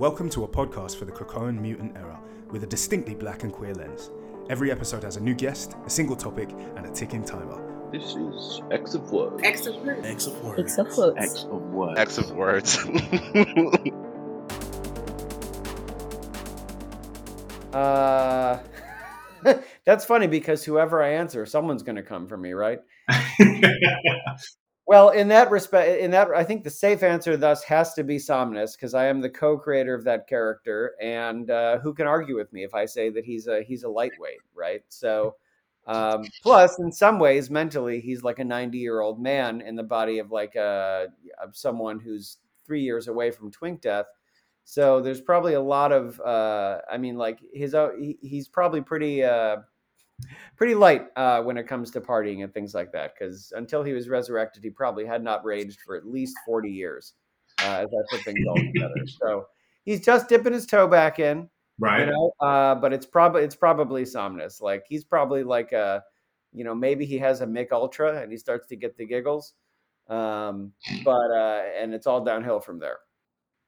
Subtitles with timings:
[0.00, 2.18] Welcome to a podcast for the Krakoan mutant era
[2.48, 4.10] with a distinctly black and queer lens.
[4.48, 7.60] Every episode has a new guest, a single topic, and a ticking timer.
[7.92, 9.42] This is X of Words.
[9.44, 10.06] X of words.
[10.06, 10.58] X of words.
[10.78, 11.18] X of words.
[11.18, 11.98] X of Words.
[12.00, 12.78] X of words.
[17.74, 18.58] Uh,
[19.84, 22.78] that's funny because whoever I answer, someone's going to come for me, right?
[24.90, 28.18] Well, in that respect, in that, I think the safe answer thus has to be
[28.18, 32.52] Somnus because I am the co-creator of that character, and uh, who can argue with
[32.52, 34.82] me if I say that he's a he's a lightweight, right?
[34.88, 35.36] So,
[35.86, 40.32] um, plus, in some ways, mentally, he's like a ninety-year-old man in the body of
[40.32, 41.06] like a
[41.40, 44.06] of someone who's three years away from twink death.
[44.64, 48.80] So there's probably a lot of, uh, I mean, like his, uh, he, he's probably
[48.80, 49.58] pretty, uh,
[50.56, 53.12] pretty light uh, when it comes to partying and things like that.
[53.14, 57.14] Because until he was resurrected, he probably had not raged for at least 40 years
[57.62, 58.94] uh, as I put things all together.
[59.20, 59.46] So
[59.84, 61.48] he's just dipping his toe back in,
[61.78, 62.00] right.
[62.00, 62.32] you know.
[62.40, 64.60] Uh, but it's probably it's probably Somnus.
[64.60, 66.02] Like he's probably like a,
[66.52, 69.54] you know, maybe he has a Mich Ultra and he starts to get the giggles.
[70.08, 70.72] Um,
[71.04, 72.98] but uh, and it's all downhill from there.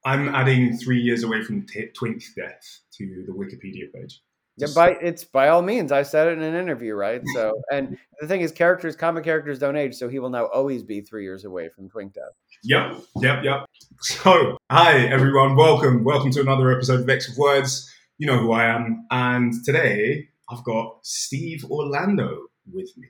[0.05, 4.21] I'm adding three years away from t- Twink death to the Wikipedia page.
[4.59, 5.93] Yeah, by it's by all means.
[5.93, 7.23] I said it in an interview, right?
[7.35, 10.83] So, and the thing is, characters, comic characters, don't age, so he will now always
[10.83, 12.35] be three years away from Twink Death.
[12.63, 13.65] Yep, yep, yep.
[14.01, 17.91] So, hi everyone, welcome, welcome to another episode of X of Words.
[18.19, 23.09] You know who I am, and today I've got Steve Orlando with me.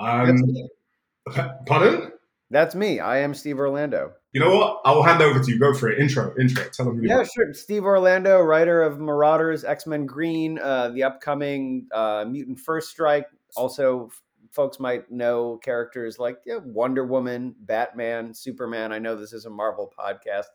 [0.00, 0.68] Um, me.
[1.66, 2.10] pardon?
[2.50, 2.98] That's me.
[2.98, 4.12] I am Steve Orlando.
[4.32, 4.80] You know what?
[4.84, 5.58] I will hand over to you.
[5.58, 6.00] Go for it.
[6.00, 6.64] Intro, intro.
[6.72, 7.54] Tell them who you Yeah, sure.
[7.54, 13.26] Steve Orlando, writer of Marauders, X Men Green, uh, the upcoming uh, Mutant First Strike.
[13.56, 14.10] Also,
[14.52, 18.92] folks might know characters like yeah, Wonder Woman, Batman, Superman.
[18.92, 20.46] I know this is a Marvel podcast.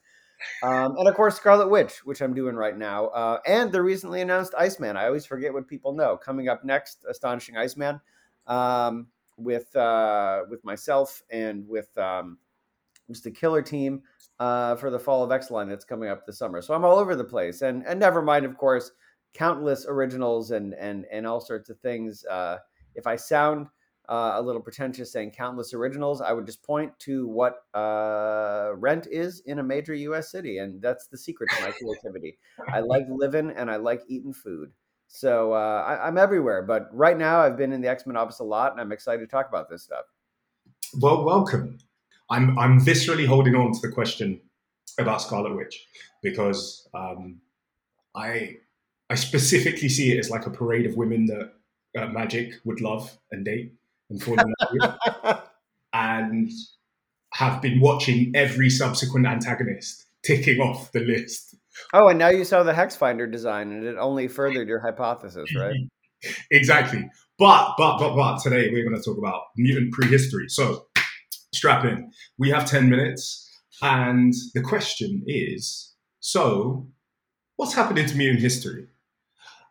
[0.63, 4.21] Um, and of course, Scarlet Witch, which I'm doing right now, uh, and the recently
[4.21, 4.97] announced Iceman.
[4.97, 6.17] I always forget what people know.
[6.17, 8.01] Coming up next, Astonishing Iceman,
[8.47, 9.07] um,
[9.37, 12.37] with uh, with myself and with um,
[13.09, 14.01] just the killer team
[14.39, 16.61] uh, for the Fall of line that's coming up this summer.
[16.61, 18.91] So I'm all over the place, and and never mind, of course,
[19.33, 22.25] countless originals and and and all sorts of things.
[22.25, 22.57] Uh,
[22.95, 23.67] if I sound
[24.07, 29.07] uh, a little pretentious saying countless originals, I would just point to what uh, rent
[29.09, 30.31] is in a major U.S.
[30.31, 32.37] city, and that's the secret to my creativity.
[32.71, 34.71] I like living and I like eating food.
[35.15, 38.39] So uh, I, I'm everywhere, but right now I've been in the X Men office
[38.39, 40.05] a lot, and I'm excited to talk about this stuff.
[40.99, 41.77] Well, welcome.
[42.29, 44.41] I'm I'm viscerally holding on to the question
[44.99, 45.87] about Scarlet Witch
[46.21, 47.39] because um,
[48.13, 48.57] I
[49.09, 51.53] I specifically see it as like a parade of women that
[51.97, 53.73] uh, Magic would love and date
[54.09, 55.37] and fall in love with,
[55.93, 56.51] and
[57.31, 61.55] have been watching every subsequent antagonist ticking off the list.
[61.93, 65.55] Oh, and now you saw the Hex Finder design, and it only furthered your hypothesis,
[65.55, 65.75] right?
[66.51, 67.09] exactly.
[67.37, 70.45] But but but but today we're going to talk about mutant prehistory.
[70.47, 70.87] So
[71.53, 72.11] strap in.
[72.37, 73.49] We have ten minutes,
[73.81, 76.87] and the question is: so
[77.57, 78.87] what's happened to mutant history?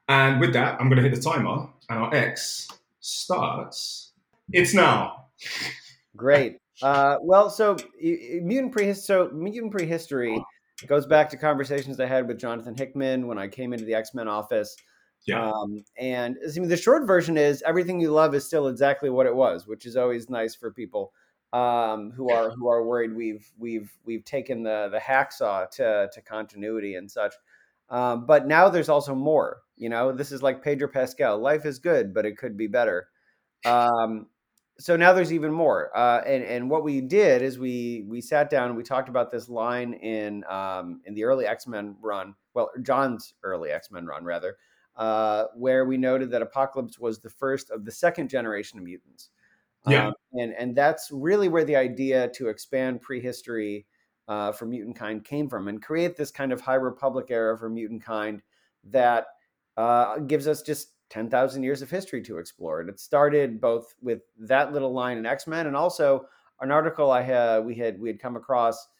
[0.06, 2.68] And with that, I'm going to hit the timer, and our X
[3.00, 4.12] starts.
[4.52, 5.28] It's now.
[6.16, 6.58] Great.
[6.82, 9.02] Uh, well, so mutant prehistory.
[9.02, 10.44] So mutant prehistory
[10.88, 14.14] goes back to conversations I had with Jonathan Hickman when I came into the X
[14.14, 14.76] Men office.
[15.26, 15.50] Yeah.
[15.50, 19.26] Um, and I mean, the short version is everything you love is still exactly what
[19.26, 21.12] it was, which is always nice for people
[21.54, 26.20] um, who are who are worried we've we've we've taken the the hacksaw to to
[26.20, 27.34] continuity and such.
[27.90, 29.58] Um, but now there's also more.
[29.76, 31.38] You know, this is like Pedro Pascal.
[31.38, 33.08] Life is good, but it could be better.
[33.64, 34.26] Um,
[34.78, 35.96] so now there's even more.
[35.96, 39.30] Uh, and and what we did is we we sat down and we talked about
[39.30, 42.34] this line in um, in the early X Men run.
[42.54, 44.56] Well, John's early X Men run rather,
[44.96, 49.30] uh, where we noted that Apocalypse was the first of the second generation of mutants.
[49.86, 50.08] Yeah.
[50.08, 53.86] Um, and and that's really where the idea to expand prehistory
[54.26, 57.68] uh, for mutant kind came from, and create this kind of High Republic era for
[57.68, 58.42] mutant kind
[58.90, 59.26] that
[59.76, 62.80] uh, gives us just 10,000 years of history to explore.
[62.80, 66.26] And it started both with that little line in X Men and also
[66.60, 68.88] an article I had we had we had come across.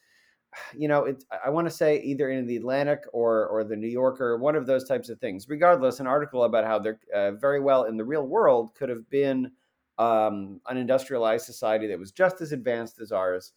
[0.73, 3.89] You know, it, I want to say either in the Atlantic or or the New
[3.89, 5.49] Yorker, one of those types of things.
[5.49, 9.09] Regardless, an article about how they're uh, very well in the real world could have
[9.09, 9.51] been
[9.97, 13.51] um, an industrialized society that was just as advanced as ours.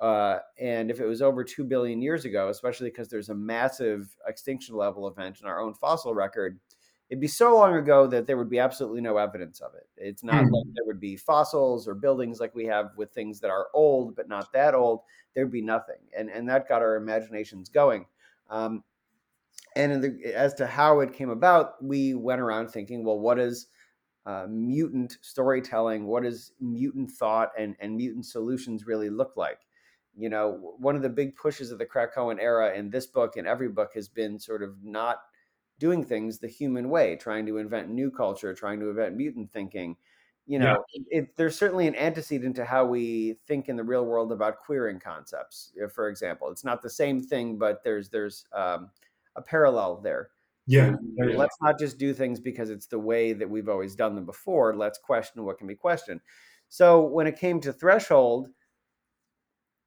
[0.00, 4.16] Uh, and if it was over 2 billion years ago, especially because there's a massive
[4.26, 6.58] extinction level event in our own fossil record,
[7.10, 9.88] it'd be so long ago that there would be absolutely no evidence of it.
[9.96, 10.52] It's not Hmm.
[10.52, 14.14] like there would be fossils or buildings like we have with things that are old
[14.16, 15.00] but not that old.
[15.34, 18.06] There'd be nothing, and and that got our imaginations going.
[18.50, 18.84] Um,
[19.76, 23.68] and the, as to how it came about, we went around thinking, well, what is
[24.26, 26.06] uh, mutant storytelling?
[26.06, 29.60] What does mutant thought and, and mutant solutions really look like?
[30.16, 33.46] You know, one of the big pushes of the Krakoan era in this book and
[33.46, 35.18] every book has been sort of not
[35.78, 39.96] doing things the human way, trying to invent new culture, trying to invent mutant thinking.
[40.46, 41.20] You know, yeah.
[41.20, 44.98] it, there's certainly an antecedent to how we think in the real world about queering
[44.98, 45.72] concepts.
[45.94, 48.90] For example, it's not the same thing, but there's there's um,
[49.36, 50.30] a parallel there.
[50.66, 50.96] Yeah.
[51.16, 51.36] yeah.
[51.36, 54.76] Let's not just do things because it's the way that we've always done them before.
[54.76, 56.20] Let's question what can be questioned.
[56.68, 58.48] So when it came to Threshold,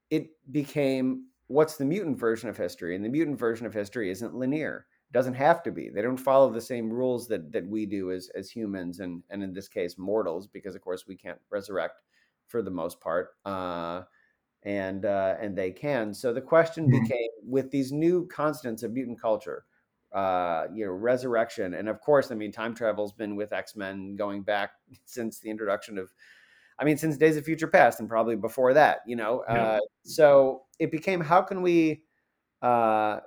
[0.10, 2.96] it became what's the mutant version of history?
[2.96, 4.88] And the mutant version of history isn't linear.
[5.12, 5.90] Doesn't have to be.
[5.90, 9.44] They don't follow the same rules that that we do as as humans and and
[9.44, 12.02] in this case mortals, because of course we can't resurrect
[12.48, 13.32] for the most part.
[13.46, 14.04] Uh,
[14.64, 16.14] and uh, and they can.
[16.14, 17.04] So the question mm-hmm.
[17.04, 19.66] became with these new constants of mutant culture,
[20.14, 24.16] uh, you know, resurrection, and of course, I mean, time travel's been with X Men
[24.16, 24.72] going back
[25.06, 26.12] since the introduction of,
[26.80, 29.44] I mean, since Days of Future Past, and probably before that, you know.
[29.50, 29.64] Yeah.
[29.64, 32.04] Uh, so it became how can we
[32.62, 33.22] uh,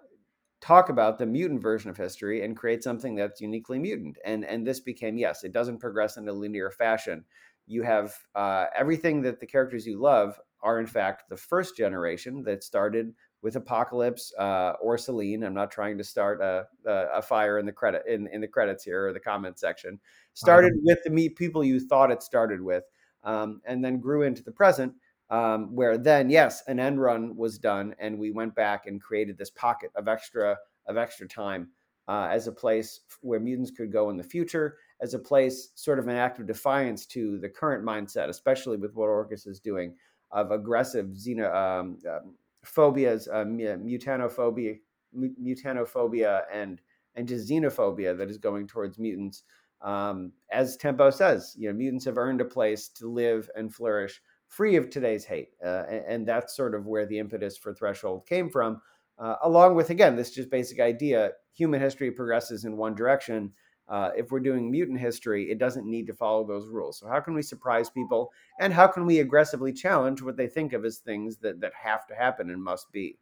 [0.64, 4.66] talk about the mutant version of history and create something that's uniquely mutant, and and
[4.66, 7.24] this became yes, it doesn't progress in a linear fashion.
[7.66, 12.42] You have uh, everything that the characters you love are in fact the first generation
[12.44, 13.12] that started
[13.42, 15.44] with Apocalypse uh, or Selene.
[15.44, 18.84] I'm not trying to start a, a, fire in the credit in, in the credits
[18.84, 20.00] here or the comment section.
[20.32, 22.84] Started um, with the meet people you thought it started with,
[23.22, 24.94] um, and then grew into the present.
[25.30, 29.38] Um, where then, yes, an end run was done, and we went back and created
[29.38, 30.56] this pocket of extra
[30.86, 31.68] of extra time
[32.08, 35.98] uh, as a place where mutants could go in the future, as a place sort
[35.98, 39.94] of an act of defiance to the current mindset, especially with what Orchis is doing
[40.30, 42.34] of aggressive xeno um, um,
[42.64, 44.78] phobias, uh, mutanophobia,
[45.16, 46.80] mutanophobia, and
[47.14, 49.44] and just xenophobia that is going towards mutants.
[49.80, 54.20] Um, as Tempo says, you know, mutants have earned a place to live and flourish
[54.54, 58.26] free of today's hate, uh, and, and, that's sort of where the impetus for Threshold
[58.26, 58.80] came from.
[59.18, 63.52] Uh, along with again this just basic idea: human history progresses in one direction,
[63.88, 66.98] uh, if we're doing mutant history, it doesn't need to follow those rules.
[66.98, 70.72] So how can we surprise people, and how can we aggressively challenge what they think
[70.72, 73.18] of as things that that have to happen and must be?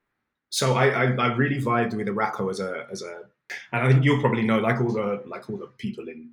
[0.50, 3.22] So I I, I really vibed with Arakko as a as a,
[3.72, 6.30] and I think you'll probably know, like all the like all the people in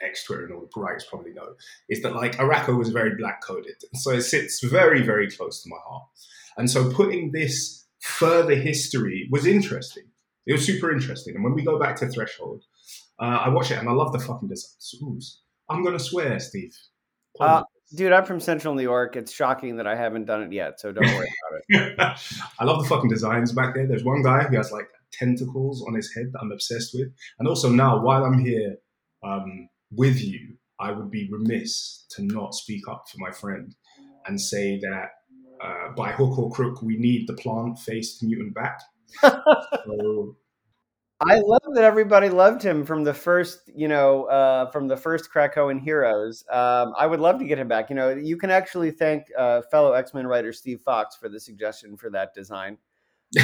[0.00, 1.54] X Twitter and all the writers probably know,
[1.88, 5.68] is that like Arakko was very black coded, so it sits very very close to
[5.68, 6.04] my heart.
[6.56, 10.04] And so putting this further history was interesting.
[10.46, 11.34] It was super interesting.
[11.34, 12.62] And when we go back to Threshold,
[13.18, 15.40] uh, I watch it and I love the fucking designs.
[15.68, 16.76] I'm gonna swear, Steve.
[17.40, 17.62] Uh,
[17.94, 19.16] dude, I'm from Central New York.
[19.16, 22.18] It's shocking that I haven't done it yet, so don't worry about it.
[22.60, 23.86] I love the fucking designs back there.
[23.86, 27.08] There's one guy who has like tentacles on his head that I'm obsessed with,
[27.38, 28.76] and also now while I'm here
[29.24, 33.74] um, with you, I would be remiss to not speak up for my friend
[34.26, 35.08] and say that
[35.62, 38.80] uh, by hook or crook, we need the plant-faced mutant back.
[39.22, 40.36] so
[41.20, 45.30] I love that everybody loved him from the first, you know, uh, from the first
[45.32, 46.44] Krakoan Heroes.
[46.50, 47.88] Um, I would love to get him back.
[47.88, 51.40] You know, you can actually thank uh, fellow X Men writer Steve Foxe for the
[51.40, 52.76] suggestion for that design.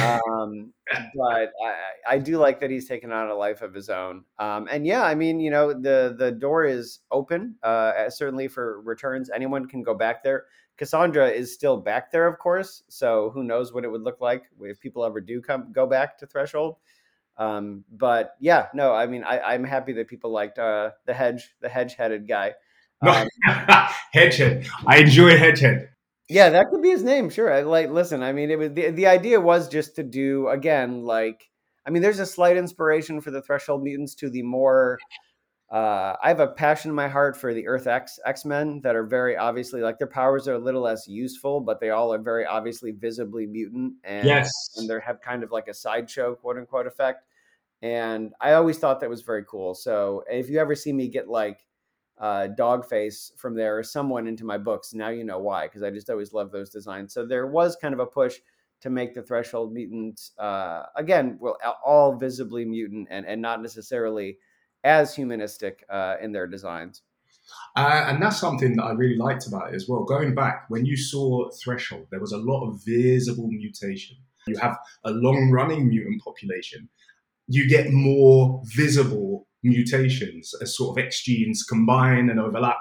[0.01, 0.73] Um,
[1.15, 4.23] but I, I, do like that he's taken on a life of his own.
[4.39, 8.81] Um, and yeah, I mean, you know, the the door is open, uh, certainly for
[8.81, 9.29] returns.
[9.29, 10.45] Anyone can go back there.
[10.77, 12.83] Cassandra is still back there, of course.
[12.87, 16.17] So who knows what it would look like if people ever do come go back
[16.19, 16.77] to Threshold.
[17.37, 21.55] Um, but yeah, no, I mean, I, I'm happy that people liked uh, the hedge,
[21.61, 22.53] the hedge-headed guy.
[23.03, 23.27] Um,
[24.13, 24.65] hedgehead.
[24.87, 25.89] I enjoy hedgehead.
[26.29, 27.29] Yeah, that could be his name.
[27.29, 27.51] Sure.
[27.51, 27.89] I like.
[27.89, 31.49] Listen, I mean, it was the the idea was just to do again, like,
[31.85, 34.97] I mean, there's a slight inspiration for the Threshold mutants to the more
[35.73, 38.95] uh, I have a passion in my heart for the Earth X X Men that
[38.95, 42.19] are very obviously like their powers are a little less useful, but they all are
[42.19, 46.57] very obviously visibly mutant, and yes, and they have kind of like a sideshow quote
[46.57, 47.25] unquote effect.
[47.81, 49.73] And I always thought that was very cool.
[49.73, 51.65] So if you ever see me get like
[52.19, 55.89] uh, Dogface from there or someone into my books, now you know why because I
[55.89, 57.13] just always love those designs.
[57.13, 58.37] So there was kind of a push
[58.81, 64.37] to make the Threshold mutants uh, again, well, all visibly mutant and and not necessarily
[64.83, 67.01] as humanistic uh, in their designs.
[67.75, 70.03] Uh, and that's something that I really liked about it as well.
[70.03, 74.17] Going back, when you saw Threshold, there was a lot of visible mutation.
[74.47, 76.89] You have a long running mutant population.
[77.47, 82.77] You get more visible mutations as sort of X genes combine and overlap.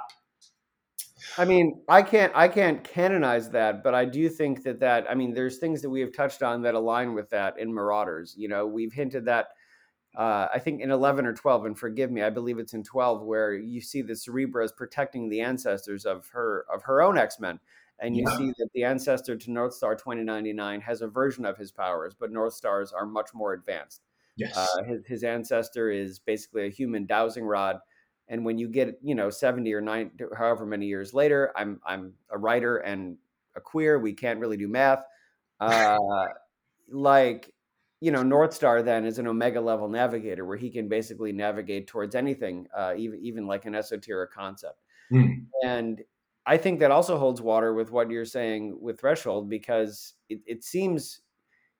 [1.38, 5.14] I mean, I can't I can't canonize that, but I do think that that I
[5.14, 8.34] mean, there's things that we have touched on that align with that in Marauders.
[8.36, 9.48] You know, we've hinted that
[10.16, 13.22] uh, I think in 11 or 12, and forgive me, I believe it's in 12,
[13.22, 17.40] where you see the Cerebra is protecting the ancestors of her of her own X
[17.40, 17.60] Men,
[17.98, 18.36] and you Yeah.
[18.38, 22.92] see that the ancestor to Northstar 2099 has a version of his powers, but Northstar's
[22.92, 24.02] are much more advanced.
[24.36, 24.56] Yes.
[24.56, 27.78] Uh, his, his ancestor is basically a human dowsing rod.
[28.28, 32.14] And when you get, you know, 70 or 90, however many years later, I'm I'm
[32.30, 33.18] a writer and
[33.56, 33.98] a queer.
[33.98, 35.04] We can't really do math.
[35.60, 35.98] Uh,
[36.90, 37.52] like,
[38.00, 42.14] you know, Northstar then is an Omega level navigator where he can basically navigate towards
[42.14, 44.80] anything, uh, even even like an esoteric concept.
[45.10, 45.32] Hmm.
[45.64, 46.02] And
[46.46, 50.64] I think that also holds water with what you're saying with Threshold because it, it
[50.64, 51.20] seems,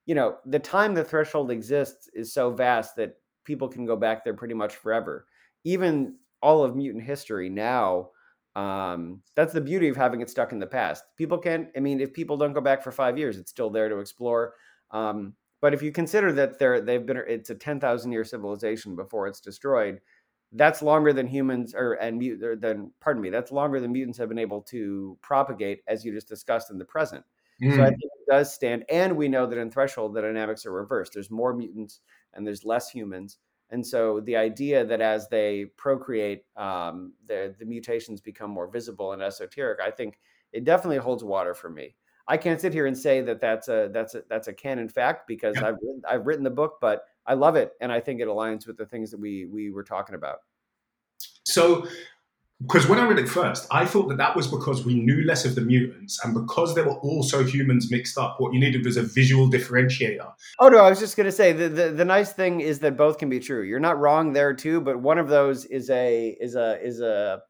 [0.06, 4.25] you know, the time the Threshold exists is so vast that people can go back
[4.25, 5.26] there pretty much forever.
[5.64, 8.11] Even all of mutant history now,
[8.56, 11.04] um, that's the beauty of having it stuck in the past.
[11.16, 13.88] People can, I mean, if people don't go back for five years, it's still there
[13.88, 14.54] to explore.
[14.90, 18.97] Um, but if you consider that they're they've been, it's a ten thousand year civilization
[18.97, 20.00] before it's destroyed
[20.52, 24.28] that's longer than humans or and mut than pardon me that's longer than mutants have
[24.28, 27.25] been able to propagate as you just discussed in the present
[27.68, 27.90] so i Hmm.
[27.90, 31.30] think it does stand and we know that in threshold the dynamics are reversed there's
[31.30, 32.00] more mutants
[32.35, 33.38] and there's less humans
[33.71, 39.12] and so the idea that as they procreate um, the, the mutations become more visible
[39.12, 40.18] and esoteric i think
[40.52, 41.94] it definitely holds water for me
[42.28, 45.26] i can't sit here and say that that's a that's a that's a canon fact
[45.26, 45.68] because Yeah.
[45.68, 48.66] i've written, i've written the book but I love it, and I think it aligns
[48.66, 50.38] with the things that we we were talking about.
[51.44, 51.87] So,
[52.62, 55.45] because when I read it first, I thought that that was because we knew less
[55.45, 58.97] of the mutants, and because there were also humans mixed up, what you needed was
[58.97, 60.33] a visual differentiator.
[60.61, 63.19] Oh no, I was just gonna say the, the the nice thing is that both
[63.19, 63.62] can be true.
[63.62, 67.42] You're not wrong there too, but one of those is a is a is a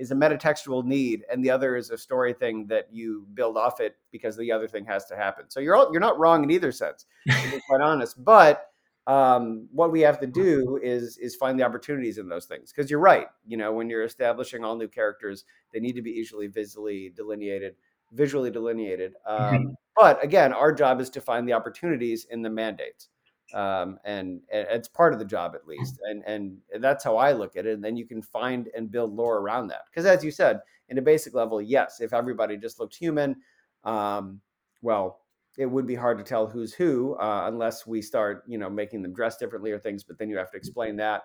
[0.00, 3.80] is a metatextual need, and the other is a story thing that you build off
[3.80, 5.44] it because the other thing has to happen.
[5.48, 8.22] So you're all, you're not wrong in either sense, to be quite honest.
[8.24, 8.69] But
[9.10, 12.88] um, what we have to do is is find the opportunities in those things because
[12.88, 13.26] you're right.
[13.44, 17.74] You know, when you're establishing all new characters, they need to be easily visually delineated,
[18.12, 19.14] visually delineated.
[19.26, 23.08] Um, but again, our job is to find the opportunities in the mandates,
[23.52, 25.98] um, and, and it's part of the job at least.
[26.06, 27.74] And and that's how I look at it.
[27.74, 29.86] And then you can find and build lore around that.
[29.90, 33.34] Because as you said, in a basic level, yes, if everybody just looked human,
[33.82, 34.40] um,
[34.82, 35.20] well,
[35.58, 39.02] it would be hard to tell who's who uh, unless we start, you know, making
[39.02, 40.04] them dress differently or things.
[40.04, 41.22] But then you have to explain that.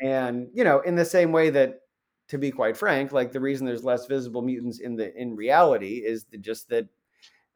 [0.00, 1.80] And you know, in the same way that,
[2.28, 6.02] to be quite frank, like the reason there's less visible mutants in the in reality
[6.04, 6.88] is the, just that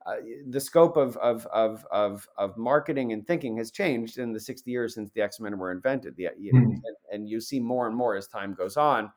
[0.04, 0.16] uh,
[0.48, 4.70] the scope of, of of of of marketing and thinking has changed in the 60
[4.70, 6.14] years since the X-Men were invented.
[6.16, 6.80] The, Mhm.
[6.84, 9.10] and, and you see more and more as time goes on.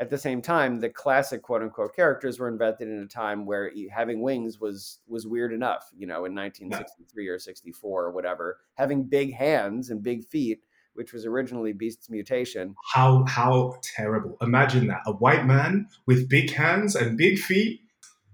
[0.00, 3.70] At the same time, the classic quote unquote characters were invented in a time where
[3.90, 5.90] having wings was was weird enough.
[5.96, 10.60] You know, in 1963 or 64 or whatever, having big hands and big feet,
[10.94, 12.74] which was originally Beast's mutation.
[12.92, 14.36] How how terrible!
[14.40, 17.80] Imagine that a white man with big hands and big feet.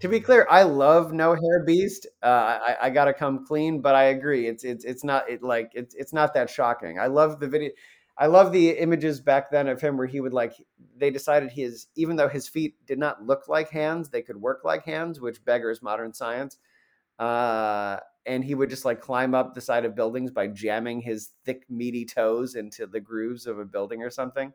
[0.00, 2.06] To be clear, I love No Hair Beast.
[2.22, 4.46] Uh, I, I gotta come clean, but I agree.
[4.46, 7.00] It's it's it's not it like it's it's not that shocking.
[7.00, 7.70] I love the video.
[8.18, 10.54] I love the images back then of him where he would like.
[10.96, 14.62] They decided his even though his feet did not look like hands, they could work
[14.64, 16.58] like hands, which beggars modern science.
[17.18, 21.30] Uh, and he would just like climb up the side of buildings by jamming his
[21.44, 24.52] thick, meaty toes into the grooves of a building or something.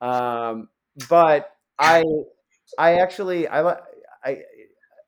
[0.00, 0.68] Um,
[1.08, 2.04] but I,
[2.78, 3.76] I actually, I,
[4.24, 4.42] I,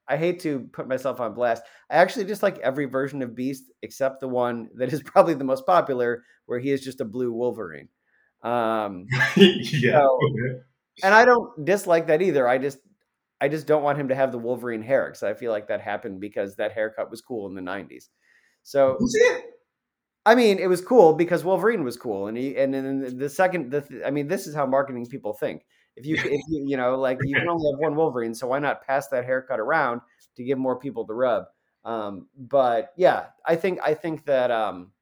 [0.08, 1.62] I hate to put myself on blast.
[1.90, 5.44] I actually just like every version of Beast except the one that is probably the
[5.44, 7.88] most popular, where he is just a blue Wolverine.
[8.42, 9.06] Um,
[9.36, 10.00] yeah.
[10.00, 10.18] So-
[11.02, 12.46] and I don't dislike that either.
[12.46, 12.78] I just,
[13.40, 15.80] I just don't want him to have the Wolverine hair because I feel like that
[15.80, 18.08] happened because that haircut was cool in the '90s.
[18.62, 18.98] So?
[20.24, 23.72] I mean, it was cool because Wolverine was cool, and he and then the second,
[23.72, 25.64] the I mean, this is how marketing people think.
[25.96, 28.58] If you, if you, you know, like you can only have one Wolverine, so why
[28.58, 30.00] not pass that haircut around
[30.36, 31.44] to give more people the rub?
[31.84, 34.92] Um, but yeah, I think I think that um,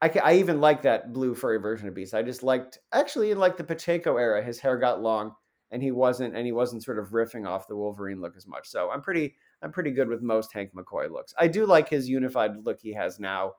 [0.00, 2.14] I ca- I even like that blue furry version of Beast.
[2.14, 5.34] I just liked actually in like the Pacheco era, his hair got long,
[5.70, 8.68] and he wasn't and he wasn't sort of riffing off the Wolverine look as much.
[8.68, 11.34] So I'm pretty I'm pretty good with most Hank McCoy looks.
[11.38, 13.54] I do like his unified look he has now.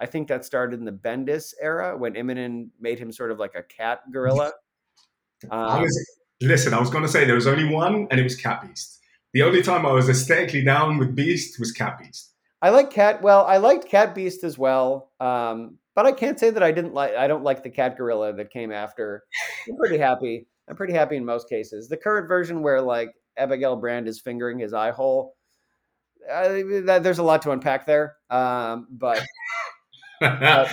[0.00, 3.54] I think that started in the Bendis era when Immonen made him sort of like
[3.54, 4.52] a cat gorilla.
[5.50, 8.22] I Um, was, listen, I was going to say there was only one, and it
[8.22, 8.98] was Cat Beast.
[9.32, 12.30] The only time I was aesthetically down with Beast was Cat Beast.
[12.60, 13.22] I like cat.
[13.22, 16.94] Well, I liked Cat Beast as well, um, but I can't say that I didn't
[16.94, 17.14] like.
[17.14, 19.24] I don't like the cat gorilla that came after.
[19.68, 20.46] I'm pretty happy.
[20.68, 21.88] I'm pretty happy in most cases.
[21.88, 25.34] The current version, where like Abigail Brand is fingering his eye hole.
[26.30, 29.20] Uh, that, there's a lot to unpack there, um, but
[30.22, 30.68] uh,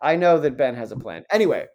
[0.00, 1.24] I know that Ben has a plan.
[1.32, 1.66] Anyway,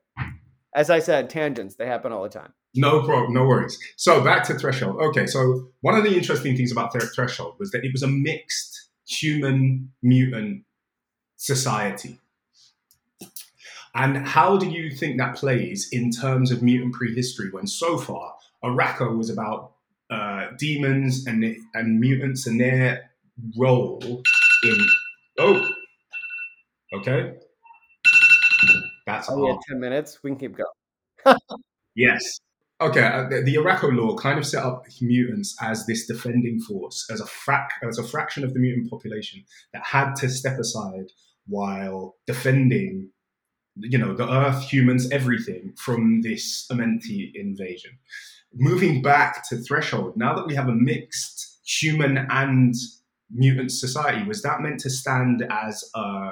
[0.75, 2.53] as I said, tangents they happen all the time.
[2.75, 3.79] No problem, no worries.
[3.95, 4.97] So back to Threshold.
[5.01, 8.89] Okay, so one of the interesting things about Threshold was that it was a mixed
[9.07, 10.65] human mutant
[11.37, 12.19] society.
[13.95, 18.35] And how do you think that plays in terms of mutant prehistory when so far
[18.61, 19.71] Arakko was about
[20.09, 23.09] uh, demons and and mutants and their
[23.57, 24.21] role
[24.63, 24.87] in
[25.39, 25.69] oh
[26.93, 27.33] okay
[29.05, 31.37] that's oh, yeah, 10 minutes we can keep going.
[31.95, 32.39] Yes.
[32.81, 37.07] Okay uh, the, the Arakko law kind of set up mutants as this defending force
[37.09, 41.05] as a frac as a fraction of the mutant population that had to step aside
[41.47, 43.11] while defending
[43.77, 47.91] you know the earth humans everything from this amenti invasion.
[48.53, 52.73] Moving back to threshold now that we have a mixed human and
[53.31, 56.31] mutant society was that meant to stand as a,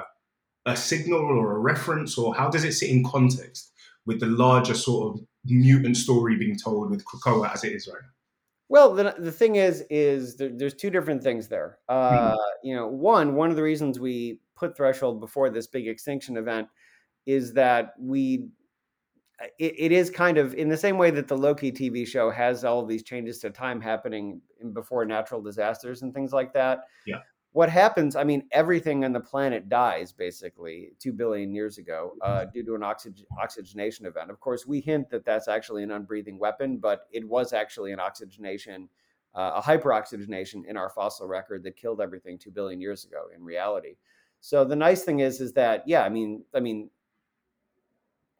[0.66, 3.72] a signal or a reference or how does it sit in context
[4.06, 8.02] with the larger sort of mutant story being told with Krakoa as it is right
[8.02, 8.08] now
[8.68, 11.78] well, the, the thing is, is there, there's two different things there.
[11.88, 12.36] Uh, mm-hmm.
[12.62, 16.68] You know, one one of the reasons we put threshold before this big extinction event
[17.26, 18.48] is that we
[19.58, 22.64] it, it is kind of in the same way that the Loki TV show has
[22.64, 24.40] all of these changes to time happening
[24.72, 26.84] before natural disasters and things like that.
[27.06, 27.18] Yeah.
[27.54, 28.16] What happens?
[28.16, 32.50] I mean, everything on the planet dies basically two billion years ago uh, mm-hmm.
[32.52, 34.28] due to an oxygen, oxygenation event.
[34.28, 38.00] Of course, we hint that that's actually an unbreathing weapon, but it was actually an
[38.00, 38.88] oxygenation,
[39.36, 43.26] uh, a hyperoxygenation in our fossil record that killed everything two billion years ago.
[43.32, 43.94] In reality,
[44.40, 46.90] so the nice thing is, is that yeah, I mean, I mean,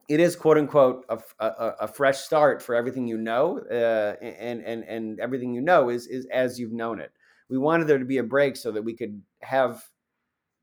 [0.09, 4.61] it is quote unquote a, a, a, fresh start for everything you know, uh, and
[4.61, 7.13] and and everything you know is is as you've known it.
[7.49, 9.85] We wanted there to be a break so that we could have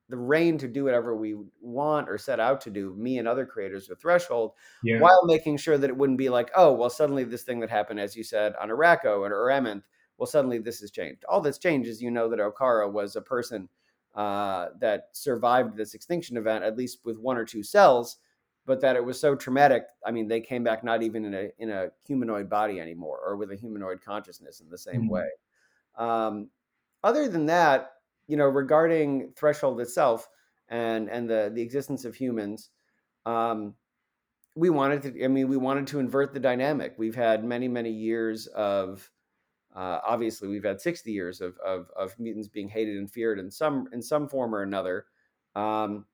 [0.10, 3.46] the reign to do whatever we want or set out to do, me and other
[3.46, 4.52] creators with Threshold,
[4.84, 5.00] yeah.
[5.00, 8.00] while making sure that it wouldn't be like, oh, well, suddenly this thing that happened,
[8.00, 9.84] as you said, on Arakko or, or Amenth,
[10.18, 11.24] well, suddenly this has changed.
[11.28, 13.70] All that's changed is you know that Okkara was a person
[14.14, 18.18] uh, that survived this extinction event, at least with one or two cells,
[18.66, 19.84] but that it was so traumatic.
[20.06, 23.38] I mean, they came back not even in a in a humanoid body anymore, or
[23.38, 25.10] with a humanoid consciousness in the same mm-hmm.
[25.10, 25.30] way.
[25.98, 26.50] Um,
[27.04, 27.92] other than that,
[28.28, 30.28] you know, regarding threshold itself
[30.70, 32.70] and and the the existence of humans,
[33.26, 33.76] um,
[34.56, 35.24] we wanted to.
[35.24, 36.96] I mean, we wanted to invert the dynamic.
[36.98, 39.10] We've had many many years of.
[39.74, 43.50] Uh, obviously, we've had 60 years of, of, of mutants being hated and feared in
[43.50, 45.06] some in some form or another.
[45.56, 46.06] Um,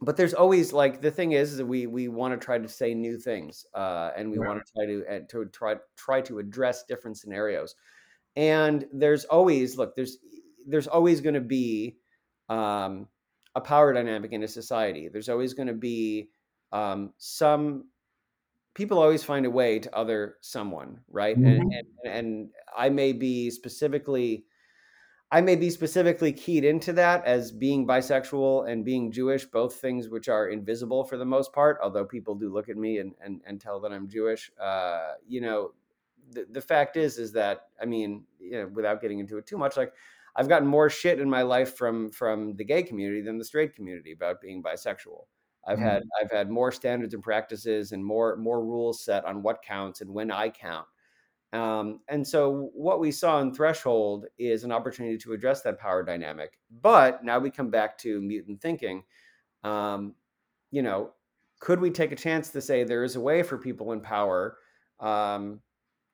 [0.00, 2.68] but there's always like the thing is, is that we we want to try to
[2.68, 4.48] say new things uh, and we right.
[4.48, 7.74] want to try to uh, to try try to address different scenarios
[8.36, 10.18] and there's always look there's
[10.66, 11.96] there's always going to be
[12.48, 13.08] um,
[13.54, 16.28] a power dynamic in a society there's always going to be
[16.72, 17.84] um, some
[18.74, 21.46] people always find a way to other someone right mm-hmm.
[21.46, 24.44] and, and and i may be specifically
[25.32, 30.08] I may be specifically keyed into that as being bisexual and being Jewish, both things
[30.08, 33.40] which are invisible for the most part, although people do look at me and, and,
[33.44, 34.52] and tell that I'm Jewish.
[34.60, 35.72] Uh, you know,
[36.30, 39.58] the, the fact is, is that, I mean, you know, without getting into it too
[39.58, 39.92] much, like
[40.34, 43.74] I've gotten more shit in my life from, from the gay community than the straight
[43.74, 45.24] community about being bisexual.
[45.66, 45.86] I've mm-hmm.
[45.86, 50.00] had, I've had more standards and practices and more, more rules set on what counts
[50.00, 50.86] and when I count
[51.52, 56.02] um, and so what we saw in Threshold is an opportunity to address that power
[56.02, 56.58] dynamic.
[56.82, 59.04] But now we come back to mutant thinking.
[59.62, 60.14] Um,
[60.70, 61.12] you know,
[61.60, 64.58] could we take a chance to say there is a way for people in power
[65.00, 65.60] um,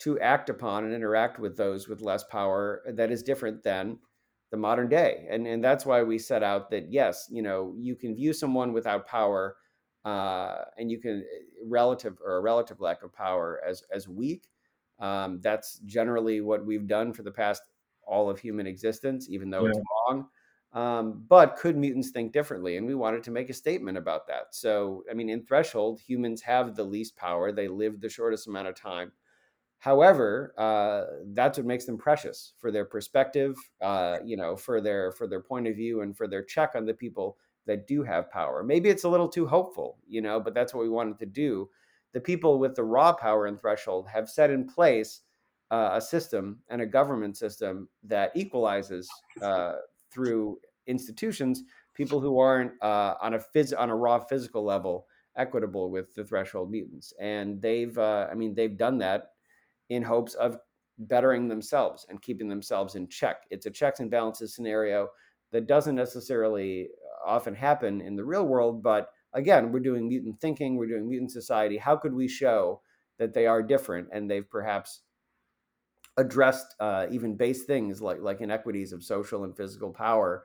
[0.02, 3.98] to act upon and interact with those with less power that is different than
[4.50, 5.26] the modern day?
[5.30, 8.72] And and that's why we set out that yes, you know, you can view someone
[8.72, 9.56] without power,
[10.04, 14.48] uh, and you can eh, relative or a relative lack of power as as weak
[15.02, 17.62] um, that's generally what we've done for the past
[18.06, 19.70] all of human existence, even though yeah.
[19.70, 20.26] it's wrong.
[20.72, 22.76] Um, but could mutants think differently?
[22.76, 24.54] And we wanted to make a statement about that.
[24.54, 28.68] So, I mean, in Threshold, humans have the least power, they live the shortest amount
[28.68, 29.12] of time.
[29.82, 35.10] However, uh, that's what makes them precious for their perspective, uh, you know, for their
[35.10, 38.30] for their point of view and for their check on the people that do have
[38.30, 38.62] power.
[38.62, 41.68] Maybe it's a little too hopeful, you know, but that's what we wanted to do
[42.12, 45.22] the people with the raw power and threshold have set in place
[45.72, 49.08] uh, a system and a government system that equalizes
[49.42, 49.76] uh,
[50.12, 51.64] through institutions
[51.94, 56.24] people who aren't uh, on a phys- on a raw physical level equitable with the
[56.24, 59.31] threshold mutants and they've uh, i mean they've done that
[59.88, 60.58] in hopes of
[60.98, 63.44] bettering themselves and keeping themselves in check.
[63.50, 65.08] It's a checks and balances scenario
[65.52, 66.88] that doesn't necessarily
[67.24, 71.30] often happen in the real world, but again, we're doing mutant thinking, we're doing mutant
[71.30, 71.76] society.
[71.76, 72.82] How could we show
[73.18, 75.02] that they are different and they've perhaps
[76.16, 80.44] addressed uh, even base things like like inequities of social and physical power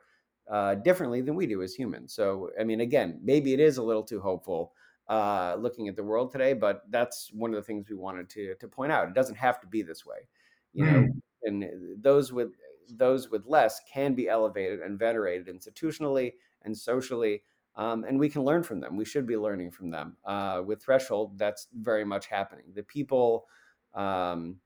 [0.50, 2.14] uh, differently than we do as humans.
[2.14, 4.72] So, I mean, again, maybe it is a little too hopeful
[5.08, 8.54] uh, looking at the world today, but that's one of the things we wanted to
[8.60, 9.08] to point out.
[9.08, 10.28] It doesn't have to be this way,
[10.72, 10.92] you mm.
[10.92, 11.08] know.
[11.44, 11.64] And
[12.02, 12.50] those with
[12.90, 17.42] those with less can be elevated and venerated institutionally and socially.
[17.76, 18.96] Um, and we can learn from them.
[18.96, 20.16] We should be learning from them.
[20.24, 22.64] Uh, with Threshold, that's very much happening.
[22.74, 23.46] The people
[23.94, 24.56] um,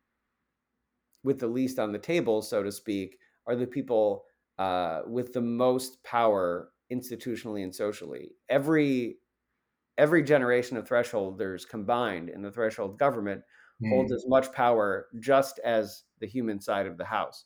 [1.22, 4.24] with the least on the table, so to speak, are the people
[4.58, 8.30] uh, with the most power institutionally and socially.
[8.48, 9.18] Every
[9.98, 13.42] every generation of thresholders combined in the threshold government
[13.82, 13.88] mm.
[13.90, 17.44] holds as much power just as the human side of the house.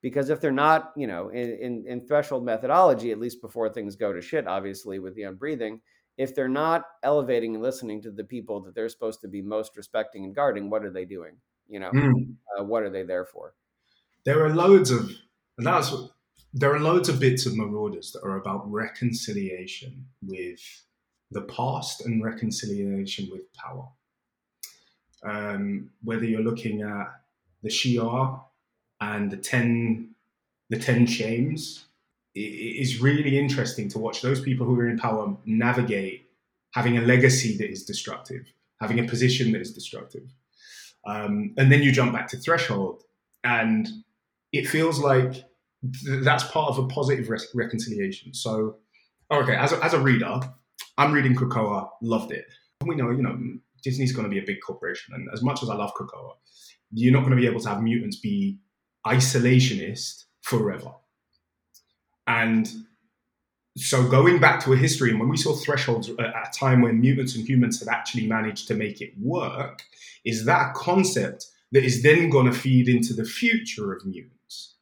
[0.00, 3.94] Because if they're not, you know, in, in, in threshold methodology, at least before things
[3.94, 5.80] go to shit, obviously with the unbreathing,
[6.18, 9.76] if they're not elevating and listening to the people that they're supposed to be most
[9.76, 11.36] respecting and guarding, what are they doing?
[11.68, 12.34] You know, mm.
[12.58, 13.54] uh, what are they there for?
[14.24, 15.10] There are loads of,
[15.56, 15.94] and that's
[16.52, 20.60] there are loads of bits of Marauders that are about reconciliation with
[21.32, 23.88] the past and reconciliation with power.
[25.24, 27.06] Um, whether you're looking at
[27.62, 28.42] the Shi'ar
[29.00, 30.14] and the ten,
[30.70, 31.86] the ten shames,
[32.34, 36.28] it is really interesting to watch those people who are in power navigate
[36.72, 40.32] having a legacy that is destructive, having a position that is destructive.
[41.06, 43.02] Um, and then you jump back to threshold,
[43.44, 43.88] and
[44.52, 45.44] it feels like
[45.82, 48.32] that's part of a positive re- reconciliation.
[48.32, 48.76] So,
[49.30, 50.40] okay, as a, as a reader,
[51.02, 52.46] I'm reading Krakoa, loved it.
[52.86, 53.36] We know, you know,
[53.82, 56.34] Disney's going to be a big corporation, and as much as I love Krakoa,
[56.92, 58.58] you're not going to be able to have mutants be
[59.04, 60.92] isolationist forever.
[62.28, 62.68] And
[63.76, 67.00] so, going back to a history, and when we saw thresholds at a time when
[67.00, 69.82] mutants and humans had actually managed to make it work,
[70.24, 74.72] is that a concept that is then going to feed into the future of mutants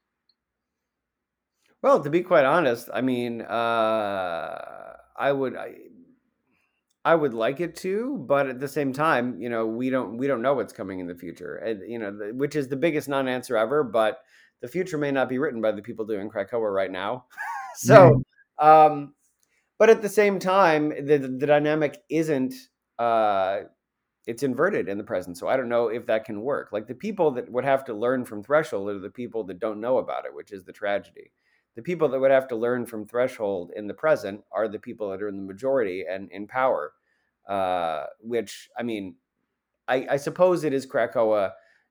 [1.83, 5.77] well, to be quite honest, I mean, uh, I would, I,
[7.05, 10.27] I would like it to, but at the same time, you know, we don't we
[10.27, 13.09] don't know what's coming in the future, and you know, the, which is the biggest
[13.09, 13.83] non-answer ever.
[13.83, 14.19] But
[14.61, 17.25] the future may not be written by the people doing Krakoa right now.
[17.77, 18.23] so,
[18.61, 18.67] mm.
[18.67, 19.15] um,
[19.79, 22.55] but at the same time, the the dynamic isn't.
[22.99, 23.61] Uh,
[24.27, 25.39] it's inverted in the present.
[25.39, 26.69] So I don't know if that can work.
[26.73, 29.81] Like the people that would have to learn from Threshold are the people that don't
[29.81, 31.33] know about it, which is the tragedy
[31.77, 35.11] the people that would have to learn from threshold in the present are the people
[35.11, 36.93] that are in the majority and in power
[37.49, 39.15] uh, which i mean
[39.89, 41.51] I, I, suppose it is krakoa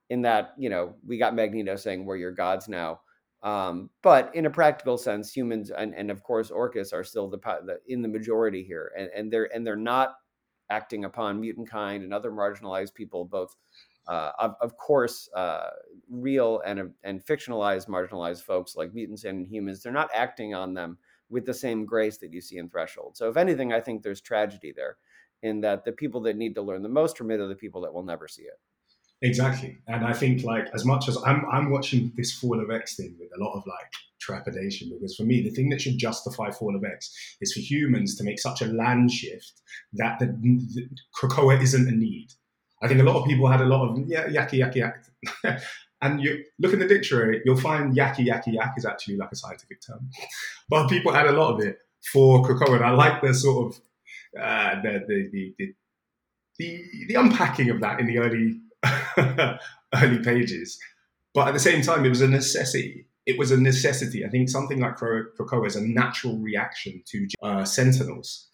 [0.09, 3.01] in that you know we got magneto saying we're your gods now.
[3.41, 7.37] Um, but in a practical sense humans and, and of course orchis are still the,
[7.37, 10.15] the in the majority here and, and they're and they're not
[10.69, 13.55] acting upon mutant kind and other marginalized people both
[14.09, 15.69] uh, of, of, course, uh,
[16.09, 20.97] real and and fictionalized marginalized folks like mutants and humans, they're not acting on them
[21.29, 23.15] with the same grace that you see in Threshold.
[23.15, 24.97] So, if anything, I think there's tragedy there,
[25.43, 27.81] in that the people that need to learn the most from it are the people
[27.81, 28.59] that will never see it.
[29.21, 32.95] Exactly, and I think like as much as I'm I'm watching this Fall of X
[32.95, 36.49] thing with a lot of like trepidation because for me the thing that should justify
[36.49, 39.61] Fall of X is for humans to make such a land shift
[39.93, 42.29] that the, the Krakoa isn't a need
[42.81, 45.03] I think a lot of people had a lot of yeah, yaki yaki yak.
[46.01, 49.35] and you look in the dictionary, you'll find yaki yaki yak is actually like a
[49.35, 50.09] scientific term.
[50.69, 51.79] but people had a lot of it
[52.13, 52.75] for Krakoa.
[52.75, 53.81] And I like the sort of
[54.41, 55.73] uh, the, the, the, the,
[56.57, 58.61] the, the unpacking of that in the early
[59.95, 60.79] early pages.
[61.33, 63.05] But at the same time, it was a necessity.
[63.25, 64.25] It was a necessity.
[64.25, 68.47] I think something like Krakoa is a natural reaction to uh, Sentinels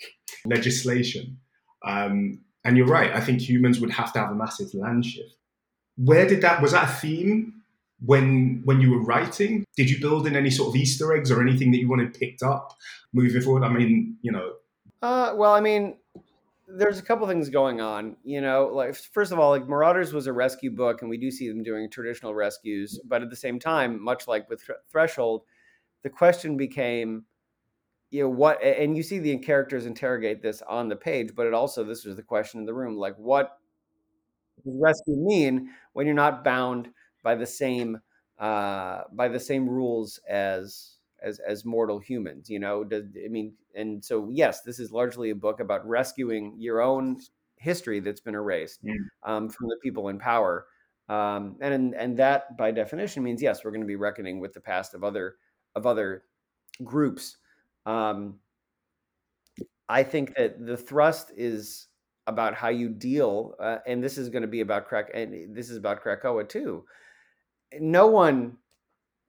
[0.46, 1.38] legislation.
[1.86, 3.14] Um, and you're right.
[3.14, 5.36] I think humans would have to have a massive land shift.
[5.98, 7.62] Where did that was that a theme
[8.04, 9.64] when when you were writing?
[9.78, 12.44] Did you build in any sort of Easter eggs or anything that you wanted picked
[12.44, 12.76] up
[13.14, 13.64] moving forward?
[13.64, 14.54] I mean, you know.
[15.02, 15.96] Uh, well, I mean,
[16.68, 18.18] there's a couple things going on.
[18.24, 21.32] You know, like first of all, like Marauders was a rescue book, and we do
[21.32, 23.00] see them doing traditional rescues.
[23.06, 25.44] But at the same time, much like with Threshold,
[26.04, 27.26] the question became
[28.12, 31.54] you know what and you see the characters interrogate this on the page but it
[31.54, 33.58] also this was the question in the room like what
[34.64, 36.90] does rescue mean when you're not bound
[37.24, 38.00] by the same
[38.40, 43.54] uh by the same rules as as as mortal humans you know does, i mean
[43.76, 47.20] and so yes this is largely a book about rescuing your own
[47.58, 48.94] history that's been erased mm.
[49.24, 50.66] um, from the people in power
[51.08, 54.60] Um, and and that by definition means yes, we're going to be reckoning with the
[54.62, 55.36] past of other
[55.76, 56.24] of other
[56.84, 57.38] groups.
[57.86, 58.40] Um,
[59.88, 61.88] I think that the thrust is
[62.28, 65.70] about how you deal, uh, and this is going to be about crack, and this
[65.70, 66.86] is about Krakoa too.
[67.80, 68.58] No one,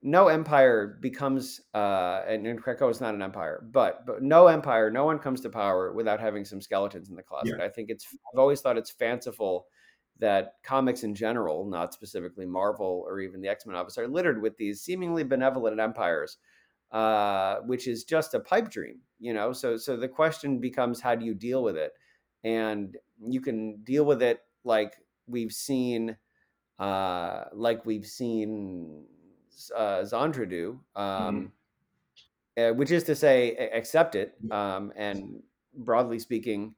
[0.01, 4.89] no empire becomes, uh, and, and Krakoa is not an empire, but but no empire,
[4.89, 7.55] no one comes to power without having some skeletons in the closet.
[7.59, 7.65] Yeah.
[7.65, 8.07] I think it's.
[8.33, 9.67] I've always thought it's fanciful
[10.19, 14.41] that comics in general, not specifically Marvel or even the X Men office, are littered
[14.41, 16.37] with these seemingly benevolent empires,
[16.91, 19.53] uh, which is just a pipe dream, you know.
[19.53, 21.93] So, so the question becomes, how do you deal with it?
[22.43, 24.93] And you can deal with it like
[25.27, 26.17] we've seen,
[26.79, 29.05] uh, like we've seen
[29.75, 31.51] uh, Xandra do, um,
[32.57, 35.41] uh, which is to say, accept it, um, and
[35.75, 36.75] broadly speaking,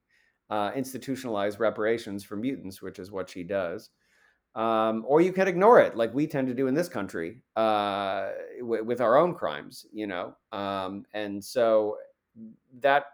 [0.50, 3.92] uh, institutionalize reparations for mutants, which is what she does.
[4.56, 8.30] Um, or you can ignore it, like we tend to do in this country uh,
[8.60, 10.36] w- with our own crimes, you know.
[10.52, 11.98] Um, and so
[12.82, 13.06] that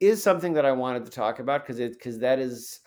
[0.00, 2.80] is something that I wanted to talk about because it because that is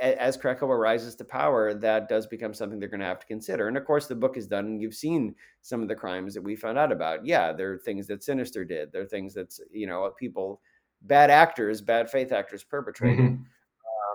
[0.00, 3.68] as Krakoa rises to power, that does become something they're going to have to consider.
[3.68, 6.42] And of course, the book is done, and you've seen some of the crimes that
[6.42, 7.24] we found out about.
[7.24, 8.92] Yeah, there are things that Sinister did.
[8.92, 10.60] There are things that you know people,
[11.02, 13.32] bad actors, bad faith actors perpetrated.
[13.32, 13.44] Mhm.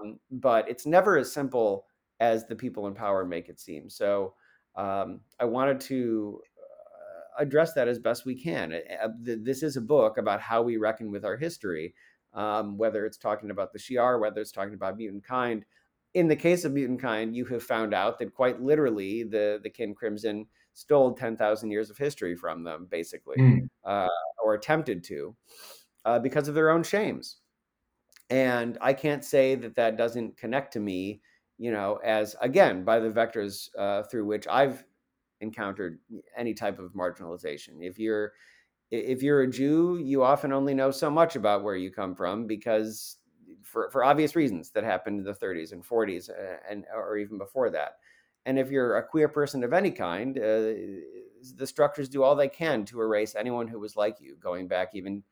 [0.01, 1.85] Um, but it's never as simple
[2.19, 3.89] as the people in power make it seem.
[3.89, 4.33] So
[4.75, 8.69] um, I wanted to uh, address that as best we can.
[9.25, 11.93] Th- This is a book about how we reckon with our history,
[12.33, 15.65] um, whether it's talking about the Shi'ar, whether it's talking about mutant kind.
[16.13, 19.69] In the case of mutant kind, you have found out that quite literally the the
[19.69, 23.69] Kin Crimson stole ten thousand years of history from them, basically, Mm.
[23.83, 24.07] uh,
[24.43, 25.35] or attempted to,
[26.05, 27.37] uh, because of their own shames.
[28.29, 31.21] And I can't say that that doesn't connect to me,
[31.57, 34.83] you know, as again by the vectors uh, through which I've
[35.39, 35.99] encountered
[36.35, 37.77] any type of marginalization.
[37.81, 38.33] If you're
[38.91, 42.47] if you're a Jew, you often only know so much about where you come from
[42.47, 43.17] because
[43.63, 47.37] for, for obvious reasons that happened in the 30s and 40s uh, and or even
[47.37, 47.97] before that.
[48.45, 50.71] And if you're a queer person of any kind, uh,
[51.55, 54.91] the structures do all they can to erase anyone who was like you, going back
[54.93, 55.23] even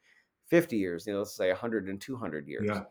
[0.48, 2.66] 50 years, you know, let's say 100 and 200 years.
[2.68, 2.84] Yeah.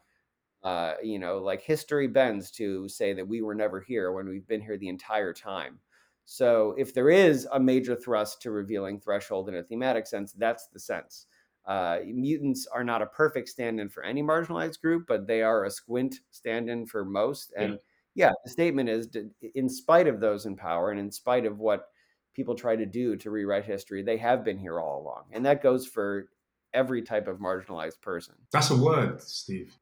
[0.62, 4.48] Uh, you know, like history bends to say that we were never here when we've
[4.48, 5.78] been here the entire time.
[6.24, 10.68] So if there is a major thrust to revealing threshold in a thematic sense, that's
[10.68, 11.26] the sense.
[11.66, 15.70] Uh, mutants are not a perfect stand-in for any marginalized group, but they are a
[15.70, 17.52] squint stand-in for most.
[17.56, 17.78] And
[18.14, 19.08] yeah, the statement is,
[19.54, 21.88] in spite of those in power, and in spite of what
[22.34, 25.62] people try to do to rewrite history, they have been here all along, and that
[25.62, 26.28] goes for
[26.74, 28.34] every type of marginalized person.
[28.52, 29.74] That's a word, Steve.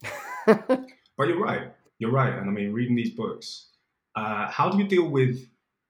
[1.16, 1.72] But you're right.
[1.98, 2.32] You're right.
[2.32, 3.68] And I mean, reading these books,
[4.16, 5.48] uh, how do you deal with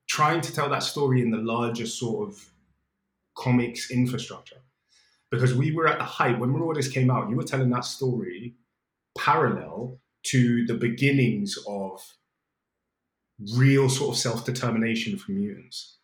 [0.08, 2.50] trying to tell that story in the larger sort of
[3.36, 4.60] comics infrastructure?
[5.30, 8.56] Because we were at the height when Marauders came out, you were telling that story
[9.16, 12.00] parallel to the beginnings of
[13.56, 15.98] real sort of self determination for mutants.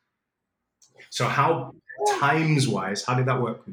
[1.11, 1.74] So, how,
[2.18, 3.68] times wise, how did that work?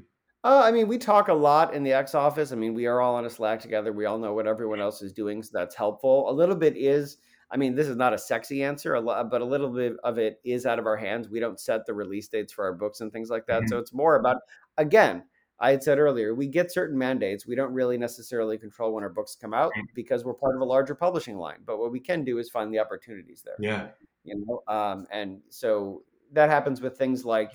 [0.46, 2.52] Uh, I mean, we talk a lot in the X office.
[2.52, 3.92] I mean, we are all on a Slack together.
[3.92, 6.30] We all know what everyone else is doing, so that's helpful.
[6.30, 7.18] A little bit is,
[7.50, 10.20] I mean, this is not a sexy answer, a lo- but a little bit of
[10.20, 11.30] it is out of our hands.
[11.30, 13.68] We don't set the release dates for our books and things like that.
[13.70, 14.38] So it's more about,
[14.78, 15.24] again,
[15.60, 17.48] I had said earlier, we get certain mandates.
[17.48, 20.66] We don't really necessarily control when our books come out because we're part of a
[20.66, 21.60] larger publishing line.
[21.66, 23.88] But what we can do is find the opportunities there Yeah.
[24.24, 26.04] you know um, and so
[26.34, 27.52] that happens with things like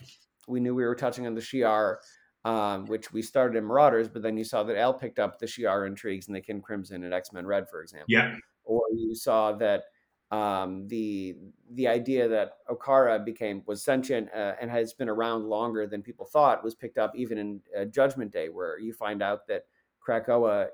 [0.49, 1.97] we knew we were touching on the shiar
[2.45, 5.47] um, which we started in marauders but then you saw that al picked up the
[5.47, 8.37] shiar intrigues and the kin crimson and x-men red for example Yeah.
[8.65, 9.85] or you saw that
[10.31, 11.37] um, the
[11.73, 16.25] the idea that okkara became was sentient uh, and has been around longer than people
[16.27, 19.65] thought was picked up even in uh, judgment day where you find out that
[20.07, 20.69] krakoa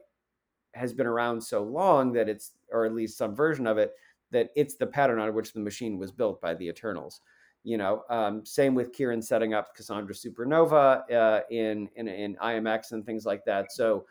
[0.74, 3.94] has been around so long that it's or at least some version of it
[4.30, 7.20] that it's the pattern on which the machine was built by the Eternals.
[7.66, 12.92] You know, um, same with Kieron setting up Cassandra Supernova uh, in, in in IMX
[12.92, 13.72] and things like that.
[13.72, 14.06] So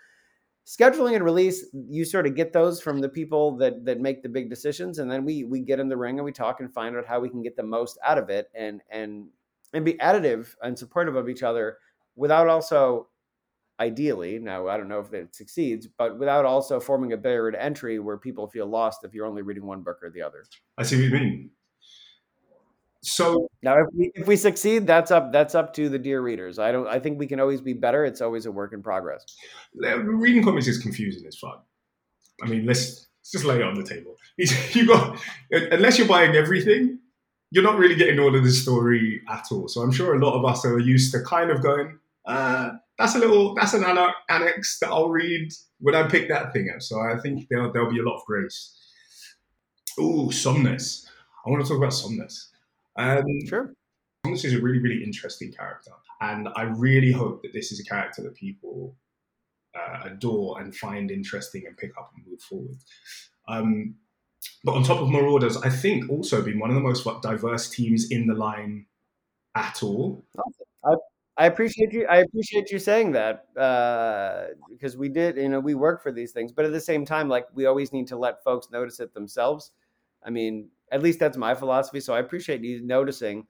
[0.66, 4.28] scheduling and release, you sort of get those from the people that that make the
[4.28, 6.98] big decisions, and then we we get in the ring and we talk and find
[6.98, 9.28] out how we can get the most out of it and and
[9.74, 11.78] and be additive and supportive of each other
[12.18, 13.08] without also
[13.82, 17.62] ideally now i don't know if it succeeds but without also forming a barrier to
[17.62, 20.46] entry where people feel lost if you're only reading one book or the other
[20.78, 21.50] I see what you mean.
[23.08, 26.58] So, now if we, if we succeed that's up that's up to the dear readers
[26.58, 29.24] i don't i think we can always be better it's always a work in progress
[29.76, 31.66] reading comics is confusing as fuck.
[32.44, 34.18] I mean, let's just lay it on the table.
[34.74, 35.18] You got
[35.52, 37.00] unless you're buying everything,
[37.52, 39.68] you're not really getting all of the story at all.
[39.68, 43.16] So I'm sure a lot of us are used to kind of going, uh, that's
[43.16, 43.86] a little, that's an
[44.30, 46.82] annex that I'll read when I pick that thing up.
[46.82, 48.78] So I think there'll, there'll be a lot of grace.
[49.98, 51.08] Oh, Somnus.
[51.46, 52.50] I want to talk about Somnus.
[52.96, 53.74] Um, sure.
[54.26, 55.92] Somnus is a really, really interesting character.
[56.22, 58.96] And I really hope that this is a character that people
[59.76, 62.78] uh, adore and find interesting and pick up and move forward.
[63.48, 63.96] Um,
[64.64, 68.10] but on top of Marauders, I think also been one of the most diverse teams
[68.10, 68.86] in the line
[69.56, 70.26] at all.
[70.84, 70.96] I,
[71.38, 72.06] I appreciate you.
[72.08, 76.32] I appreciate you saying that uh, because we did, you know, we work for these
[76.32, 79.14] things, but at the same time, like we always need to let folks notice it
[79.14, 79.72] themselves.
[80.24, 82.00] I mean, at least that's my philosophy.
[82.00, 83.48] So I appreciate you noticing,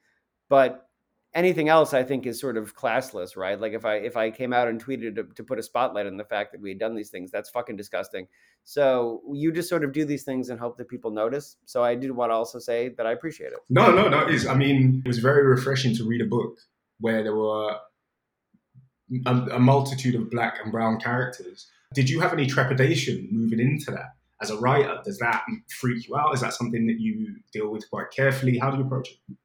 [0.49, 0.87] but
[1.33, 3.59] anything else I think is sort of classless, right?
[3.59, 6.17] Like if I if I came out and tweeted to, to, put a spotlight on
[6.17, 8.27] the fact that we had done these things, that's fucking disgusting.
[8.63, 11.57] So you just sort of do these things and hope that people notice.
[11.65, 13.59] So I did want to also say that I appreciate it.
[13.69, 14.25] No, no, no.
[14.49, 16.57] I mean, it was very refreshing to read a book
[16.99, 17.75] where there were
[19.25, 21.67] a, a multitude of black and brown characters.
[21.93, 24.15] Did you have any trepidation moving into that?
[24.41, 25.43] As a writer, does that
[25.79, 26.33] freak you out?
[26.33, 28.57] Is that something that you deal with quite carefully?
[28.57, 29.37] How do you approach it?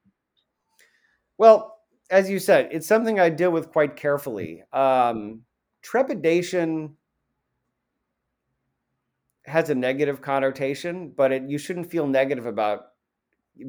[1.37, 1.77] Well,
[2.09, 4.63] as you said, it's something I deal with quite carefully.
[4.73, 5.43] Um,
[5.81, 6.97] trepidation
[9.45, 12.81] has a negative connotation, but it, you shouldn't feel negative about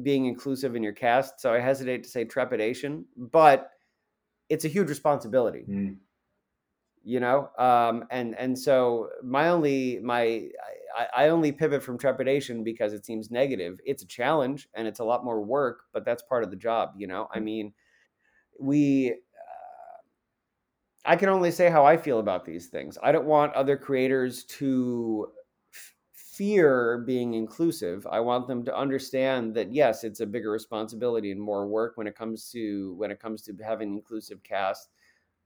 [0.01, 1.39] being inclusive in your cast.
[1.39, 3.71] So I hesitate to say trepidation, but
[4.49, 5.65] it's a huge responsibility.
[5.69, 5.97] Mm.
[7.03, 10.47] You know, um, and and so my only my
[10.95, 13.79] I, I only pivot from trepidation because it seems negative.
[13.85, 16.93] It's a challenge and it's a lot more work, but that's part of the job.
[16.95, 17.43] You know, I mm.
[17.43, 17.73] mean,
[18.59, 19.99] we uh,
[21.05, 22.97] I can only say how I feel about these things.
[23.03, 25.27] I don't want other creators to
[26.13, 28.07] fear being inclusive.
[28.09, 32.07] I want them to understand that yes, it's a bigger responsibility and more work when
[32.07, 34.89] it comes to when it comes to having an inclusive cast.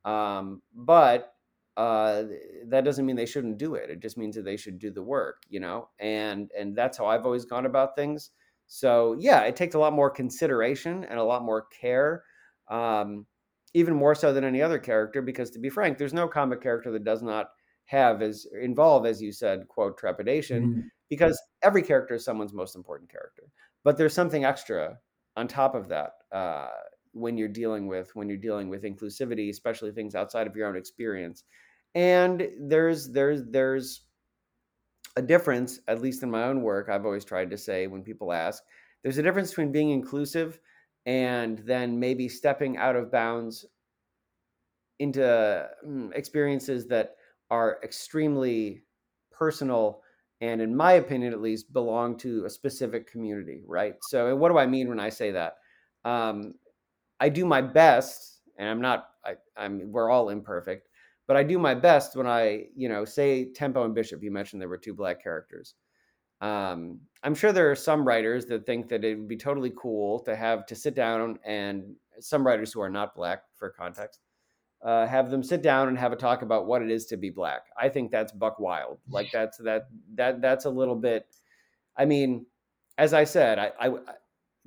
[0.06, 1.34] Um, but
[1.78, 2.24] uh,
[2.66, 3.92] that doesn't mean they shouldn't do it.
[3.92, 5.90] It just means that they should do the work, you know.
[6.00, 8.32] And and that's how I've always gone about things.
[8.66, 12.24] So yeah, it takes a lot more consideration and a lot more care,
[12.68, 13.28] um,
[13.76, 15.22] even more so than any other character.
[15.22, 17.52] Because to be frank, there's no comic character that does not
[17.86, 20.82] have as involve, as you said, quote trepidation, mm-hmm.
[21.10, 23.44] because every character is someone's most important character.
[23.84, 24.98] But there's something extra
[25.38, 26.70] on top of that uh,
[27.14, 30.76] when you're dealing with when you're dealing with inclusivity, especially things outside of your own
[30.76, 31.44] experience.
[31.98, 34.04] And there's there's there's
[35.16, 36.90] a difference, at least in my own work.
[36.90, 38.62] I've always tried to say when people ask,
[39.02, 40.60] there's a difference between being inclusive
[41.08, 43.66] and then maybe stepping out of bounds
[45.00, 47.16] into mm, experiences that
[47.50, 48.84] are extremely
[49.32, 50.04] personal
[50.42, 54.58] and in my opinion at least belong to a specific community right so what do
[54.58, 55.58] i mean when i say that
[56.04, 56.54] um,
[57.20, 60.87] i do my best and i'm not I, i'm we're all imperfect
[61.28, 64.62] but i do my best when i you know say tempo and bishop you mentioned
[64.62, 65.76] there were two black characters
[66.40, 70.20] um, i'm sure there are some writers that think that it would be totally cool
[70.20, 74.20] to have to sit down and some writers who are not black for context
[74.84, 77.30] uh, have them sit down and have a talk about what it is to be
[77.30, 77.62] black.
[77.78, 79.00] I think that's buck wild.
[79.10, 81.26] Like that's that that that's a little bit.
[81.96, 82.46] I mean,
[82.98, 83.90] as I said, I, I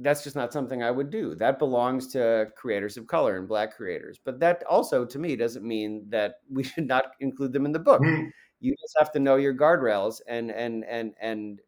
[0.00, 1.34] that's just not something I would do.
[1.34, 4.18] That belongs to creators of color and black creators.
[4.22, 7.78] But that also, to me, doesn't mean that we should not include them in the
[7.78, 8.02] book.
[8.02, 8.28] Mm-hmm.
[8.60, 11.60] You just have to know your guardrails and and and and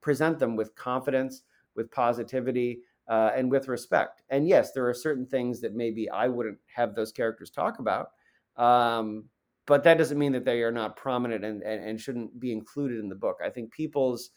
[0.00, 1.42] present them with confidence,
[1.76, 4.22] with positivity, uh, and with respect.
[4.30, 8.10] And yes, there are certain things that maybe I wouldn't have those characters talk about,
[8.56, 9.24] um,
[9.66, 12.98] but that doesn't mean that they are not prominent and, and, and shouldn't be included
[12.98, 13.38] in the book.
[13.44, 14.30] I think people's,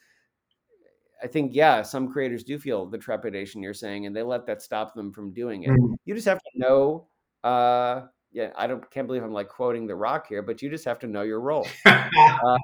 [1.23, 4.61] I think yeah, some creators do feel the trepidation you're saying, and they let that
[4.61, 5.69] stop them from doing it.
[5.69, 5.93] Mm-hmm.
[6.05, 7.07] You just have to know.
[7.43, 10.85] Uh, yeah, I don't can't believe I'm like quoting The Rock here, but you just
[10.85, 11.67] have to know your role.
[11.85, 12.57] uh,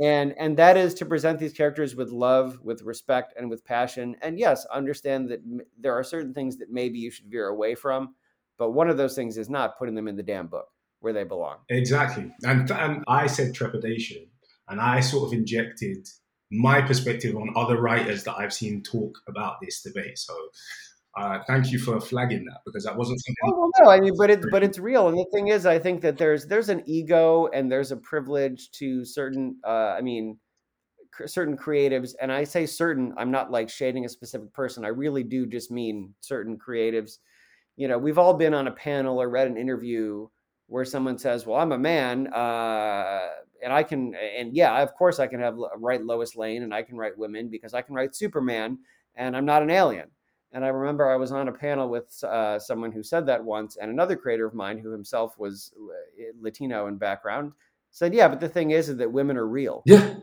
[0.00, 4.16] and and that is to present these characters with love with respect and with passion
[4.22, 7.74] and yes understand that m- there are certain things that maybe you should veer away
[7.74, 8.14] from
[8.58, 10.66] but one of those things is not putting them in the damn book
[11.00, 14.26] where they belong exactly and, and i said trepidation
[14.68, 16.08] and i sort of injected
[16.52, 20.34] my perspective on other writers that i've seen talk about this debate so
[21.14, 23.36] uh, thank you for flagging that because that wasn't something.
[23.44, 25.78] Oh, well, no, I mean, but it's but it's real, and the thing is, I
[25.78, 29.58] think that there's there's an ego and there's a privilege to certain.
[29.62, 30.38] Uh, I mean,
[31.26, 33.12] certain creatives, and I say certain.
[33.18, 34.86] I'm not like shading a specific person.
[34.86, 37.18] I really do just mean certain creatives.
[37.76, 40.28] You know, we've all been on a panel or read an interview
[40.68, 43.28] where someone says, "Well, I'm a man," uh,
[43.62, 46.82] and I can, and yeah, of course I can have write Lois Lane and I
[46.82, 48.78] can write women because I can write Superman
[49.14, 50.08] and I'm not an alien.
[50.52, 53.76] And I remember I was on a panel with uh, someone who said that once,
[53.76, 57.52] and another creator of mine who himself was uh, Latino in background
[57.90, 60.14] said, "Yeah, but the thing is, is that women are real." Yeah.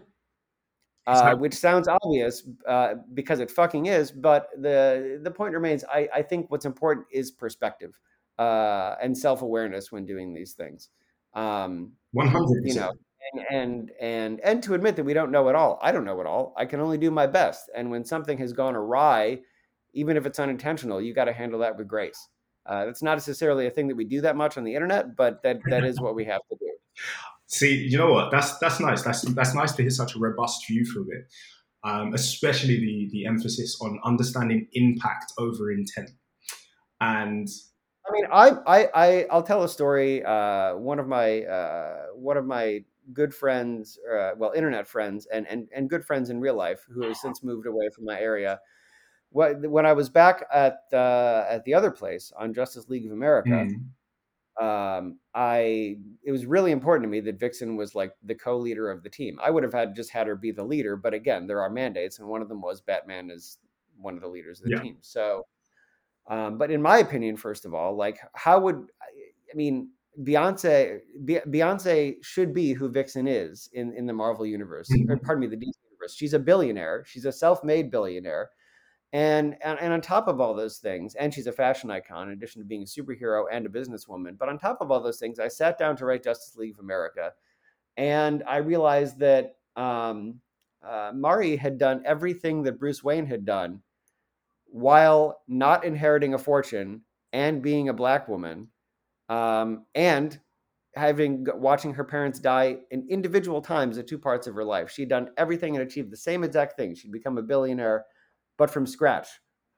[1.08, 5.84] Uh, which sounds obvious uh, because it fucking is, but the the point remains.
[5.92, 8.00] I, I think what's important is perspective
[8.38, 10.90] uh, and self awareness when doing these things.
[11.34, 12.92] Um, One hundred you know,
[13.34, 15.80] and, and and and to admit that we don't know it all.
[15.82, 16.54] I don't know it all.
[16.58, 17.70] I can only do my best.
[17.76, 19.40] And when something has gone awry,
[19.94, 22.28] even if it's unintentional, you got to handle that with grace.
[22.66, 25.42] Uh, it's not necessarily a thing that we do that much on the internet, but
[25.44, 26.72] that that is what we have to do.
[27.48, 28.32] See, you know what?
[28.32, 29.02] That's that's nice.
[29.02, 31.28] That's that's nice to hear such a robust view from it,
[31.84, 36.12] um, especially the the emphasis on understanding impact over intent.
[37.02, 37.48] And
[38.08, 40.24] I mean, I I, I I'll tell a story.
[40.24, 45.48] Uh, one of my uh, one of my good friends, uh, well, internet friends, and
[45.48, 48.60] and and good friends in real life, who have since moved away from my area.
[49.32, 53.50] When I was back at uh, at the other place on Justice League of America,
[53.50, 53.80] mm
[54.60, 59.04] um, I it was really important to me that Vixen was like the co-leader of
[59.04, 59.40] the team.
[59.42, 62.20] I would have had just had her be the leader, but again, there are mandates,
[62.20, 63.58] and one of them was Batman is
[63.98, 64.82] one of the leaders of the yeah.
[64.82, 64.98] team.
[65.00, 65.46] So,
[66.30, 69.92] um, but in my opinion, first of all, like how would I mean
[70.24, 71.00] Beyonce?
[71.26, 74.90] Beyonce should be who Vixen is in in the Marvel universe.
[74.90, 75.26] Mm-hmm.
[75.26, 76.16] pardon me, the DC universe.
[76.16, 77.04] She's a billionaire.
[77.08, 78.50] She's a self-made billionaire.
[79.12, 82.34] And, and and on top of all those things, and she's a fashion icon in
[82.34, 84.38] addition to being a superhero and a businesswoman.
[84.38, 86.80] But on top of all those things, I sat down to write Justice League of
[86.80, 87.32] America,
[87.98, 90.36] and I realized that um,
[90.88, 93.82] uh, Mari had done everything that Bruce Wayne had done,
[94.66, 97.02] while not inheriting a fortune
[97.34, 98.68] and being a black woman,
[99.30, 100.40] um, and
[100.96, 104.90] having watching her parents die in individual times at two parts of her life.
[104.90, 106.96] She'd done everything and achieved the same exact thing.
[106.96, 108.06] She'd become a billionaire
[108.58, 109.28] but from scratch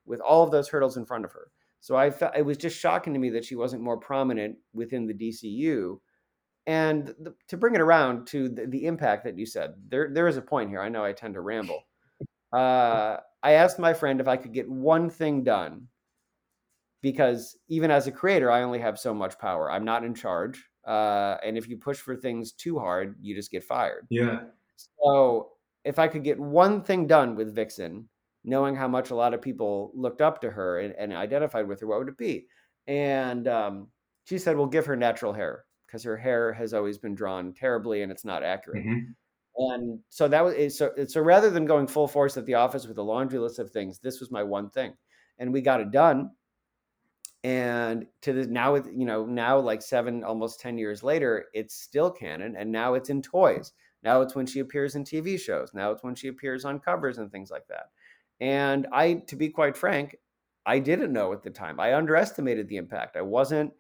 [0.06, 1.52] with all of those hurdles in front of her.
[1.82, 5.06] So I felt it was just shocking to me that she wasn't more prominent within
[5.06, 6.00] the DCU.
[6.68, 10.28] And the, to bring it around to the, the, impact that you said, there there
[10.28, 10.80] is a point here.
[10.80, 11.84] I know I tend to ramble.
[12.54, 15.88] Uh, I asked my friend if I could get one thing done
[17.02, 19.72] because even as a creator, I only have so much power.
[19.72, 23.52] I'm not in charge, uh, and if you push for things too hard, you just
[23.52, 24.08] get fired.
[24.10, 24.42] Yeah.
[25.04, 25.50] So
[25.84, 28.08] if I could get one thing done with Vixen,
[28.44, 31.80] knowing how much a lot of people looked up to her and, and identified with
[31.82, 32.48] her, what would it be?
[32.88, 33.88] And um,
[34.26, 38.02] she said, "We'll give her natural hair because her hair has always been drawn terribly
[38.02, 39.12] and it's not accurate." Mm-hmm.
[39.58, 40.92] And so that was so.
[41.08, 44.00] So rather than going full force at the office with a laundry list of things,
[44.00, 44.94] this was my one thing,
[45.40, 46.32] and we got it done.
[47.44, 51.76] And to the now, with you know now like seven, almost ten years later, it's
[51.76, 53.74] still canon, and now it's in toys.
[54.04, 55.72] Now it's when she appears in TV shows.
[55.74, 57.90] Now it's when she appears on covers and things like that.
[58.40, 60.16] And I, to be quite frank,
[60.66, 61.80] I didn't know at the time.
[61.80, 63.16] I underestimated the impact.
[63.16, 63.74] I wasn't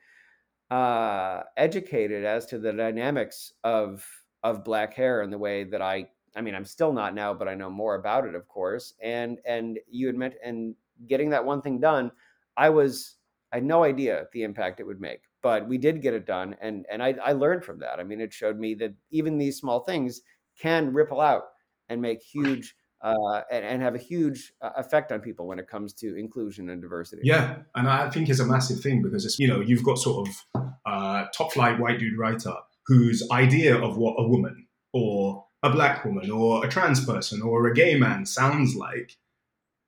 [0.69, 4.05] uh, educated as to the dynamics of
[4.43, 6.07] of black hair and the way that I.
[6.35, 8.93] I mean, I'm still not now, but I know more about it, of course.
[9.01, 10.75] And and you admit and
[11.07, 12.11] getting that one thing done,
[12.55, 13.17] I was
[13.51, 16.55] I had no idea the impact it would make, but we did get it done,
[16.61, 17.99] and and I, I learned from that.
[17.99, 20.21] I mean, it showed me that even these small things
[20.59, 21.43] can ripple out
[21.89, 25.67] and make huge uh, and, and, have a huge uh, effect on people when it
[25.67, 27.23] comes to inclusion and diversity.
[27.25, 30.27] Yeah, and I think it's a massive thing because it's you know you've got sort
[30.27, 32.53] of uh, top flight white dude writer
[32.85, 37.67] whose idea of what a woman or a black woman or a trans person or
[37.67, 39.17] a gay man sounds like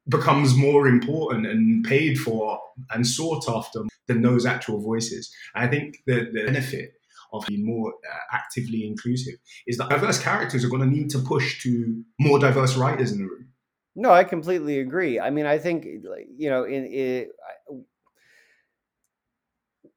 [0.10, 2.60] becomes more important and paid for
[2.92, 5.34] and sought after than those actual voices.
[5.56, 6.94] And I think the, the benefit
[7.32, 9.36] of being more uh, actively inclusive
[9.66, 13.20] is that diverse characters are going to need to push to more diverse writers in
[13.20, 13.48] the room.
[13.96, 15.20] No, I completely agree.
[15.20, 17.30] I mean, I think you know, in, in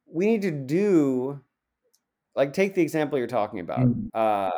[0.07, 1.41] we need to do
[2.35, 3.81] like take the example you're talking about.
[3.81, 4.09] Mm.
[4.15, 4.51] Uh,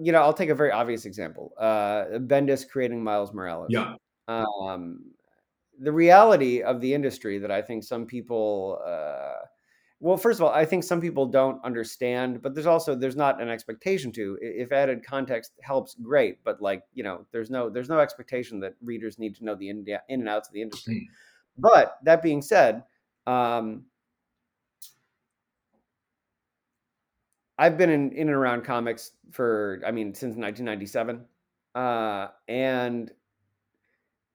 [0.00, 1.52] you know, I'll take a very obvious example.
[1.58, 3.68] Uh, Bendis creating Miles Morales.
[3.70, 3.94] Yeah.
[4.28, 5.12] Um,
[5.78, 9.46] the reality of the industry that I think some people uh,
[9.98, 13.40] well, first of all, I think some people don't understand, but there's also there's not
[13.40, 14.36] an expectation to.
[14.42, 16.38] If added context helps, great.
[16.44, 19.70] But like you know, there's no there's no expectation that readers need to know the
[19.70, 21.08] in, in and outs of the industry.
[21.08, 21.14] Mm.
[21.58, 22.84] But that being said,
[23.26, 23.84] um,
[27.56, 31.24] I've been in, in and around comics for I mean since 1997,
[31.74, 33.10] uh, and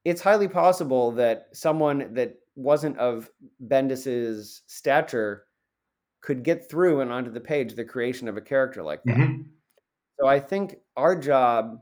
[0.03, 3.29] it's highly possible that someone that wasn't of
[3.59, 5.45] Bendis's stature
[6.21, 9.17] could get through and onto the page the creation of a character like that.
[9.17, 9.41] Mm-hmm.
[10.19, 11.79] So I think our job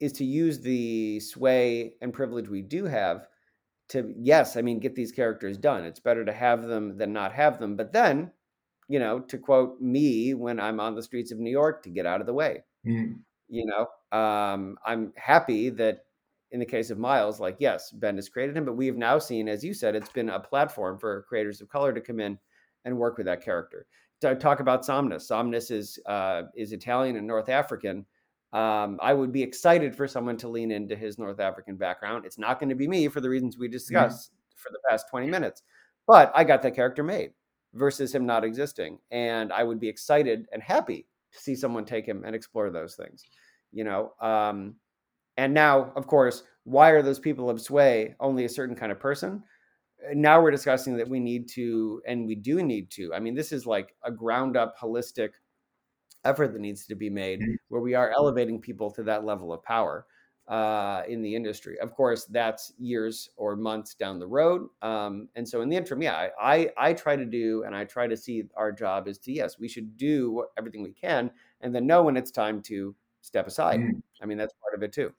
[0.00, 3.26] is to use the sway and privilege we do have
[3.90, 5.84] to yes, I mean get these characters done.
[5.84, 7.76] It's better to have them than not have them.
[7.76, 8.30] But then,
[8.88, 12.06] you know, to quote me when I'm on the streets of New York, to get
[12.06, 12.64] out of the way.
[12.86, 13.20] Mm.
[13.48, 16.04] You know, um, I'm happy that
[16.50, 19.48] in the case of Miles, like yes, Bendis created him, but we have now seen,
[19.48, 22.38] as you said, it's been a platform for creators of color to come in
[22.84, 23.86] and work with that character.
[24.20, 28.04] To talk about Somnus, Somnus is uh, is Italian and North African
[28.52, 32.24] um, I would be excited for someone to lean into his North African background.
[32.24, 34.56] It's not going to be me for the reasons we discussed mm-hmm.
[34.56, 35.62] for the past 20 minutes,
[36.06, 37.32] but I got that character made
[37.74, 38.98] versus him not existing.
[39.10, 42.94] And I would be excited and happy to see someone take him and explore those
[42.94, 43.22] things,
[43.70, 44.12] you know.
[44.20, 44.76] Um,
[45.38, 48.98] and now, of course, why are those people of sway only a certain kind of
[48.98, 49.44] person?
[50.12, 53.14] Now we're discussing that we need to, and we do need to.
[53.14, 55.30] I mean, this is like a ground up, holistic
[56.24, 57.54] effort that needs to be made mm-hmm.
[57.68, 60.06] where we are elevating people to that level of power
[60.48, 61.78] uh, in the industry.
[61.78, 64.68] Of course, that's years or months down the road.
[64.82, 68.08] Um, and so in the interim, yeah, I, I try to do and I try
[68.08, 71.30] to see our job is to, yes, we should do everything we can
[71.60, 73.78] and then know when it's time to step aside.
[73.78, 74.02] Mm.
[74.20, 75.12] I mean, that's part of it too.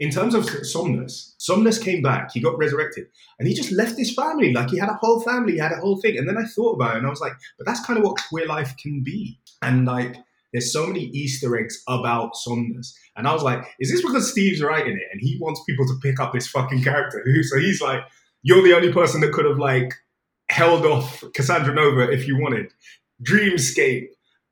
[0.00, 3.06] In terms of Somnus, Somnus came back, he got resurrected,
[3.38, 4.52] and he just left his family.
[4.52, 6.18] Like he had a whole family, he had a whole thing.
[6.18, 8.20] And then I thought about it and I was like, but that's kind of what
[8.28, 9.38] queer life can be.
[9.62, 10.16] And like,
[10.52, 12.94] there's so many Easter eggs about Somnus.
[13.16, 15.98] And I was like, is this because Steve's writing it and he wants people to
[16.02, 17.24] pick up this fucking character?
[17.42, 18.02] So he's like,
[18.42, 19.92] you're the only person that could have like
[20.50, 22.72] held off Cassandra Nova if you wanted.
[23.22, 24.08] Dreamscape,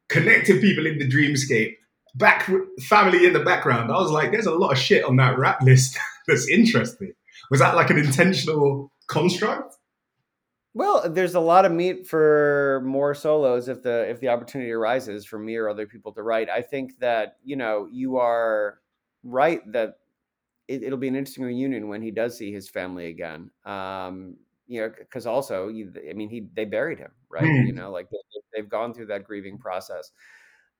[0.08, 1.74] connected people in the dreamscape,
[2.14, 2.50] back
[2.88, 3.90] family in the background.
[3.90, 7.12] I was like, there's a lot of shit on that rap list that's interesting.
[7.50, 9.76] Was that like an intentional construct?
[10.74, 15.24] Well, there's a lot of meat for more solos if the if the opportunity arises
[15.24, 16.48] for me or other people to write.
[16.50, 18.78] I think that you know you are
[19.24, 19.94] right that
[20.68, 23.50] it, will be an interesting reunion when he does see his family again.
[23.64, 24.36] Um,
[24.66, 27.42] you know, because also, you, I mean, he they buried him, right?
[27.42, 27.66] Mm.
[27.66, 28.18] You know, like they,
[28.54, 30.12] they've gone through that grieving process.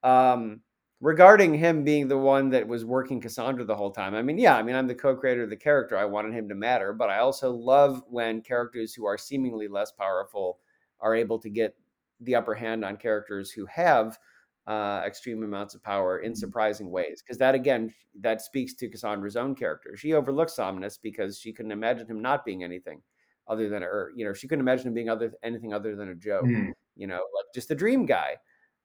[0.03, 0.61] Um,
[1.01, 4.15] regarding him being the one that was working Cassandra the whole time.
[4.15, 5.97] I mean, yeah, I mean, I'm the co-creator of the character.
[5.97, 9.93] I wanted him to matter, but I also love when characters who are seemingly less
[9.93, 10.59] powerful
[11.01, 11.77] are able to get
[12.21, 14.19] the upper hand on characters who have
[14.67, 16.39] uh, extreme amounts of power in mm-hmm.
[16.39, 17.23] surprising ways.
[17.23, 19.97] Because that again, that speaks to Cassandra's own character.
[19.97, 23.01] She overlooks Somnus because she couldn't imagine him not being anything
[23.47, 24.13] other than her.
[24.17, 26.45] You know, she couldn't imagine him being other anything other than a joke.
[26.45, 26.73] Mm.
[26.97, 28.37] You know, like just a dream guy.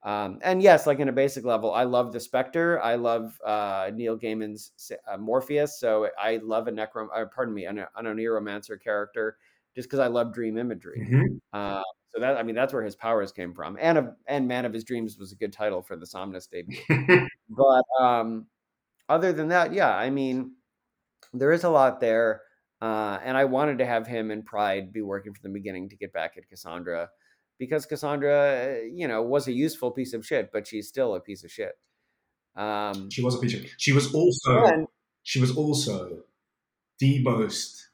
[0.04, 2.82] Um, and yes, like in a basic level, I love the Spectre.
[2.82, 5.80] I love uh, Neil Gaiman's uh, Morpheus.
[5.80, 9.38] So I love a necrom, uh, pardon me, an, an Oneiromancer character,
[9.76, 11.08] just because I love dream imagery.
[11.10, 11.36] Mm-hmm.
[11.54, 11.82] Uh,
[12.14, 13.78] so that I mean, that's where his powers came from.
[13.80, 16.80] And a, and Man of His Dreams was a good title for the Somnus debut.
[17.50, 18.46] but um,
[19.08, 20.52] other than that, yeah, I mean,
[21.34, 22.42] there is a lot there.
[22.82, 25.96] Uh, and I wanted to have him and Pride be working from the beginning to
[25.96, 27.10] get back at Cassandra
[27.60, 31.44] because Cassandra, you know, was a useful piece of shit, but she's still a piece
[31.44, 31.74] of shit.
[32.56, 33.66] Um, she was a piece of.
[33.78, 34.66] She was also.
[34.66, 34.88] And,
[35.24, 36.20] she was also
[37.00, 37.90] the most.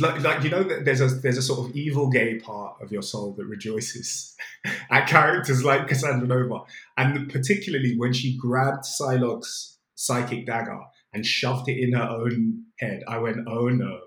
[0.00, 2.90] Like, like you know, that there's a there's a sort of evil gay part of
[2.90, 4.34] your soul that rejoices
[4.90, 6.64] at characters like Cassandra Nova,
[6.96, 10.80] and particularly when she grabbed Psylocke's psychic dagger
[11.12, 13.04] and shoved it in her own head.
[13.06, 14.00] I went, oh no,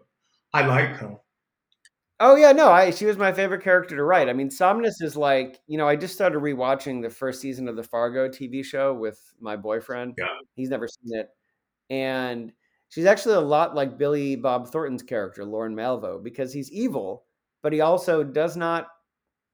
[0.53, 1.17] I like her.
[2.19, 4.27] Oh yeah, no, I she was my favorite character to write.
[4.27, 7.75] I mean, Somnus is like, you know, I just started rewatching the first season of
[7.75, 10.15] the Fargo TV show with my boyfriend.
[10.17, 10.25] Yeah.
[10.55, 11.29] He's never seen it.
[11.91, 12.53] And
[12.89, 17.25] she's actually a lot like Billy Bob Thornton's character, Lorne Malvo, because he's evil,
[17.63, 18.87] but he also does not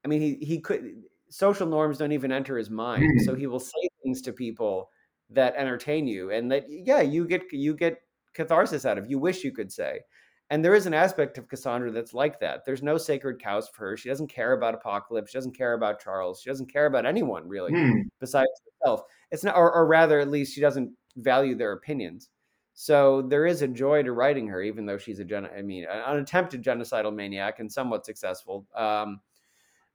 [0.05, 3.03] I mean, he he could social norms don't even enter his mind.
[3.21, 3.25] Mm.
[3.25, 4.89] So he will say things to people
[5.29, 7.97] that entertain you and that yeah, you get you get
[8.33, 9.09] catharsis out of.
[9.09, 10.01] You wish you could say.
[10.53, 12.63] And there is an aspect of Cassandra that's like that.
[12.63, 13.97] There's no sacred cows for her.
[13.97, 15.31] She doesn't care about Apocalypse.
[15.31, 16.41] She doesn't care about Charles.
[16.41, 18.01] She doesn't care about anyone really hmm.
[18.19, 19.01] besides herself.
[19.31, 22.29] It's not, or, or rather, at least she doesn't value their opinions.
[22.75, 25.47] So there is a joy to writing her, even though she's a gen.
[25.57, 29.21] I mean, an attempted genocidal maniac and somewhat successful, um,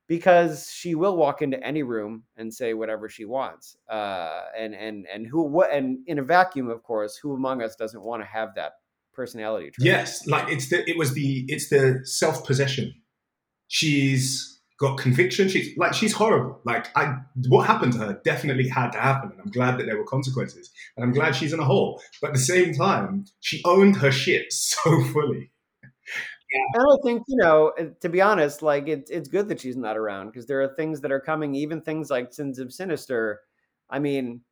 [0.09, 3.77] because she will walk into any room and say whatever she wants.
[3.89, 7.77] Uh, and and and who what and in a vacuum, of course, who among us
[7.77, 8.73] doesn't want to have that
[9.19, 9.85] personality trait.
[9.85, 12.95] Yes, like it's the it was the it's the self possession.
[13.67, 15.49] She's got conviction.
[15.49, 16.61] She's like she's horrible.
[16.65, 17.17] Like I,
[17.49, 20.71] what happened to her definitely had to happen, and I'm glad that there were consequences,
[20.97, 22.01] and I'm glad she's in a hole.
[22.23, 25.51] But at the same time, she owned her shit so fully.
[26.75, 29.99] And I think you know, to be honest, like it's it's good that she's not
[29.99, 33.41] around because there are things that are coming, even things like Sins of Sinister.
[33.91, 34.43] I mean,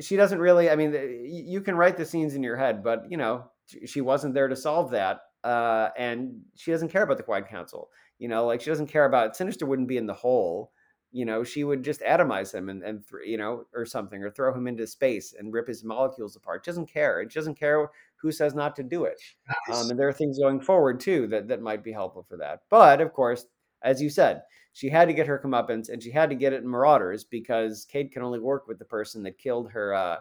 [0.00, 0.70] she doesn't really.
[0.70, 0.92] I mean,
[1.24, 3.50] you can write the scenes in your head, but you know,
[3.86, 7.90] she wasn't there to solve that, uh, and she doesn't care about the Quiet Council.
[8.18, 9.66] You know, like she doesn't care about Sinister.
[9.66, 10.72] Wouldn't be in the hole.
[11.12, 14.30] You know, she would just atomize him and and th- you know, or something, or
[14.30, 16.64] throw him into space and rip his molecules apart.
[16.64, 17.20] She doesn't care.
[17.20, 19.20] And she doesn't care who says not to do it.
[19.68, 19.84] Nice.
[19.84, 22.60] Um, and there are things going forward too that that might be helpful for that.
[22.70, 23.46] But of course,
[23.82, 24.42] as you said,
[24.74, 27.84] she had to get her comeuppance, and she had to get it in Marauders because
[27.84, 30.16] Kate can only work with the person that killed her uh,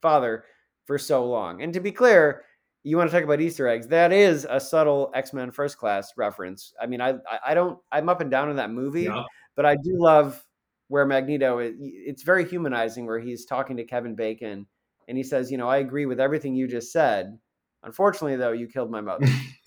[0.00, 0.44] father
[0.86, 1.62] for so long.
[1.62, 2.44] And to be clear,
[2.84, 3.88] you want to talk about Easter eggs?
[3.88, 6.72] That is a subtle X Men First Class reference.
[6.80, 9.24] I mean, I I don't I'm up and down in that movie, yeah.
[9.56, 10.42] but I do love
[10.86, 11.58] where Magneto.
[11.60, 14.64] It's very humanizing where he's talking to Kevin Bacon,
[15.08, 17.36] and he says, you know, I agree with everything you just said.
[17.82, 19.26] Unfortunately, though, you killed my mother.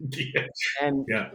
[0.00, 0.46] yeah.
[0.82, 1.30] And yeah.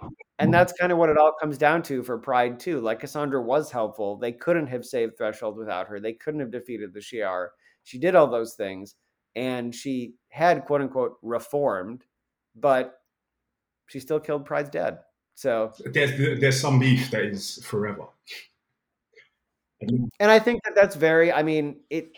[0.00, 0.50] And mm-hmm.
[0.50, 2.80] that's kind of what it all comes down to for Pride too.
[2.80, 4.16] Like Cassandra was helpful.
[4.16, 6.00] They couldn't have saved Threshold without her.
[6.00, 7.48] They couldn't have defeated the Shi'ar.
[7.84, 8.96] She did all those things
[9.34, 12.04] and she had quote unquote reformed,
[12.54, 13.00] but
[13.86, 14.98] she still killed Pride's dad.
[15.34, 18.06] So there's there's some beef that is forever.
[20.20, 21.32] And I think that that's very.
[21.32, 22.16] I mean, it.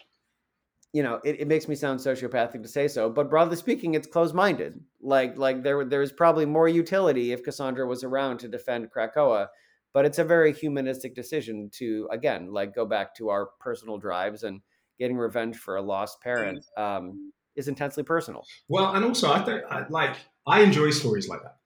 [0.94, 4.06] You know, it, it makes me sound sociopathic to say so, but broadly speaking, it's
[4.06, 4.80] closed-minded.
[5.02, 9.48] Like, like there, there's probably more utility if Cassandra was around to defend Krakoa,
[9.92, 14.44] but it's a very humanistic decision to, again, like go back to our personal drives
[14.44, 14.60] and
[14.98, 18.44] getting revenge for a lost parent um, is intensely personal.
[18.68, 19.40] Well, and also I
[19.70, 20.16] I, like
[20.46, 21.56] I enjoy stories like that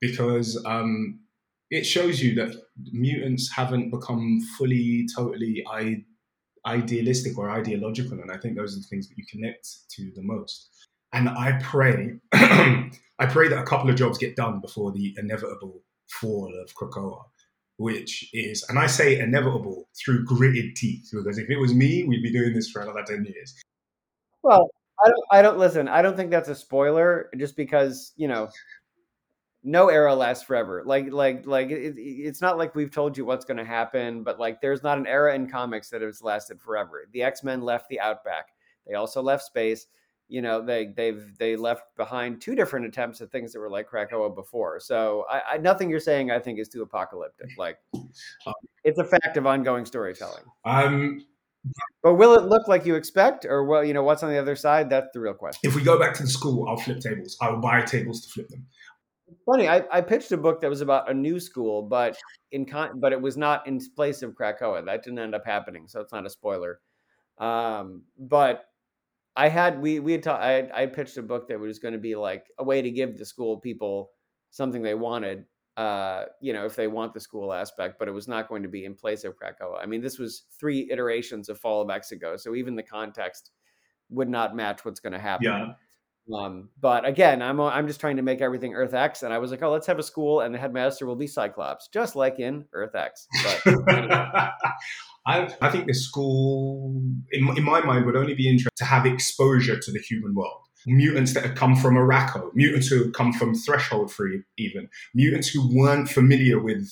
[0.00, 1.20] because um,
[1.70, 2.54] it shows you that
[2.92, 6.04] mutants haven't become fully, totally I-
[6.66, 10.22] idealistic or ideological, and I think those are the things that you connect to the
[10.22, 10.68] most.
[11.12, 15.82] And I pray, I pray that a couple of jobs get done before the inevitable
[16.08, 17.22] fall of Krakoa
[17.82, 22.22] which is, and I say inevitable through gritted teeth, because if it was me, we'd
[22.22, 23.60] be doing this for another 10 years.
[24.42, 24.70] Well,
[25.04, 28.48] I don't, I don't listen, I don't think that's a spoiler just because, you know,
[29.62, 30.82] no era lasts forever.
[30.84, 34.40] Like, like, like it, it's not like we've told you what's going to happen, but
[34.40, 37.08] like there's not an era in comics that has lasted forever.
[37.12, 38.48] The X Men left the Outback,
[38.86, 39.86] they also left space
[40.32, 43.88] you know they they've they left behind two different attempts at things that were like
[43.88, 44.80] Krakoa before.
[44.80, 47.50] So I, I nothing you're saying I think is too apocalyptic.
[47.58, 47.76] Like
[48.82, 50.44] it's a fact of ongoing storytelling.
[50.64, 51.26] Um,
[52.02, 54.56] but will it look like you expect, or well, you know what's on the other
[54.56, 54.88] side?
[54.88, 55.60] That's the real question.
[55.62, 57.36] If we go back to the school, I'll flip tables.
[57.40, 58.66] I will buy tables to flip them.
[59.46, 62.16] Funny, I, I pitched a book that was about a new school, but
[62.52, 64.84] in con- but it was not in place of Krakoa.
[64.84, 66.80] That didn't end up happening, so it's not a spoiler.
[67.38, 68.64] Um, but
[69.34, 71.98] I had we we had ta- I I pitched a book that was going to
[71.98, 74.10] be like a way to give the school people
[74.50, 75.44] something they wanted.
[75.76, 78.68] Uh, you know, if they want the school aspect, but it was not going to
[78.68, 79.82] be in place of Krakoa.
[79.82, 83.52] I mean, this was three iterations of Fall of Mexico, so even the context
[84.10, 85.46] would not match what's going to happen.
[85.46, 85.72] Yeah.
[86.32, 89.50] Um, but again, I'm I'm just trying to make everything Earth X, and I was
[89.50, 92.64] like, oh, let's have a school, and the headmaster will be Cyclops, just like in
[92.72, 93.26] Earth X.
[95.24, 97.00] I, I think the school,
[97.30, 100.62] in, in my mind, would only be interested to have exposure to the human world.
[100.84, 105.48] Mutants that have come from Arakko, mutants who have come from Threshold Free, even mutants
[105.48, 106.88] who weren't familiar with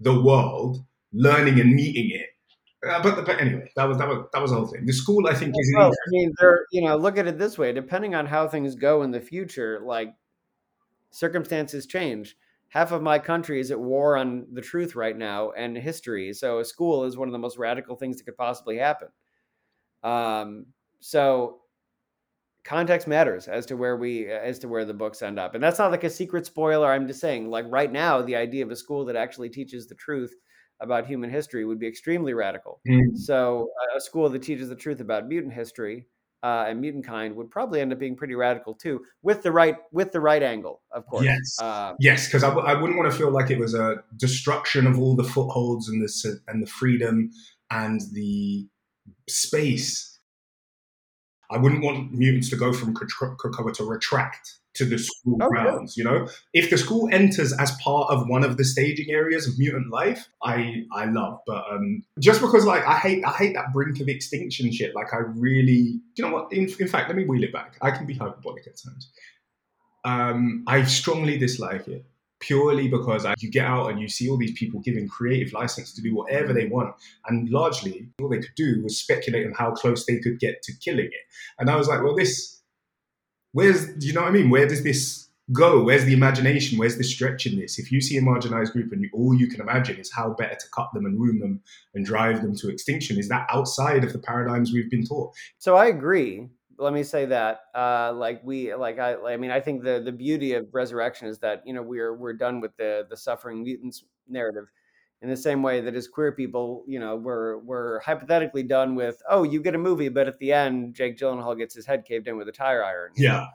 [0.00, 0.78] the world,
[1.12, 2.28] learning and meeting it.
[2.88, 4.84] Uh, but, but anyway, that was that was that was the whole thing.
[4.86, 5.74] The school, I think, is.
[5.76, 6.66] Well, I mean, there.
[6.72, 9.80] You know, look at it this way: depending on how things go in the future,
[9.84, 10.14] like
[11.10, 12.36] circumstances change
[12.74, 16.32] half of my country is at war on the truth right now and history.
[16.32, 19.08] So a school is one of the most radical things that could possibly happen.
[20.02, 20.66] Um,
[20.98, 21.60] so
[22.64, 25.78] context matters as to where we as to where the books end up and that's
[25.78, 28.76] not like a secret spoiler i'm just saying like right now the idea of a
[28.76, 30.34] school that actually teaches the truth
[30.80, 33.16] about human history would be extremely radical mm.
[33.16, 36.06] so a school that teaches the truth about mutant history
[36.44, 39.76] uh, and mutant kind would probably end up being pretty radical too, with the right
[39.92, 41.24] with the right angle, of course.
[41.24, 44.04] Yes, uh, yes, because I w- I wouldn't want to feel like it was a
[44.18, 47.30] destruction of all the footholds and the and the freedom
[47.70, 48.68] and the
[49.26, 50.18] space.
[51.50, 55.96] I wouldn't want mutants to go from Krakoa to retract to the school oh, grounds.
[55.96, 59.58] You know, if the school enters as part of one of the staging areas of
[59.58, 61.40] mutant life, I I love.
[61.46, 64.94] But um, just because like I hate I hate that brink of extinction shit.
[64.94, 66.52] Like I really, you know what?
[66.52, 67.76] In, in fact, let me wheel it back.
[67.80, 69.10] I can be hyperbolic at times.
[70.04, 72.04] Um, I strongly dislike it
[72.40, 76.02] purely because you get out and you see all these people giving creative license to
[76.02, 76.94] do whatever they want.
[77.26, 80.72] And largely, all they could do was speculate on how close they could get to
[80.84, 81.24] killing it.
[81.58, 82.60] And I was like, well, this
[83.54, 84.50] where's do you know what I mean?
[84.50, 85.82] Where does this go?
[85.82, 86.76] Where's the imagination?
[86.76, 87.78] Where's the stretch in this?
[87.78, 90.54] If you see a marginalized group and you, all you can imagine is how better
[90.54, 91.62] to cut them and ruin them
[91.94, 95.32] and drive them to extinction, is that outside of the paradigms we've been taught?
[95.58, 96.48] So I agree.
[96.76, 100.10] Let me say that, uh, like we, like I, I mean, I think the the
[100.10, 104.04] beauty of resurrection is that you know we're we're done with the the suffering mutants
[104.28, 104.66] narrative,
[105.24, 109.20] in the same way that as queer people, you know, we're we're hypothetically done with,
[109.28, 112.28] oh, you get a movie, but at the end, Jake Gyllenhaal gets his head caved
[112.28, 113.10] in with a tire iron.
[113.16, 113.46] Yeah.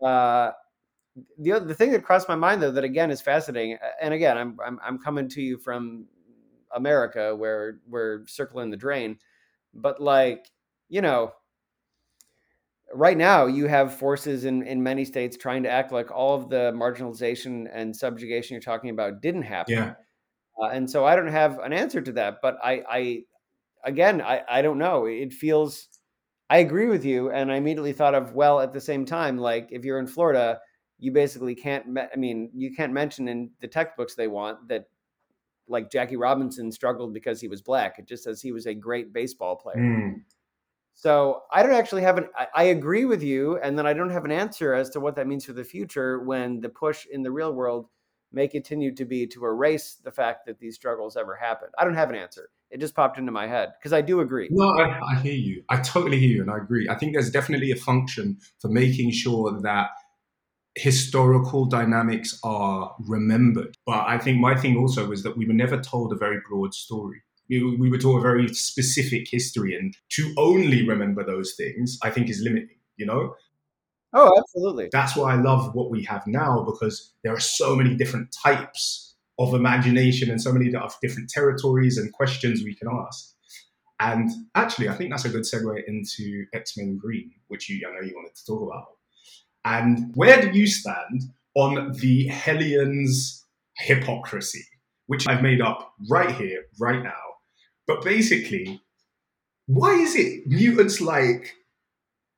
[0.00, 0.52] Uh,
[1.38, 4.38] the other, the thing that crossed my mind though that again is fascinating and again
[4.38, 6.06] I'm, I'm i'm coming to you from
[6.74, 9.18] america where we're circling the drain
[9.74, 10.50] but like
[10.88, 11.32] you know
[12.94, 16.48] right now you have forces in in many states trying to act like all of
[16.48, 19.94] the marginalization and subjugation you're talking about didn't happen Yeah.
[20.62, 23.22] Uh, and so i don't have an answer to that but i i
[23.84, 25.88] again i i don't know it feels
[26.50, 29.68] i agree with you and i immediately thought of well at the same time like
[29.70, 30.58] if you're in florida
[30.98, 34.84] you basically can't me- i mean you can't mention in the textbooks they want that
[35.68, 39.12] like jackie robinson struggled because he was black it just says he was a great
[39.12, 40.22] baseball player Mm.
[40.94, 42.28] so I don't actually have an.
[42.36, 45.16] I, I agree with you, and then I don't have an answer as to what
[45.16, 47.88] that means for the future when the push in the real world
[48.32, 51.72] may continue to be to erase the fact that these struggles ever happened.
[51.78, 52.50] I don't have an answer.
[52.70, 54.48] It just popped into my head because I do agree.
[54.50, 55.64] No, I, I hear you.
[55.68, 56.88] I totally hear you, and I agree.
[56.88, 59.88] I think there's definitely a function for making sure that
[60.76, 63.76] historical dynamics are remembered.
[63.86, 66.74] But I think my thing also was that we were never told a very broad
[66.74, 67.22] story.
[67.48, 72.10] We, we were told a very specific history, and to only remember those things, I
[72.10, 72.76] think, is limiting.
[72.96, 73.34] You know,
[74.12, 74.88] Oh, absolutely.
[74.90, 79.14] that's why I love what we have now because there are so many different types
[79.38, 83.34] of imagination and so many different territories and questions we can ask.
[84.00, 87.92] And actually, I think that's a good segue into X Men Green, which you, I
[87.94, 88.86] know you wanted to talk about.
[89.64, 91.22] And where do you stand
[91.54, 93.44] on the Hellions'
[93.76, 94.64] hypocrisy,
[95.06, 97.20] which I've made up right here, right now?
[97.86, 98.80] But basically,
[99.66, 101.54] why is it mutants like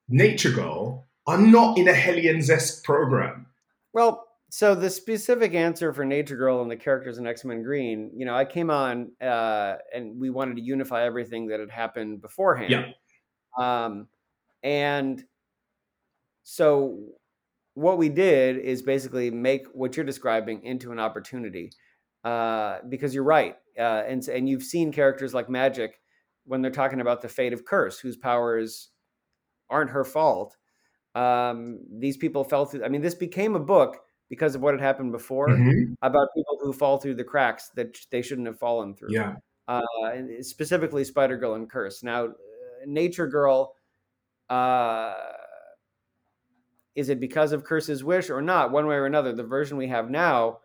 [0.09, 3.47] Nature Girl are not in a Hellions esque program?
[3.93, 8.11] Well, so the specific answer for Nature Girl and the characters in X Men Green,
[8.15, 12.21] you know, I came on uh, and we wanted to unify everything that had happened
[12.21, 12.71] beforehand.
[12.71, 12.87] Yeah.
[13.59, 14.09] Um,
[14.63, 15.25] and
[16.43, 16.99] so
[17.75, 21.73] what we did is basically make what you're describing into an opportunity
[22.25, 23.57] uh, because you're right.
[23.79, 25.93] Uh, and, and you've seen characters like Magik
[26.45, 28.91] when they're talking about the fate of Curse, whose powers
[29.71, 30.57] aren't her fault.
[31.15, 32.85] Um, these people fell through.
[32.85, 33.99] I mean, this became a book
[34.29, 35.95] because of what had happened before Mhm.
[36.03, 39.37] about people who fall through the cracks that they shouldn't have fallen through Yeah.
[39.69, 39.83] uh,
[40.41, 42.03] specifically Spider Girl and Curse.
[42.03, 42.35] Now, uh,
[42.87, 43.77] Nature Girl,
[44.51, 45.15] uh,
[46.95, 48.71] is it because of Curse's wish or not?
[48.71, 50.61] One way or another, the version we have now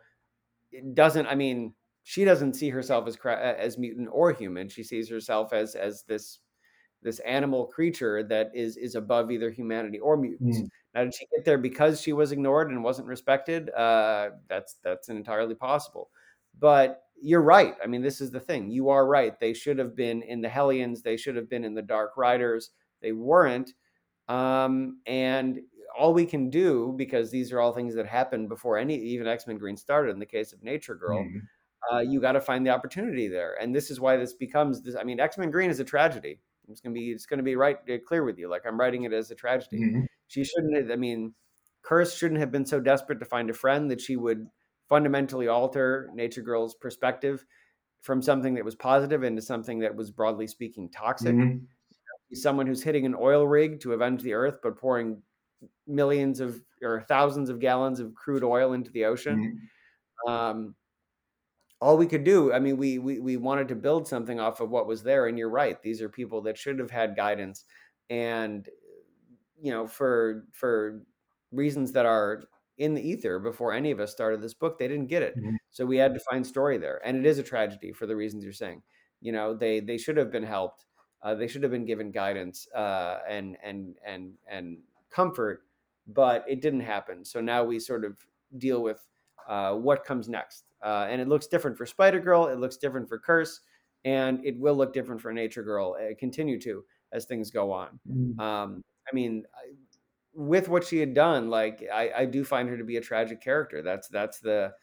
[0.71, 1.27] it doesn't.
[1.27, 4.69] I mean, she doesn't see herself as as mutant or human.
[4.69, 6.39] She sees herself as as this
[7.07, 10.59] this animal creature that is is above either humanity or mutants.
[10.59, 10.69] Mm.
[10.93, 13.69] Now, did she get there because she was ignored and wasn't respected?
[13.71, 16.09] Uh, that's that's entirely possible.
[16.59, 17.75] But you're right.
[17.83, 18.69] I mean, this is the thing.
[18.69, 19.39] You are right.
[19.39, 21.01] They should have been in the Hellions.
[21.01, 22.71] They should have been in the Dark Riders.
[23.01, 23.73] They weren't.
[24.27, 25.59] Um, and
[25.97, 29.47] all we can do, because these are all things that happened before any even X
[29.47, 30.11] Men Green started.
[30.11, 31.41] In the case of Nature Girl, Mhm.
[31.91, 33.55] uh, you got to find the opportunity there.
[33.61, 34.95] And this is why this becomes this.
[34.95, 36.39] I mean, X Men Green is a tragedy.
[36.69, 37.11] It's gonna be.
[37.11, 38.49] It's gonna be right uh, clear with you.
[38.49, 40.07] Like I'm writing it as a tragedy Mhm.
[40.27, 41.33] she shouldn't have, i mean
[41.83, 44.47] curse shouldn't have been so desperate to find a friend that she would
[44.89, 47.45] fundamentally alter nature girl's perspective
[48.01, 51.67] from something that was positive into something that was broadly speaking toxic Mhm.
[52.33, 55.23] Someone who's hitting an oil rig to avenge the earth but pouring
[55.87, 60.31] millions of or thousands of gallons of crude oil into the ocean Mhm.
[60.31, 60.75] um,
[61.81, 64.69] all we could do i mean we, we we wanted to build something off of
[64.69, 67.65] what was there and you're right these are people that should have had guidance
[68.09, 68.69] and
[69.59, 71.03] you know for for
[71.51, 72.43] reasons that are
[72.77, 75.37] in the ether before any of us started this book they didn't get it.
[75.37, 75.57] Mhm.
[75.71, 78.43] so we had to find story there and it is a tragedy for the reasons
[78.43, 78.83] you're saying.
[79.19, 80.85] You know they they should have been helped
[81.23, 85.63] uh, they should have been given guidance uh, and and and and comfort
[86.07, 87.25] but it didn't happen.
[87.25, 88.25] So now we sort of
[88.57, 89.07] deal with
[89.47, 93.07] uh, what comes next uh, and it looks different for spider girl it looks different
[93.07, 93.61] for curse
[94.05, 97.99] and it will look different for nature girl uh, continue to as things go on
[98.05, 98.39] Mhm.
[98.39, 99.73] um, I mean, I-
[100.33, 103.41] with what she had done, like I, I do find her to be a tragic
[103.41, 103.81] character.
[103.81, 104.73] That's that's the.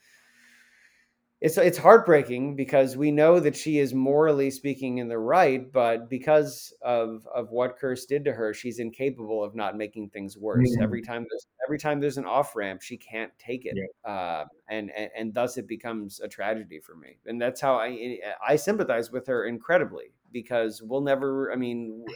[1.45, 6.09] It's it's heartbreaking because we know that she is morally speaking in the right, but
[6.09, 10.75] because of of what Curse did to her, she's incapable of not making things worse.
[10.79, 10.83] Mhm.
[10.83, 13.77] Every time there's every time there's an off ramp, she can't take it,
[14.07, 17.19] uh, and, and and thus it becomes a tragedy for me.
[17.27, 21.53] And that's how I I sympathize with her incredibly because we'll never.
[21.53, 22.07] I mean,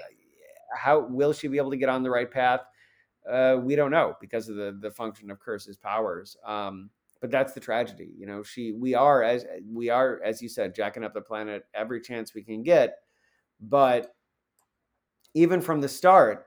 [0.74, 2.62] how will she be able to get on the right path?
[3.30, 6.34] Uh, we don't know because of the the function of Curse's powers.
[6.46, 6.88] Um,
[7.20, 10.74] but that's the tragedy you know she we are as we are as you said
[10.74, 12.98] jacking up the planet every chance we can get
[13.60, 14.14] but
[15.34, 16.46] even from the start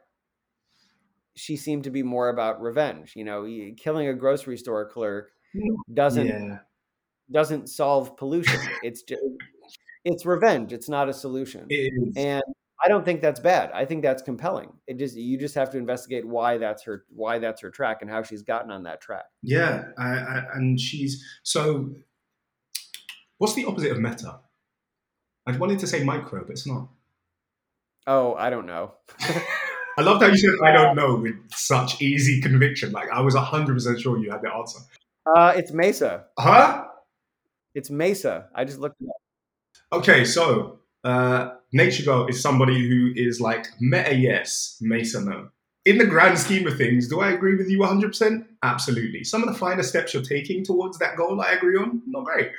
[1.36, 3.48] she seemed to be more about revenge you know
[3.78, 5.94] killing a grocery store clerk mm-hmm.
[5.94, 6.58] doesn't Yeah.
[7.32, 8.60] doesn't solve pollution.
[8.84, 9.22] It's just
[10.04, 10.74] it's revenge.
[10.74, 11.66] It's not a solution.
[11.70, 12.44] It and
[12.84, 15.78] i don't think that's bad i think that's compelling it just you just have to
[15.78, 19.26] investigate why that's her why that's her track and how she's gotten on that track
[19.42, 21.94] Yeah, I, I, and she's so.
[23.38, 24.40] What's the opposite of meta?
[25.48, 26.90] I wanted to say micro, but it's not.
[28.08, 28.94] oh i don't know
[29.98, 32.94] I love that you said I don't know with such easy conviction.
[32.94, 34.80] Like I was hundred percent sure you had the answer.
[35.36, 36.86] uh it's mesa Huh?
[37.74, 38.50] It's Mesa.
[38.56, 40.00] I just looked it up.
[40.00, 45.50] Okay, so uh, Nature is somebody who is like meta yes, meta no.
[45.86, 48.46] In the grand scheme of things, do I agree with you 100%?
[48.62, 49.24] Absolutely.
[49.24, 52.04] Some of the finer steps you're taking towards that goal, I agree on.
[52.06, 52.52] Not great.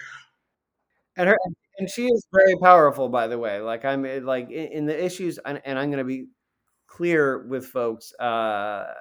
[1.17, 1.37] And her
[1.79, 3.61] and she is very powerful, by the way.
[3.61, 6.27] Like I'm eh, like in, in the issues, and, and I'm going to be
[6.87, 8.13] clear with folks.
[8.15, 8.93] Uh,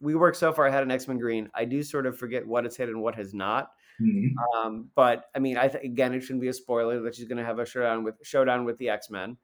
[0.00, 1.48] we work so far ahead on X Men Green.
[1.54, 3.70] I do sort of forget what has hit and what has not.
[4.00, 4.34] Mhm.
[4.56, 7.38] Um, but I mean, I th- again, it shouldn't be a spoiler that she's going
[7.38, 9.36] to have a showdown with showdown with the X Men.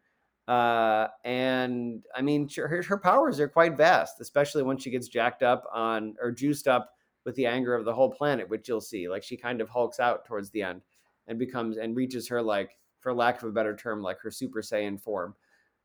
[0.49, 5.43] Uh, and I mean, her, her powers are quite vast, especially when she gets jacked
[5.43, 6.95] up on or juiced up
[7.25, 9.09] with the anger of the whole planet, which you'll see.
[9.09, 10.83] Like she kind of hulks out towards the end
[11.27, 12.71] and becomes and reaches her like,
[13.01, 15.35] for lack of a better term, like her Super Saiyan form.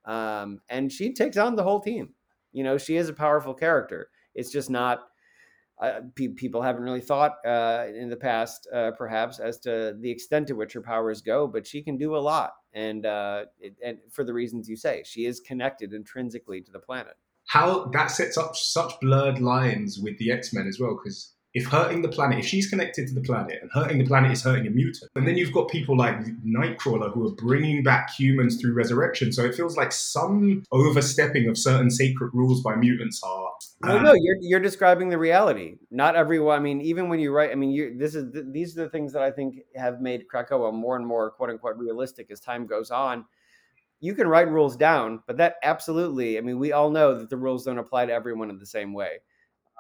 [0.05, 2.13] Um, and she takes on the whole team.
[2.51, 4.09] You know, she is a powerful character.
[4.35, 5.07] It's just not
[5.81, 10.09] uh, pe- people haven't really thought uh, in the past, uh, perhaps, as to the
[10.09, 11.47] extent to which her powers go.
[11.47, 15.03] But she can do a lot, and uh, it, and for the reasons you say,
[15.05, 17.13] she is connected intrinsically to the planet.
[17.47, 21.67] How that sets up such blurred lines with the X Men as well, because if
[21.67, 24.65] hurting the planet, if she's connected to the planet and hurting the planet is hurting
[24.65, 28.73] a mutant, and then you've got people like Nightcrawler who are bringing back humans through
[28.73, 29.31] resurrection.
[29.31, 33.51] So it feels like some overstepping of certain sacred rules by mutants are.
[33.83, 35.75] No, uh, no, you're you're describing the reality.
[35.91, 36.57] Not everyone.
[36.57, 39.13] I mean, even when you write, I mean, you this is these are the things
[39.13, 42.89] that I think have made Krakoa more and more quote unquote realistic as time goes
[42.89, 43.25] on.
[43.99, 46.39] You can write rules down, but that absolutely.
[46.39, 48.91] I mean, we all know that the rules don't apply to everyone in the same
[48.91, 49.19] way.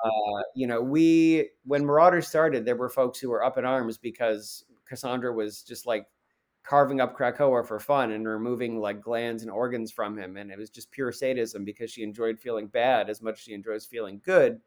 [0.03, 3.97] Uh, you know, we when Marauders started, there were folks who were up in arms
[3.97, 6.07] because Cassandra was just like
[6.63, 10.57] carving up Krakoa for fun and removing like glands and organs from him, and it
[10.57, 14.21] was just pure sadism because she enjoyed feeling bad as much as she enjoys feeling
[14.23, 14.59] good.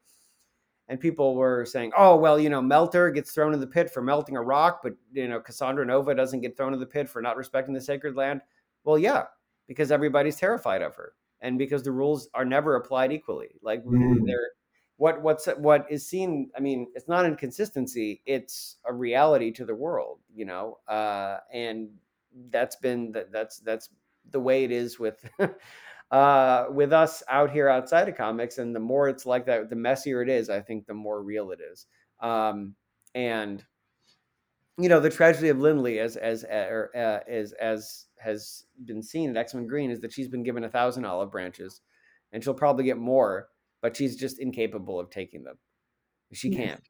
[0.88, 4.02] And people were saying, "Oh, well, you know, Melter gets thrown in the pit for
[4.02, 7.20] melting a rock, but you know, Cassandra Nova doesn't get thrown in the pit for
[7.20, 8.40] not respecting the sacred land."
[8.84, 9.24] Well, yeah,
[9.66, 13.58] because everybody's terrified of her, and because the rules are never applied equally.
[13.62, 14.24] Like Mm.
[14.26, 14.50] they're
[14.96, 19.74] what what's what is seen i mean it's not inconsistency it's a reality to the
[19.74, 21.88] world you know uh and
[22.50, 23.90] that's been that that's that's
[24.30, 25.28] the way it is with
[26.10, 29.76] uh with us out here outside of comics and the more it's like that the
[29.76, 31.86] messier it is i think the more real it is.
[32.20, 32.74] Um
[33.14, 33.64] and
[34.78, 38.64] you know the tragedy of Lin Li as as uh, or, uh, as as has
[38.84, 41.80] been seen at x-men green is that she's been given a thousand olive branches
[42.32, 43.48] and she'll probably get more
[43.82, 45.58] but she's just incapable of taking them.
[46.32, 46.80] She can't.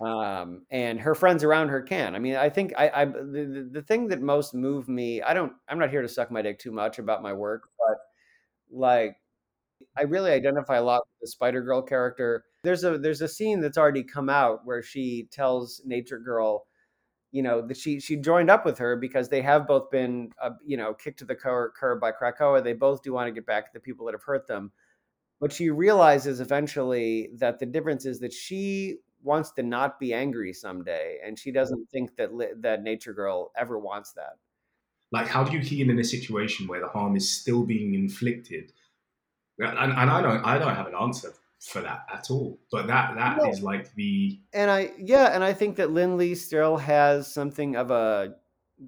[0.00, 2.14] Um, and her friends around her can.
[2.14, 5.52] I mean, I think I, I the, the- thing that most moved me, I don't,
[5.68, 7.98] I'm not here to suck my dick too much about my work, but
[8.70, 9.16] like,
[9.96, 12.44] I really identify a lot with the Spider Girl character.
[12.64, 16.66] There's a there's a scene that's already come out where she tells Nature Girl,
[17.30, 20.50] you know, that she she joined up with her because they have both been, uh,
[20.64, 22.62] you know, kicked to the cur- curb by Krakoa.
[22.62, 24.72] They both do want to get back at the people that have hurt them
[25.40, 30.52] but she realizes eventually that the difference is that she wants to not be angry
[30.52, 34.34] someday and she doesn't think that li- that nature girl ever wants that
[35.10, 38.72] like how do you heal in a situation where the harm is still being inflicted
[39.58, 43.16] and, and i don't i don't have an answer for that at all but that
[43.16, 43.66] that is No.
[43.66, 47.90] like the and i yeah and i think that Lin Li still has something of
[47.90, 48.36] a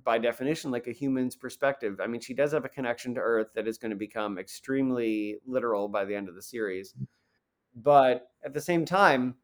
[0.04, 3.48] by definition like a human's perspective i mean she does have a connection to earth
[3.54, 6.94] that is going to become extremely literal by the end of the series
[7.74, 9.34] but at the same time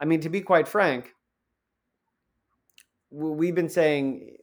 [0.00, 1.14] i mean to be quite frank
[3.10, 4.36] we've been saying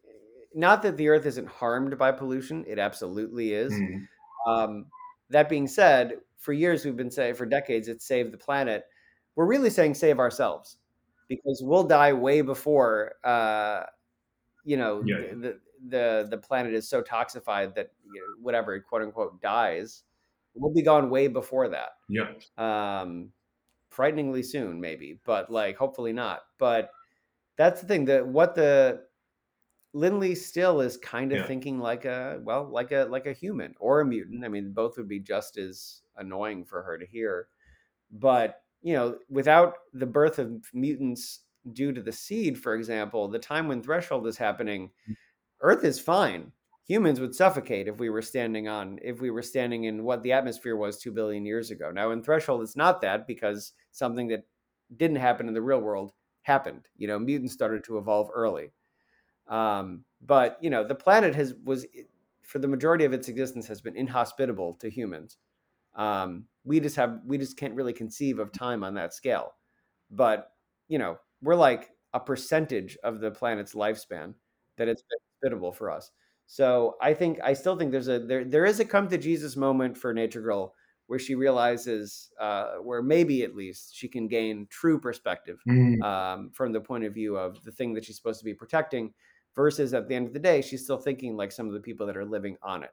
[0.56, 3.74] not that the Earth isn't harmed by pollution; it absolutely is.
[3.74, 4.08] Mm.
[4.48, 4.86] Um,
[5.30, 8.86] that being said, for years we've been saying, for decades, it's save the planet.
[9.36, 10.78] We're really saying save ourselves
[11.28, 13.84] because we'll die way before, uh,
[14.66, 15.18] you know, Yeah.
[15.30, 20.04] the, the the planet is so toxified that you know, whatever quote unquote dies,
[20.56, 21.92] we'll be gone way before that.
[22.08, 22.34] Yeah.
[22.62, 23.34] Um,
[23.90, 26.44] frighteningly soon, maybe, but like hopefully not.
[26.60, 26.92] But
[27.58, 29.08] that's the thing that what the
[29.94, 31.46] Lin Li still is kind of Yeah.
[31.46, 34.44] thinking like a well, like a like a human or a mutant.
[34.44, 37.48] I mean, both would be just as annoying for her to hear.
[38.12, 43.40] But you know, without the birth of mutants due to the seed, for example, the
[43.40, 44.92] time when threshold is happening,
[45.62, 46.52] Earth is fine.
[46.88, 50.32] Humans would suffocate if we were standing on if we were standing in what the
[50.32, 51.90] atmosphere was two billion years ago.
[51.92, 54.46] Now in threshold, it's not that because something that
[54.96, 56.12] didn't happen in the real world
[56.44, 56.88] happened.
[56.96, 58.72] You know, mutants started to evolve early.
[59.48, 61.88] Um, but you know, the planet has was
[62.44, 65.38] for the majority of its existence has been inhospitable to humans.
[65.96, 69.54] Um, we just have we just can't really conceive of time on that scale.
[70.12, 70.52] But
[70.88, 74.34] you know, we're like a percentage of the planet's lifespan
[74.78, 76.12] that it's been hospitable for us.
[76.48, 79.56] So I think I still think there's a there there is a come to Jesus
[79.56, 80.74] moment for Nature Girl
[81.08, 86.04] where she realizes uh, where maybe at least she can gain true perspective Mm.
[86.04, 89.14] um, from the point of view of the thing that she's supposed to be protecting
[89.56, 92.06] versus at the end of the day she's still thinking like some of the people
[92.08, 92.90] that are living on it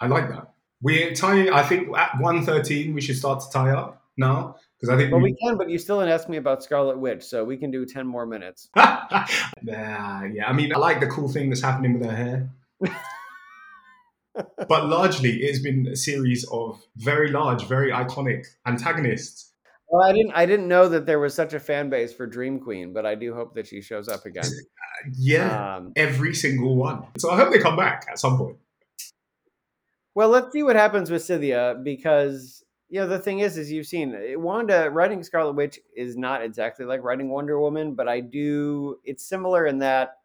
[0.00, 0.52] I like that.
[0.82, 1.50] We're tying.
[1.52, 5.12] I think at one thirteen we should start to tie up now because I think
[5.12, 5.30] well we.
[5.32, 7.84] we can but you still didn't ask me about scarlet witch so we can do
[7.86, 9.26] 10 more minutes yeah,
[9.62, 10.46] yeah.
[10.48, 12.50] I mean, I like the cool thing that's happening with her hair.
[14.68, 19.52] but largely, it's been a series of very large, very iconic antagonists.
[19.88, 22.58] well i didn't i didn't know that there was such a fan base for dream
[22.58, 24.44] queen but i do hope that she shows up again
[25.18, 27.02] Yeah, um, every single one.
[27.18, 28.56] So I hope they come back at some point.
[30.14, 33.86] well let's see what happens with scythia because you know the thing is is you've
[33.86, 38.20] seen uh, wanda writing scarlet witch is not exactly like writing wonder woman but i
[38.20, 40.18] do it's similar in that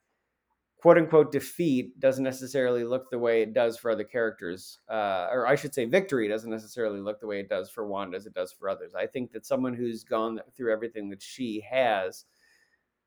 [0.78, 5.48] quote unquote defeat doesn't necessarily look the way it does for other characters uh, or
[5.48, 8.34] i should say victory doesn't necessarily look the way it does for wanda as it
[8.34, 12.26] does for others i think that someone who's gone through everything that she has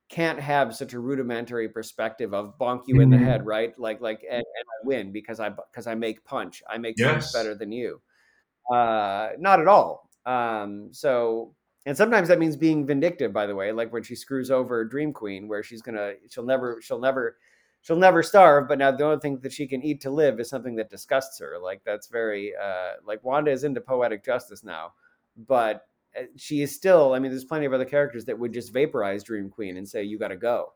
[0.08, 3.18] can't have such a rudimentary perspective of bonk you in the Mhm.
[3.18, 6.76] head right like like and, and i win because i because i make punch i
[6.76, 7.02] make Yes.
[7.02, 8.02] punch better than you
[8.70, 10.08] uh not at all.
[10.26, 11.54] Um so
[11.86, 15.12] and sometimes that means being vindictive by the way like when she screws over dream
[15.12, 17.36] queen where she's gonna she'll never she'll never
[17.80, 20.48] she'll never starve but now the only thing that she can eat to live is
[20.48, 21.58] something that disgusts her.
[21.60, 24.92] Like that's very uh like wanda is into poetic justice now
[25.48, 25.86] but
[26.18, 29.24] uh, she is still i mean there's plenty of other characters that would just vaporize
[29.24, 30.72] dream queen and say you got to go.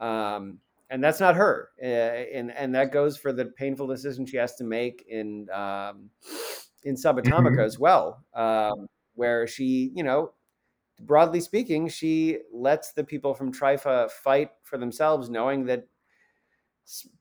[0.00, 0.58] Um
[0.90, 1.70] and that's not her.
[1.82, 6.10] Uh, and and that goes for the painful decision she has to make in um
[6.84, 7.64] in subatomica Mhm.
[7.64, 10.32] as well um where she you know
[11.02, 15.86] broadly speaking she lets the people from trifa fight for themselves knowing that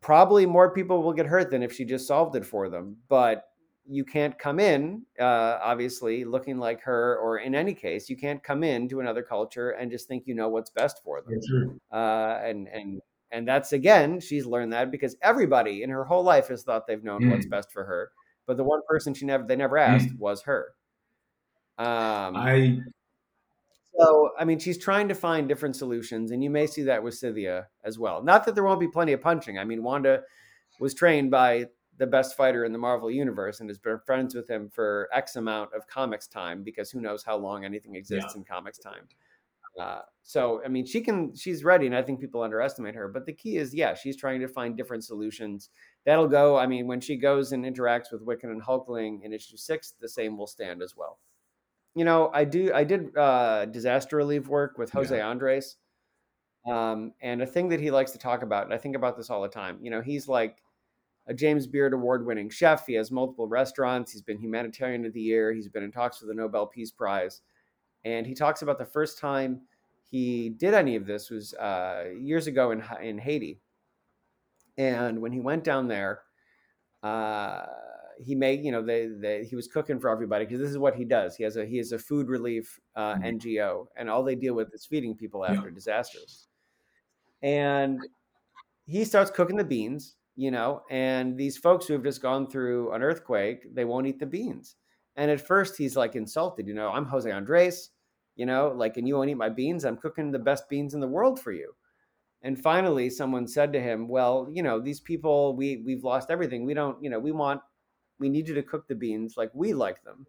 [0.02, 3.46] probably more people will get hurt than if she just solved it for them but
[3.88, 8.44] you can't come in uh, obviously looking like her or in any case you can't
[8.44, 11.40] come in to another culture and just think you know what's best for them
[11.92, 13.02] uh, and and
[13.32, 17.04] and that's again she's learned that because everybody in her whole life has thought they've
[17.04, 17.52] known what's Mm.
[17.52, 18.12] best for her
[18.52, 20.74] but the one person she never they never asked was her
[21.78, 22.80] um I
[23.98, 27.14] so i mean she's trying to find different solutions and you may see that with
[27.14, 30.24] scythia as well not that there won't be plenty of punching i mean wanda
[30.82, 34.50] was trained by the best fighter in the marvel universe and has been friends with
[34.50, 38.44] him for x amount of comics time because who knows how long anything exists in
[38.44, 39.08] comics time
[39.80, 41.36] uh, so I mean, she can.
[41.36, 43.08] She's ready, and I think people underestimate her.
[43.08, 45.70] But the key is, yeah, she's trying to find different solutions.
[46.06, 46.58] That'll go.
[46.58, 50.10] I mean, when she goes and interacts with Wiccan and Hulkling in issue six, the
[50.10, 51.20] same will stand as well.
[51.96, 52.72] You know, I do.
[52.74, 55.28] I did uh, disaster relief work with Jose Yeah.
[55.28, 55.78] Andres,
[56.68, 59.30] um, and a thing that he likes to talk about, and I think about this
[59.30, 59.78] all the time.
[59.82, 60.64] You know, he's like
[61.28, 62.88] a James Beard award-winning chef.
[62.88, 64.12] He has multiple restaurants.
[64.12, 65.52] He's been humanitarian of the year.
[65.54, 67.42] He's been in talks for the Nobel Peace Prize
[68.04, 69.62] and he talks about the first time
[70.10, 73.60] he did any of this was uh, years ago in in Haiti,
[74.82, 76.24] and when he went down there,
[77.04, 77.66] uh,
[78.20, 80.96] he made you know they, they he was cooking for everybody because this is what
[80.96, 81.36] he does.
[81.36, 83.22] He has a he has a food relief uh, Mhm.
[83.24, 85.54] NGO, and all they deal with is feeding people Yeah.
[85.54, 86.48] after disasters.
[87.42, 88.08] And
[88.86, 92.92] he starts cooking the beans, you know, and these folks who have just gone through
[92.94, 94.78] an earthquake, they won't eat the beans.
[95.16, 97.92] And at first he's like insulted, you know, I'm Jose Andres,
[98.36, 99.86] you know, like, and you won't eat my beans.
[99.86, 101.76] I'm cooking the best beans in the world for you.
[102.44, 106.66] And finally, someone said to him, "Well, you know, these people, we we've lost everything.
[106.66, 107.62] We don't, you know, we want,
[108.20, 110.26] we need you to cook the beans like we like them,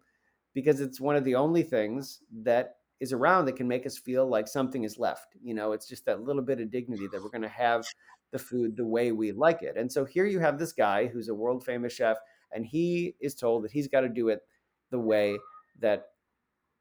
[0.53, 4.27] because it's one of the only things that is around that can make us feel
[4.27, 5.35] like something is left.
[5.43, 7.83] You know, it's just that little bit of dignity that we're going to have
[8.31, 9.75] the food the way we like it.
[9.75, 12.17] And so here you have this guy who's a world famous chef,
[12.51, 14.41] and he is told that he's got to do it
[14.91, 15.37] the way
[15.79, 16.09] that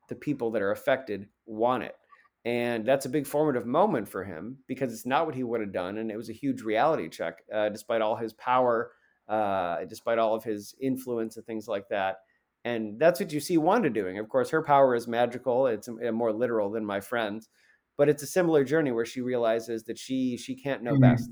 [0.09, 1.97] the people that are affected want it.
[2.45, 5.73] And that's a big formative moment for him because it's not what he would have
[5.73, 5.99] done.
[5.99, 8.93] And it was a huge reality check, uh, despite all his power,
[9.29, 12.17] uh, despite all of his influence and things like that.
[12.65, 14.19] And that's what you see Wanda doing.
[14.19, 17.49] Of course, her power is magical, it's more literal than my friend's.
[17.97, 21.13] But it's a similar journey where she realizes that she she can't know mm-hmm.
[21.13, 21.31] best.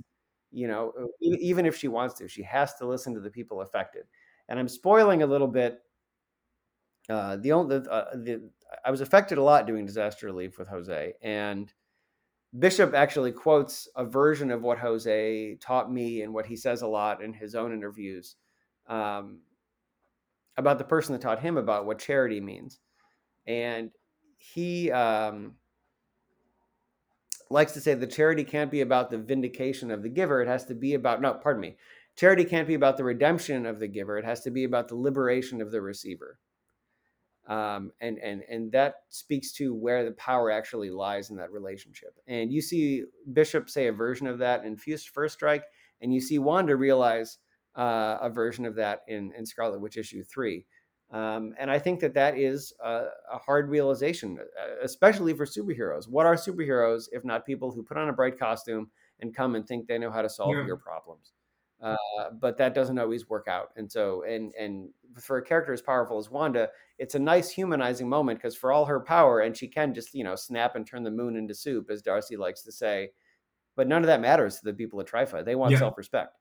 [0.53, 4.05] You know, even if she wants to, she has to listen to the people affected.
[4.49, 5.81] And I'm spoiling a little bit
[7.09, 8.51] uh, the only uh, the
[8.85, 11.73] I was affected a lot doing disaster relief with Jose, and
[12.59, 16.87] Bishop actually quotes a version of what Jose taught me and what he says a
[16.87, 18.37] lot in his own interviews
[18.89, 19.41] um,
[20.57, 22.81] about the person that taught him about what charity means,
[23.47, 23.91] and
[24.39, 25.55] he um,
[27.51, 30.64] likes to say the charity can't be about the vindication of the giver; it has
[30.66, 31.77] to be about no, pardon me,
[32.16, 34.97] charity can't be about the redemption of the giver; it has to be about the
[34.97, 36.39] liberation of the receiver
[37.51, 42.15] um, and and and that speaks to where the power actually lies in that relationship.
[42.29, 45.65] And you see Bishop say a version of that in First Strike,
[46.01, 47.39] and you see Wanda realize
[47.75, 50.65] uh, a version of that in in Scarlet Witch issue three.
[51.11, 56.09] Um, and I think that that is a, a, hard realization, uh, especially for superheroes.
[56.09, 59.67] What are superheroes if not people who put on a bright costume and come and
[59.67, 60.67] think they know how to solve yeah.
[60.67, 61.33] your problems?
[61.83, 61.97] Uh,
[62.39, 63.70] but that doesn't always work out.
[63.76, 66.68] And so, and and for a character as powerful as Wanda,
[66.99, 70.22] it's a nice humanizing moment because for all her power, and she can just you
[70.22, 73.11] know snap and turn the moon into soup, as Darcy likes to say.
[73.76, 75.43] But none of that matters to the people of Trifa.
[75.45, 75.78] They want yeah.
[75.78, 76.37] self-respect,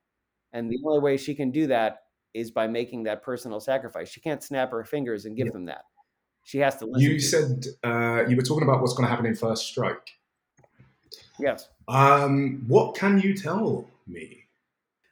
[0.52, 2.00] and the only way she can do that
[2.34, 4.10] is by making that personal sacrifice.
[4.10, 5.54] She can't snap her fingers and give yeah.
[5.54, 5.86] them that.
[6.44, 7.02] She has to listen.
[7.02, 10.10] You to said uh, you were talking about what's going to happen in First Strike.
[11.40, 11.70] Yes.
[11.88, 14.44] Um, what can you tell me?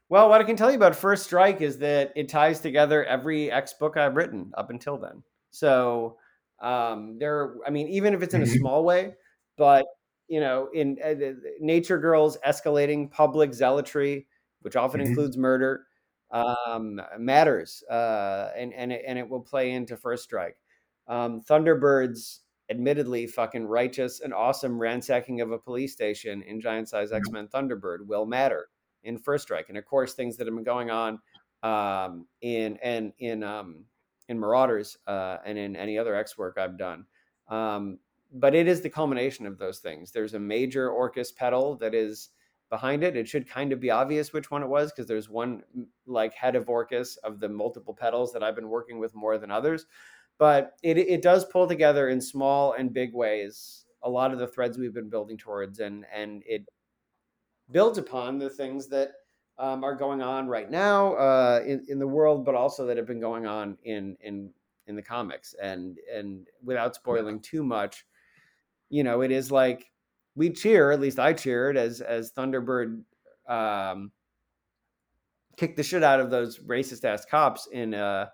[0.09, 3.51] Well, what I can tell you about First Strike is that it ties together every
[3.51, 5.21] X book I've written up until then.
[5.51, 6.17] So
[6.61, 8.57] um, there, I mean, even if it's in a mm-hmm.
[8.59, 9.15] small way,
[9.57, 9.85] but
[10.29, 11.13] you know, in uh,
[11.59, 14.27] Nature Girls escalating public zealotry,
[14.61, 15.09] which often mm-hmm.
[15.09, 15.85] includes murder,
[16.31, 20.57] um, matters, uh, and and it, and it will play into First Strike.
[21.07, 27.13] Um, Thunderbird's admittedly fucking righteous and awesome ransacking of a police station in Giant Size
[27.13, 28.67] X Men Thunderbird will matter
[29.07, 31.19] in First Strike, and of course things that have been going on
[31.63, 33.85] um, in and in um,
[34.29, 37.05] in Marauders uh, and in any other X work I've done.
[37.49, 37.99] Um,
[38.33, 40.11] but it is the culmination of those things.
[40.11, 42.29] There's a major Orchis petal that is
[42.69, 43.15] behind it.
[43.15, 45.63] It should kind of be obvious which one it was because there's one
[46.05, 49.49] like head of Orchis of the multiple petals that I've been working with more than
[49.49, 49.85] others.
[50.37, 54.47] But it, it does pull together in small and big ways a lot of the
[54.47, 56.65] threads we've been building towards, and and it
[57.71, 59.11] builds upon the things that
[59.59, 63.07] um, are going on right now uh, in, in the world, but also that have
[63.07, 64.51] been going on in in
[64.85, 65.55] in the comics.
[65.61, 68.05] And and without spoiling too much,
[68.89, 69.91] you know, it is like
[70.35, 70.91] we cheer.
[70.91, 73.01] At least I cheered as as Thunderbird
[73.47, 74.11] um,
[75.57, 78.27] kicked the shit out of those racist ass cops in uh,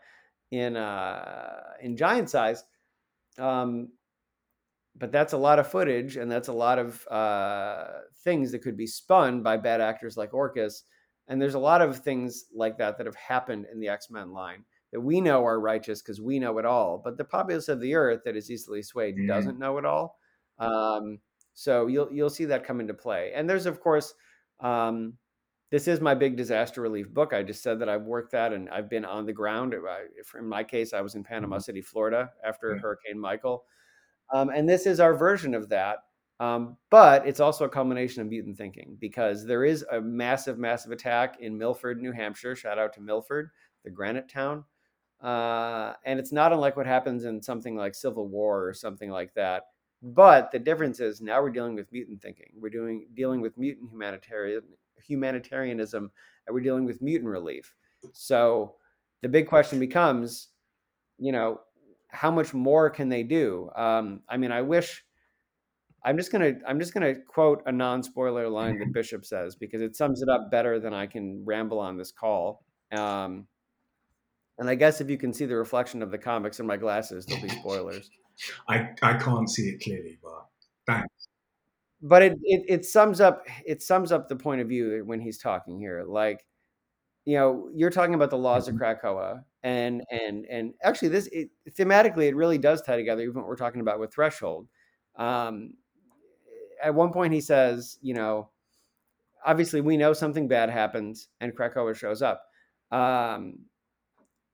[0.51, 2.63] in uh, in Giant Size.
[3.39, 3.89] Um,
[4.95, 7.85] but that's a lot of footage and that's a lot of uh,
[8.23, 10.83] things that could be spun by bad actors like Orchis.
[11.27, 14.33] And there's a lot of things like that that have happened in the X Men
[14.33, 17.01] line that we know are righteous because we know it all.
[17.03, 19.27] But the populace of the earth that is easily swayed mm-hmm.
[19.27, 20.19] doesn't know it all.
[20.59, 21.19] Um,
[21.53, 23.31] so you'll you'll see that come into play.
[23.34, 24.13] And there's of course,
[24.59, 25.13] um,
[25.72, 27.34] this is my big disaster relief book.
[27.34, 29.73] I just said that I've worked that and I've been on the ground.
[29.73, 31.63] In my case, I was in Panama mm-hmm.
[31.63, 32.80] City, Florida, after mm-hmm.
[32.80, 33.65] Hurricane Michael.
[34.31, 35.99] Um, and this is our version of that.
[36.39, 40.91] Um, but it's also a combination of mutant thinking because there is a massive, massive
[40.91, 42.55] attack in Milford, New Hampshire.
[42.55, 43.51] Shout out to Milford,
[43.85, 44.65] the granite town.
[45.21, 49.33] Uh, and it's not unlike what happens in something like Civil War or something like
[49.35, 49.63] that.
[50.01, 52.51] But the difference is now we're dealing with mutant thinking.
[52.59, 54.63] We're doing dealing with mutant humanitarian
[55.01, 56.11] humanitarianism,
[56.45, 57.73] and we're dealing with mutant relief.
[58.11, 58.75] So
[59.21, 60.49] the big question becomes,
[61.17, 61.61] you know,
[62.14, 63.69] how much more can they do?
[63.76, 65.03] Um, I mean, I wish.
[66.06, 69.95] I'm just gonna I'm just gonna quote a non-spoiler line that Bishop says because it
[69.95, 72.65] sums it up better than I can ramble on this call.
[72.91, 73.48] Um,
[74.57, 77.26] and I guess if you can see the reflection of the comics in my glasses,
[77.26, 78.10] there'll be spoilers.
[78.68, 80.48] I I can't see it clearly, but
[80.85, 81.27] thanks.
[82.02, 85.38] but it, it it sums up it sums up the point of view when he's
[85.38, 86.03] talking here.
[86.07, 86.45] Like,
[87.26, 88.80] you know, you're talking about the laws of Mhm.
[88.80, 93.22] Krakoa, and and and actually, this it, thematically it really does tie together.
[93.22, 94.68] Even what we're talking about with Threshold.
[95.15, 95.76] Um,
[96.84, 98.49] at one point, he says, you know,
[99.45, 102.44] obviously we know something bad happens, and Krakoa shows up.
[102.91, 103.60] Um,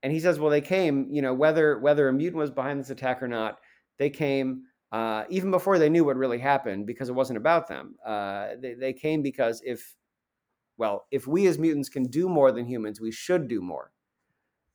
[0.02, 2.90] and he says, well, they came, you know, whether whether a mutant was behind this
[2.90, 3.60] attack or not,
[3.98, 7.96] they came uh, even before they knew what really happened because it wasn't about them.
[8.06, 9.96] Uh, they, they came because if,
[10.78, 13.92] well, if we as mutants can do more than humans, we should do more.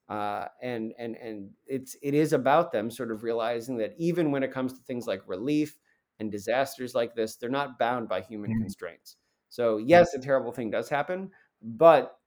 [0.09, 4.43] Uh, and and and it's it is about them sort of realizing that even when
[4.43, 5.79] it comes to things like relief
[6.21, 8.61] and disasters like this, they're not bound by human Mhm.
[8.61, 9.17] constraints.
[9.49, 11.31] So yes, a terrible thing does happen,
[11.63, 12.19] but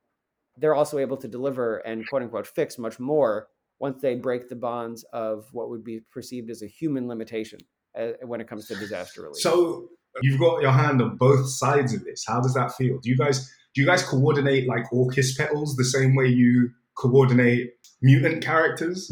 [0.58, 3.49] they're also able to deliver and quote unquote fix much more
[3.80, 7.60] once they break the bonds of what would be perceived as a human limitation
[7.95, 9.41] uh, when it comes to disaster relief.
[9.41, 9.90] So
[10.22, 12.26] you've got your hand on both sides of this.
[12.28, 12.98] How does that feel?
[12.98, 17.72] Do you guys do you guys coordinate like Orchis petals the same way you coordinate
[18.02, 19.11] mutant characters?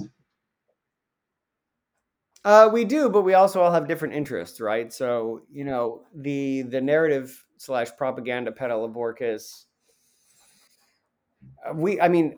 [2.43, 4.93] Uh, we do, but we also all have different interests, right?
[4.93, 9.65] So you know, the the narrative slash propaganda petal of uh,
[11.65, 12.35] Uh, we, I mean,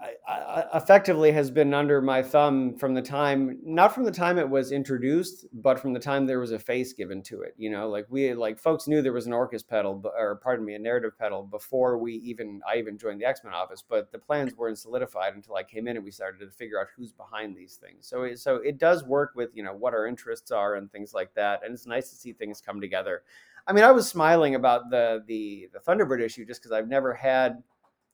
[0.74, 4.72] effectively has been under my thumb from the time, not from the time it was
[4.72, 7.54] introduced, but from the time there was a face given to it.
[7.58, 10.76] You know, like we, like folks knew there was an Orchis petal or pardon me,
[10.76, 13.84] a narrative pedal before we even, I even joined the X Men office.
[13.88, 16.88] But the plans weren't solidified until I came in and we started to figure out
[16.96, 18.08] who's behind these things.
[18.08, 21.14] So, it, so it does work with you know what our interests are and things
[21.14, 23.24] like that, and it's nice to see things come together.
[23.68, 27.14] I mean, I was smiling about the the the Thunderbird issue just because I've never
[27.14, 27.64] had.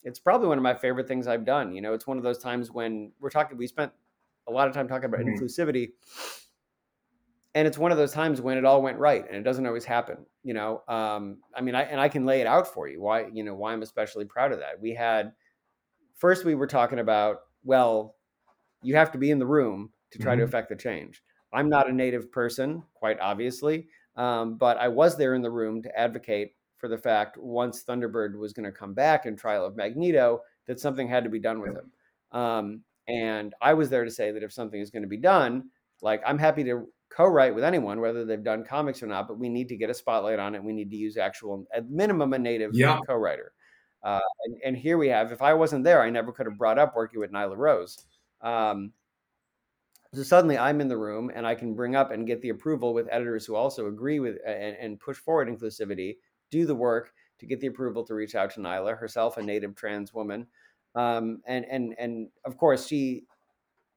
[0.04, 1.74] It's probably one of my favorite things I've done.
[1.74, 3.58] You know, it's one of those times when we're talking.
[3.58, 3.94] We spent
[4.48, 5.24] a lot of time talking about Mhm.
[5.26, 5.94] inclusivity,
[7.56, 9.86] and it's one of those times when it all went right, and it doesn't always
[9.86, 10.26] happen.
[10.44, 13.28] You know, um, I mean, I and I can lay it out for you why
[13.28, 14.80] you know why I'm especially proud of that.
[14.80, 15.34] We had
[16.16, 18.18] first we were talking about well,
[18.84, 20.44] you have to be in the room to try to Mhm.
[20.44, 21.24] affect the change.
[21.54, 25.84] I'm not a native person, quite obviously, um, but I was there in the room
[25.84, 29.78] to advocate for the fact once Thunderbird was going to come back in Trial of
[29.78, 32.38] Magneto, that something had to be done with him.
[32.38, 35.70] Um, and I was there to say that if something is going to be done,
[36.02, 39.48] like I'm happy to co-write with anyone, whether they've done comics or not, but we
[39.48, 40.62] need to get a spotlight on it.
[40.62, 43.00] We need to use actual, at minimum, a native Yeah.
[43.08, 43.54] co-writer.
[44.04, 45.32] Uh, and, and here we have.
[45.32, 47.98] If I wasn't there, I never could have brought up working with Nyla Rose.
[48.42, 48.92] Um,
[50.14, 52.94] so suddenly I'm in the room and I can bring up and get the approval
[52.94, 56.18] with editors who also agree with and, and push forward inclusivity,
[56.54, 59.76] do the work to get the approval to reach out to Nyla, herself a native
[59.76, 60.48] trans woman.
[60.96, 62.14] Um, and and and
[62.46, 63.28] of course she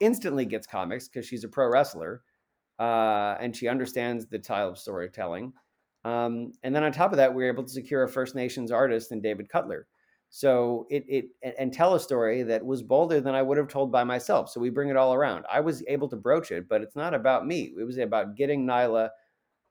[0.01, 2.23] instantly gets comics because she's a pro wrestler
[2.79, 5.53] uh, and she understands the style of storytelling.
[6.05, 8.71] Um, and then on top of that, we were able to secure a First Nations
[8.73, 9.89] artist in David Cutler.
[10.31, 11.27] So it it
[11.59, 14.51] and- tell a story that was bolder than I would have told by myself.
[14.51, 15.47] So we bring it all around.
[15.51, 17.75] I was able to broach it, but it's not about me.
[17.79, 19.11] It was about getting Nyla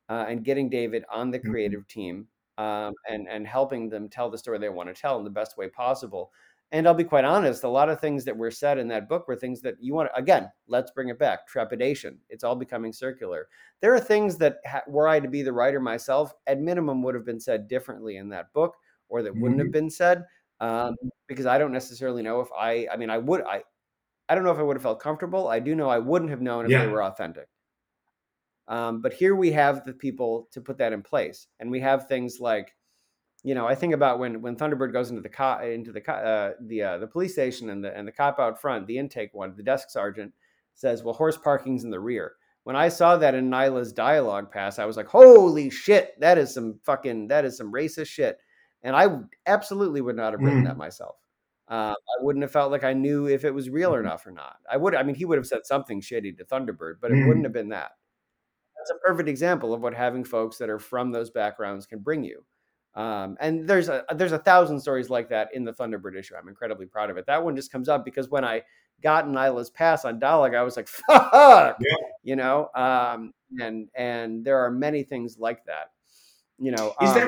[0.09, 1.55] uh, and getting David on the Mhm.
[1.55, 2.27] creative team
[2.57, 5.57] um, and and helping them tell the story they want to tell in the best
[5.57, 6.31] way possible.
[6.71, 9.27] And I'll be quite honest, a lot of things that were said in that book
[9.27, 10.09] were things that you want.
[10.15, 11.47] Again, let's bring it back.
[11.47, 12.17] Trepidation.
[12.27, 13.47] It's all becoming circular.
[13.81, 17.13] There are things that, ha- were I to be the writer myself, at minimum would
[17.13, 18.75] have been said differently in that book,
[19.09, 20.25] or that wouldn't have been said,
[20.59, 20.95] um,
[21.27, 22.87] because I don't necessarily know if I.
[22.91, 23.41] I mean, I would.
[23.41, 23.61] I.
[24.27, 25.47] I don't know if I would have felt comfortable.
[25.47, 26.83] I do know I wouldn't have known if Yeah.
[26.83, 27.47] they were authentic.
[28.67, 32.07] Um, but here we have the people to put that in place, and we have
[32.07, 32.75] things like,
[33.43, 36.13] you know, I think about when when Thunderbird goes into the co- into the co-
[36.13, 39.33] uh, the uh, the police station and the and the cop out front, the intake
[39.33, 40.33] one, the desk sergeant
[40.73, 42.33] says, "Well, horse parking's in the rear."
[42.63, 46.51] When I saw that in Nyla's dialogue pass, I was like, "Holy shit, that is
[46.51, 48.39] some fucking that is some racist shit,"
[48.81, 50.65] and I absolutely would not have written Mm.
[50.69, 51.17] that myself.
[51.67, 54.05] Uh, I wouldn't have felt like I knew if it was real or Mhm.
[54.05, 54.57] enough or not.
[54.69, 54.95] I would.
[54.95, 57.27] I mean, he would have said something shitty to Thunderbird, but it Mm.
[57.27, 57.91] wouldn't have been that
[58.87, 62.23] that's a perfect example of what having folks that are from those backgrounds can bring
[62.23, 62.43] you.
[62.95, 66.35] Um, and there's a there's a thousand stories like that in the Thunderbird issue.
[66.35, 67.25] I'm incredibly proud of it.
[67.25, 68.61] That one just comes up because when I
[69.03, 71.95] got Nyla's pass on Dalek, I was like, "Fuck," Yeah.
[72.23, 72.69] you know.
[72.73, 75.91] Um, and and there are many things like that,
[76.57, 76.93] you know.
[76.99, 77.27] Um, there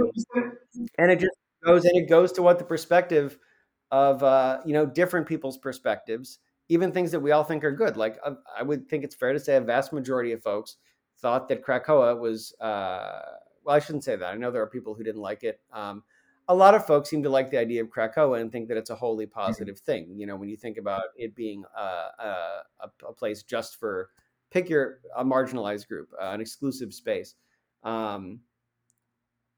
[0.98, 1.36] and it just
[1.66, 3.38] goes and it goes to what the perspective
[3.92, 6.40] of uh, you know different people's perspectives,
[6.70, 7.98] even things that we all think are good.
[7.98, 10.78] Like uh, I would think it's fair to say a vast majority of folks
[11.20, 12.54] thought that Krakoa was.
[12.60, 13.22] Uh,
[13.64, 14.34] well, I shouldn't say that.
[14.34, 15.60] I know there are people who didn't like it.
[15.74, 16.04] Um,
[16.48, 18.90] a lot of folks seem to like the idea of Krakoa and think that it's
[18.90, 20.14] a wholly positive thing.
[20.18, 24.12] You know, when you think about it being uh, uh, a, a place just for
[24.50, 27.36] pick your a marginalized group, uh, an exclusive space.
[27.84, 28.40] Um,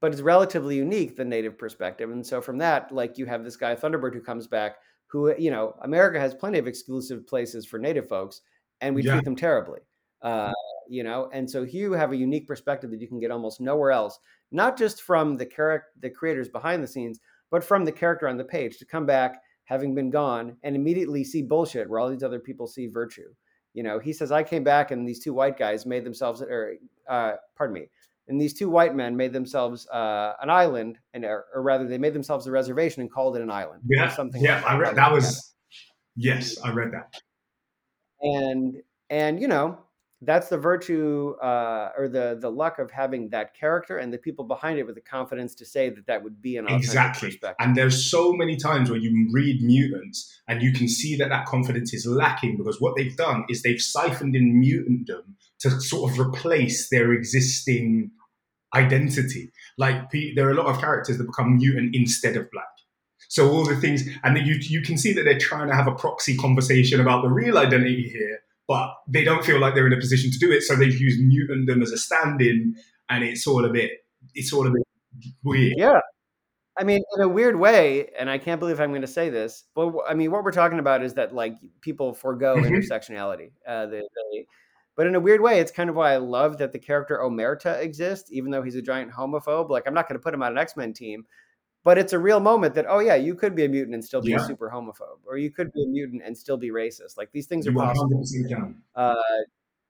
[0.01, 2.09] but it's relatively unique the native perspective.
[2.09, 4.77] And so from that, like you have this guy Thunderbird who comes back,
[5.07, 8.41] who you know America has plenty of exclusive places for native folks,
[8.81, 9.13] and we Yeah.
[9.13, 9.81] treat them terribly.
[10.21, 10.51] Uh,
[10.89, 13.91] you know, and so you have a unique perspective that you can get almost nowhere
[13.91, 14.19] else,
[14.51, 17.19] not just from the character, the creators behind the scenes,
[17.51, 21.23] but from the character on the page to come back having been gone and immediately
[21.23, 23.29] see bullshit where all these other people see virtue.
[23.75, 26.73] You know, he says, I came back and these two white guys made themselves, or
[27.07, 27.87] uh, pardon me,
[28.27, 31.97] and these two white men made themselves uh, an island, and or, or rather, they
[31.99, 33.83] made themselves a reservation and called it an island.
[33.83, 34.41] or Yeah, something.
[34.43, 35.53] yeah, like I read that was.
[36.15, 37.13] Yes, I read that.
[38.21, 38.75] and
[39.09, 39.77] and you know
[40.21, 44.43] that's the virtue uh, or the the luck of having that character and the people
[44.43, 47.39] behind it with the confidence to say that that would be an Exactly.
[47.59, 51.45] And there's so many times where you read mutants and you can see that that
[51.45, 56.19] confidence is lacking because what they've done is they've siphoned in mutantdom to sort of
[56.19, 58.11] replace their existing
[58.75, 59.51] identity.
[59.77, 62.65] Like there are a lot of characters that become mutant instead of black.
[63.29, 65.87] So all the things, and then you you can see that they're trying to have
[65.87, 68.39] a proxy conversation about the real identity here,
[68.69, 70.61] but they don't feel like they're in a position to do it.
[70.61, 72.75] So they've used mutantdom as a stand-in,
[73.09, 73.91] and it's all a bit
[74.35, 74.83] it's all a bit
[75.43, 75.73] weird.
[75.75, 75.99] Yeah.
[76.77, 79.65] I mean, in a weird way, and I can't believe I'm going to say this,
[79.75, 82.69] but I mean, what we're talking about is that like people forego Mhm.
[82.69, 83.51] intersectionality.
[83.67, 84.45] Uh, they, they,
[84.95, 87.81] but in a weird way, it's kind of why I love that the character Omerta
[87.81, 89.69] exists, even though he's a giant homophobe.
[89.69, 91.25] Like, I'm not going to put him on an X Men team,
[91.83, 94.21] but it's a real moment that, oh yeah, you could be a mutant and still
[94.21, 94.37] be Yeah.
[94.37, 97.17] a super homophobe, or you could be a mutant and still be racist.
[97.17, 98.21] Like these things are You possible
[98.95, 99.15] uh,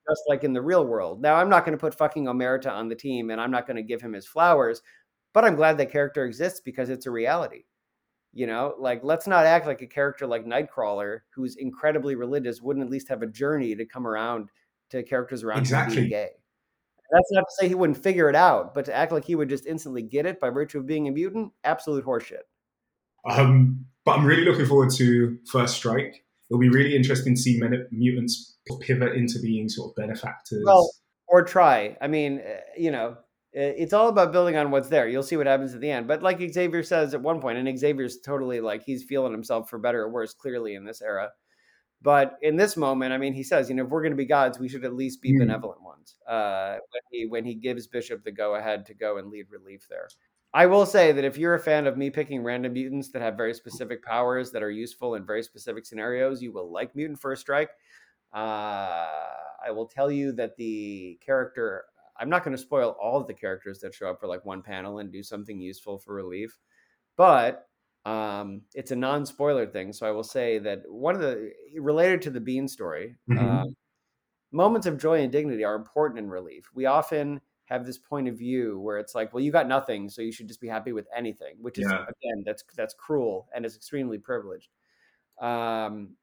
[0.08, 1.20] just like in the real world.
[1.20, 3.76] Now, I'm not going to put fucking Omerta on the team, and I'm not going
[3.76, 4.82] to give him his flowers,
[5.32, 7.64] but I'm glad that character exists because it's a reality.
[8.32, 12.84] You know, like let's not act like a character like Nightcrawler, who's incredibly religious, wouldn't
[12.84, 14.50] at least have a journey to come around
[14.90, 15.96] to characters around Exactly.
[15.96, 16.30] being gay.
[17.12, 19.48] That's not to say he wouldn't figure it out, but to act like he would
[19.48, 22.44] just instantly get it by virtue of being a mutant, absolute horseshit.
[23.28, 26.24] Um, but I'm really looking forward to First Strike.
[26.48, 27.60] It'll be really interesting to see
[27.90, 30.62] mutants pivot into being sort of benefactors.
[30.64, 30.90] Well,
[31.28, 31.96] or try.
[32.00, 33.16] I mean, uh, you know,
[33.52, 35.08] it's all about building on what's there.
[35.08, 36.06] You'll see what happens at the end.
[36.06, 39.78] But like Xavier says at one point, and Xavier's totally like he's feeling himself for
[39.78, 41.30] better or worse, clearly in this era.
[42.02, 44.24] But in this moment, I mean, he says, you know, if we're going to be
[44.24, 45.40] gods, we should at least be Hmm.
[45.40, 46.16] benevolent ones.
[46.26, 49.86] Uh, when he when he gives Bishop the go ahead to go and lead relief
[49.88, 50.08] there.
[50.52, 53.36] I will say that if you're a fan of me picking random mutants that have
[53.36, 57.42] very specific powers that are useful in very specific scenarios, you will like Mutant First
[57.42, 57.70] Strike.
[58.32, 59.06] Uh,
[59.64, 61.84] I will tell you that the character,
[62.18, 64.62] I'm not going to spoil all of the characters that show up for like one
[64.62, 66.58] panel and do something useful for relief,
[67.16, 67.68] but
[68.04, 69.92] um, it's a non spoiler thing.
[69.92, 73.62] So I will say that one of the, related to the Bean story, Mhm.
[73.62, 73.76] um,
[74.52, 76.70] moments of joy and dignity are important in relief.
[76.74, 80.22] We often have this point of view where it's like, well, you got nothing, so
[80.22, 82.06] you should just be happy with anything, which is Yeah.
[82.08, 84.70] again, that's that's cruel and is extremely privileged.
[85.40, 86.16] Um,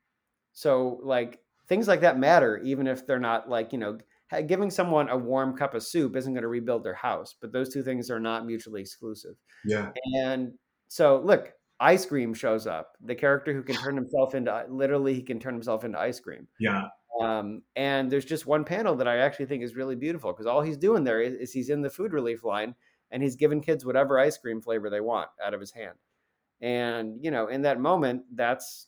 [0.53, 3.99] so like things like that matter, even if they're not like you know,
[4.47, 7.73] giving someone a warm cup of soup isn't going to rebuild their house, but those
[7.73, 9.37] two things are not mutually exclusive.
[9.63, 12.95] yeah, And so, look, ice cream shows up.
[13.03, 16.47] The character who can turn himself into literally, he can turn himself into ice cream.
[16.59, 16.87] yeah,
[17.21, 20.61] Um, and there's just one panel that I actually think is really beautiful because all
[20.61, 22.75] he's doing there is, is he's in the food relief line
[23.11, 25.95] and he's giving kids whatever ice cream flavor they want out of his hand.
[26.61, 28.87] And you know, in that moment, that's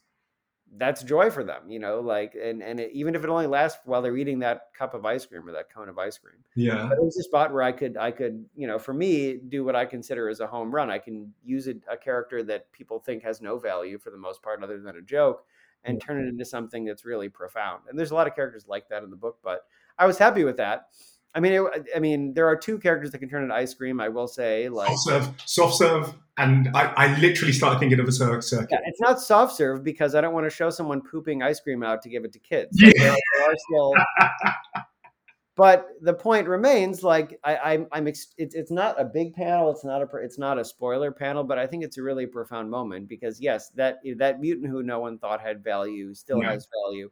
[0.77, 1.69] that's joy for them.
[1.69, 4.67] You know, like and and it, even if it only lasts while they're eating that
[4.77, 7.23] cup of ice cream or that cone of ice cream yeah, but it was a
[7.23, 10.41] spot where I could, I could, you know, for me, do what I consider as
[10.41, 10.89] a home run.
[10.89, 14.41] I can use a, a character that people think has no value for the most
[14.41, 15.45] part, other than a joke,
[15.85, 17.83] and turn it into something that's really profound.
[17.89, 19.61] And there's a lot of characters like that in the book, but
[19.97, 20.87] I was happy with that.
[21.35, 21.63] I mean, it,
[21.95, 23.99] I mean, there are two characters that can turn into ice cream.
[24.01, 28.07] I will say, like, soft serve, soft serve, and I, I literally started thinking of
[28.07, 28.69] a cir- circuit.
[28.71, 31.83] yeah, it's not soft serve because I don't want to show someone pooping ice cream
[31.83, 32.69] out to give it to kids.
[32.81, 32.91] Yeah.
[33.37, 33.93] There, still,
[35.55, 39.69] but the point remains like I, I'm, I'm ex- it's, it's not a big panel.
[39.71, 42.71] It's not a, it's not a spoiler panel, but I think it's a really profound
[42.71, 46.53] moment because yes, that that mutant who no one thought had value still Yeah.
[46.53, 47.09] has value,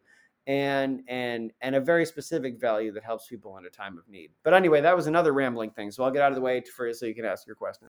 [0.48, 4.32] and and and a very specific value that helps people in a time of need.
[4.44, 6.92] But anyway, that was another rambling thing, so I'll get out of the way for
[6.94, 7.88] so you can ask your question.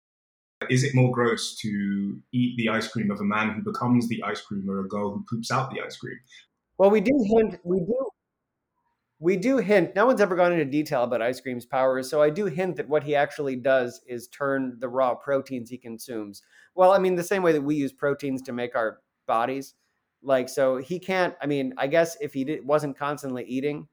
[0.70, 4.24] Is it more gross to eat the ice cream of a man who becomes the
[4.24, 6.18] ice cream or a girl who poops out the ice cream?
[6.78, 7.60] Well, we do hint.
[7.66, 8.10] We do.
[9.20, 9.96] We do hint.
[9.96, 12.88] No one's ever gone into detail about ice cream's powers, so I do hint that
[12.88, 16.44] what he actually does is turn the raw proteins he consumes.
[16.76, 19.76] Well, I mean, the same way that we use proteins to make our bodies.
[20.24, 21.36] Like, so he can't.
[21.42, 23.88] I mean, I guess if he did, wasn't constantly eating,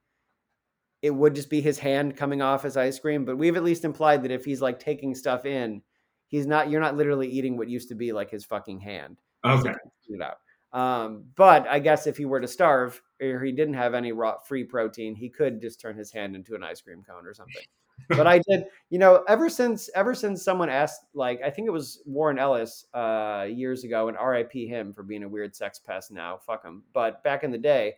[1.02, 3.24] it would just be his hand coming off as ice cream.
[3.24, 5.82] But we've at least implied that if he's like taking stuff in,
[6.28, 6.70] he's not.
[6.70, 9.18] You're not literally eating what used to be like his fucking hand.
[9.44, 9.74] Okay.
[10.08, 10.38] It out.
[10.72, 14.38] Um, but I guess if he were to starve or he didn't have any raw
[14.38, 17.62] free protein, he could just turn his hand into an ice cream cone or something.
[18.08, 21.72] But I did, you know, ever since ever since someone asked, like I think it
[21.72, 24.66] was Warren Ellis uh, years ago, and R.I.P.
[24.66, 26.10] him for being a weird sex pest.
[26.10, 26.84] Now, fuck him.
[26.92, 27.94] But back in the day,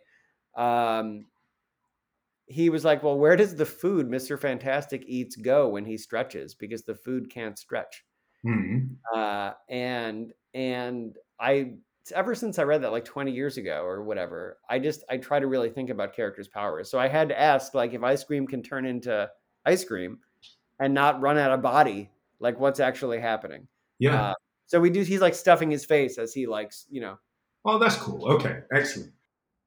[0.55, 1.25] um,
[2.45, 6.55] he was like, "Well, where does the food Mister Fantastic eats go when he stretches?
[6.55, 8.03] Because the food can't stretch."
[8.45, 8.97] Mhm.
[9.13, 11.75] Uh, and and I
[12.13, 15.39] ever since I read that like 20 years ago or whatever, I just I try
[15.39, 16.89] to really think about characters' powers.
[16.89, 19.29] So I had to ask, like, if ice cream can turn into
[19.65, 20.19] ice cream
[20.79, 22.09] and not run out of body,
[22.39, 23.67] like what's actually happening?
[23.99, 24.29] Yeah.
[24.29, 24.33] Uh,
[24.65, 25.01] so we do.
[25.01, 27.17] He's like stuffing his face as he likes, you know.
[27.65, 28.25] oh, that's cool.
[28.33, 28.59] Okay.
[28.73, 29.11] Excellent.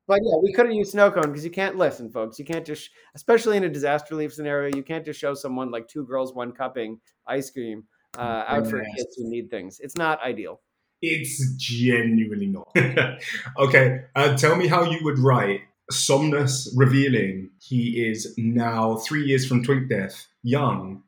[0.08, 2.38] But yeah, we could have used snow cone because you can't listen, folks.
[2.38, 5.88] You can't just, especially in a disaster relief scenario, you can't just show someone like
[5.88, 7.84] two girls, one cupping ice cream
[8.16, 9.80] uh, out for kids who need things.
[9.80, 10.60] It's not ideal.
[11.02, 12.68] It's genuinely not.
[13.58, 14.04] okay.
[14.14, 19.62] Uh, tell me how you would write Somnus revealing he is now three years from
[19.62, 21.02] Twink Death, young,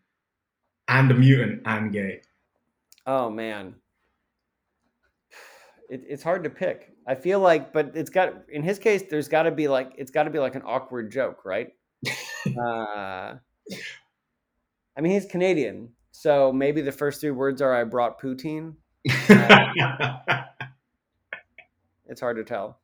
[0.86, 2.22] and a mutant and gay.
[3.06, 3.74] Oh man,
[5.90, 6.94] it, it's hard to pick.
[7.06, 10.10] I feel like, but it's got in his case, there's got to be like it's
[10.10, 11.68] got to be like an awkward joke, right?
[12.46, 13.34] uh,
[14.96, 18.74] I mean, he's Canadian, so maybe the first three words are "I brought poutine."
[22.08, 22.80] It's hard to tell.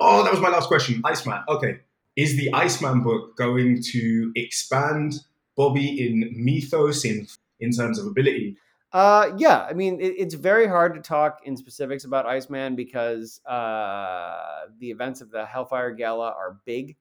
[0.00, 1.00] Oh, that was my last question.
[1.04, 1.42] Iceman.
[1.48, 1.80] Okay.
[2.16, 5.14] Is the Iceman book going to expand
[5.56, 7.26] Bobby in mythos in
[7.60, 8.56] in terms of ability?
[8.90, 13.40] Uh, yeah, I mean, it, it's very hard to talk in specifics about Iceman because
[13.44, 16.96] uh, the events of the Hellfire Gala are big.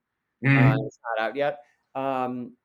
[0.46, 0.74] Mm.
[0.74, 1.60] Uh, it's not out yet.
[1.96, 2.58] Um,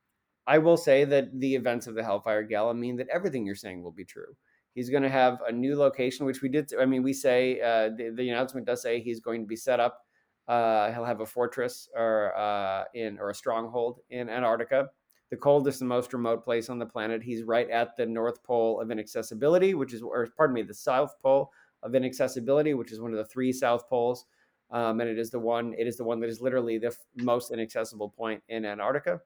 [0.46, 3.82] I will say that the events of the Hellfire Gala mean that everything you're saying
[3.82, 4.36] will be true.
[4.74, 6.72] He's going to have a new location, which we did.
[6.80, 9.78] I mean, we say uh, the, the announcement does say he's going to be set
[9.78, 10.00] up.
[10.48, 14.88] Uh, he'll have a fortress or uh, in or a stronghold in Antarctica,
[15.30, 17.22] the coldest and most remote place on the planet.
[17.22, 21.14] He's right at the North Pole of inaccessibility, which is, or pardon me, the South
[21.22, 21.50] Pole
[21.82, 24.26] of inaccessibility, which is one of the three South Poles,
[24.70, 25.74] um, and it is the one.
[25.78, 29.20] It is the one that is literally the f- most inaccessible point in Antarctica.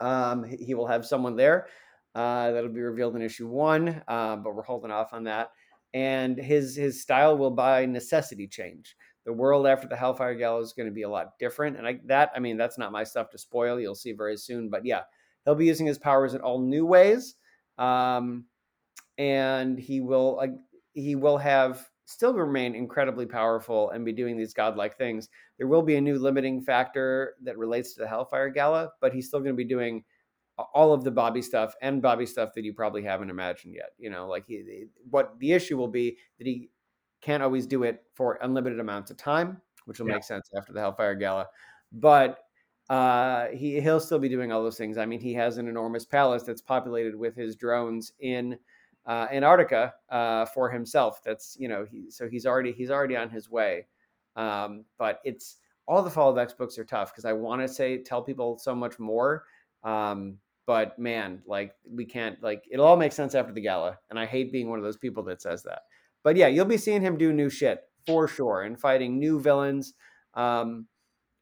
[0.00, 1.68] Um, he, will have someone there.
[2.14, 5.52] Uh, that'll be revealed in issue one, uh, but we're holding off on that.
[5.94, 8.96] And his his style will by necessity change.
[9.26, 11.98] The world after the Hellfire Gala is going to be a lot different, and I,
[12.06, 13.78] that I mean that's not my stuff to spoil.
[13.78, 14.70] You'll see very soon.
[14.70, 15.02] But yeah,
[15.44, 17.34] he'll be using his powers in all new ways,
[17.76, 18.44] um,
[19.18, 20.46] and he will uh,
[20.94, 25.28] he will have still remain incredibly powerful and be doing these godlike things.
[25.58, 29.26] There will be a new limiting factor that relates to the Hellfire Gala, but he's
[29.26, 30.04] still going to be doing
[30.72, 33.90] all of the Bobby stuff and Bobby stuff that you probably haven't imagined yet.
[33.98, 36.70] You know, like he, what the issue will be that he
[37.26, 40.14] can't always do it for unlimited amounts of time, which will Yeah.
[40.14, 41.48] make sense after the Hellfire Gala.
[41.92, 42.38] But
[42.88, 44.96] uh, he he'll still be doing all those things.
[44.96, 48.56] I mean, he has an enormous palace that's populated with his drones in
[49.06, 51.20] uh, Antarctica uh, for himself.
[51.24, 53.86] That's you know, he, so he's already he's already on his way.
[54.36, 55.56] Um, but it's
[55.88, 58.56] all the Fall of X books are tough because I want to say tell people
[58.58, 59.46] so much more.
[59.82, 64.18] Um, but man, like we can't like it'll all make sense after the gala, and
[64.18, 65.82] I hate being one of those people that says that.
[66.26, 69.94] But yeah, you'll be seeing him do new shit for sure and fighting new villains.
[70.34, 70.88] Um,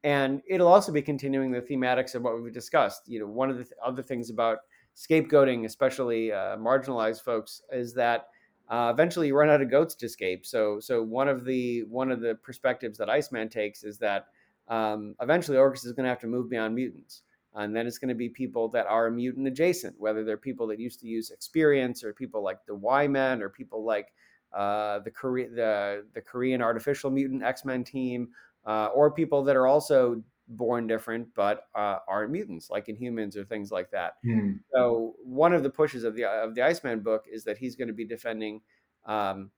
[0.03, 3.01] and it'll also be continuing the thematics of what we've discussed.
[3.07, 4.59] You know, one of the th- other things about
[4.95, 8.27] scapegoating, especially uh, marginalized folks, is that
[8.69, 10.45] uh, eventually you run out of goats to scape.
[10.45, 14.27] So, so one of the one of the perspectives that Iceman takes is that
[14.69, 17.23] um, eventually Orchis is going to have to move beyond mutants,
[17.55, 20.79] and then it's going to be people that are mutant adjacent, whether they're people that
[20.79, 24.09] used to use experience, or people like the Y Men, or people like
[24.55, 28.29] uh, the Korean the the Korean artificial mutant X Men team,
[28.67, 33.45] uh, or people that are also born different but uh, aren't mutants, like Inhumans or
[33.45, 34.15] things like that.
[34.25, 34.53] Hmm.
[34.73, 37.89] So one of the pushes of the of the Iceman book is that he's going
[37.89, 38.61] to be defending
[39.07, 39.51] um,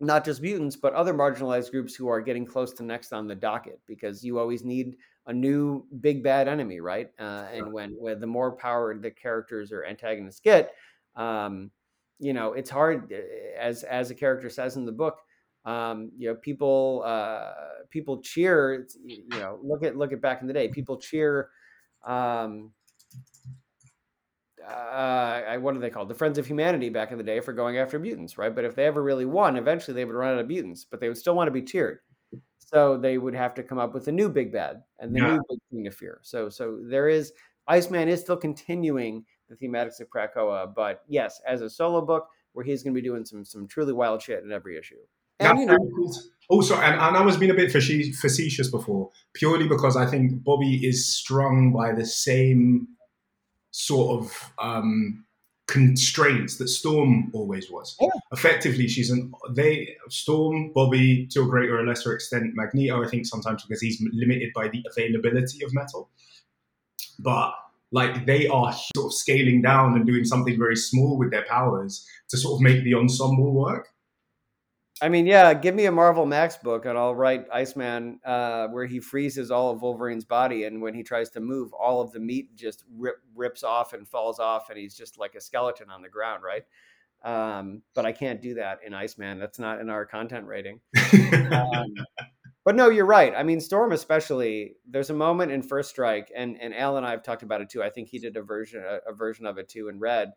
[0.00, 3.34] not just mutants but other marginalized groups who are getting close to next on the
[3.34, 4.96] docket because you always need
[5.26, 7.10] a new big bad enemy, right?
[7.18, 10.74] Uh, and when when the more power the characters or antagonists get,
[11.16, 11.70] um,
[12.18, 13.16] you know, it's hard uh,
[13.58, 15.20] as as a character says in the book.
[15.64, 17.52] Um, you know, people uh,
[17.90, 18.86] people cheer.
[19.04, 20.68] You know, look at look at back in the day.
[20.68, 21.50] People cheer.
[22.04, 22.72] Um,
[24.64, 26.08] uh, I, what are they called?
[26.08, 28.54] The Friends of Humanity back in the day for going after mutants, right?
[28.54, 31.08] But if they ever really won, eventually they would run out of mutants, but they
[31.08, 32.00] would still want to be cheered.
[32.58, 35.34] So they would have to come up with a new big bad and the Yeah.
[35.34, 36.20] new big thing to fear.
[36.22, 37.32] So so there is
[37.66, 40.74] Iceman is still continuing the thematics of Krakoa.
[40.74, 43.92] But yes, as a solo book, where he's going to be doing some some truly
[43.92, 44.96] wild shit in every issue.
[45.40, 46.14] And That's you know, cool.
[46.48, 50.86] Also, and, and I was being a bit facetious before, purely because I think Bobby
[50.86, 52.88] is strung by the same
[53.70, 55.24] sort of um,
[55.68, 57.96] constraints that Storm always was.
[58.00, 58.08] Yeah.
[58.32, 63.04] Effectively, she's an they Storm, Bobby to a greater or lesser extent, Magneto.
[63.04, 66.10] I think sometimes because he's limited by the availability of metal,
[67.18, 67.52] but
[67.92, 72.06] like they are sort of scaling down and doing something very small with their powers
[72.28, 73.88] to sort of make the ensemble work.
[75.00, 78.84] I mean, yeah, give me a Marvel Max book and I'll write Iceman uh, where
[78.84, 82.18] he freezes all of Wolverine's body, and when he tries to move, all of the
[82.18, 86.02] meat just rip, rips off and falls off, and he's just like a skeleton on
[86.02, 86.64] the ground, right?
[87.22, 89.38] Um, but I can't do that in Iceman.
[89.38, 90.80] That's not in our content rating.
[91.50, 91.94] Um,
[92.68, 93.32] but no, you're right.
[93.34, 94.74] I mean, Storm especially.
[94.86, 97.70] There's a moment in First Strike, and and Al and I have talked about it
[97.70, 97.82] too.
[97.82, 100.32] I think he did a version a, a version of it too in Red.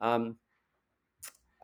[0.00, 0.38] Um,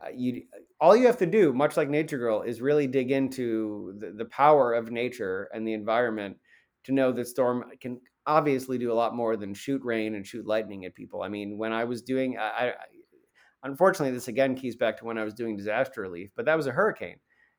[0.01, 0.43] uh, you
[0.79, 4.23] all you have to do, much like Nature Girl, is really dig into the, the
[4.23, 6.37] power of nature and the environment
[6.85, 10.47] to know that Storm can obviously do a lot more than shoot rain and shoot
[10.47, 11.23] lightning at people.
[11.23, 12.73] I mean, when I was doing, I, I
[13.63, 16.67] unfortunately this again keys back to when I was doing disaster relief, but that was
[16.67, 17.17] a hurricane.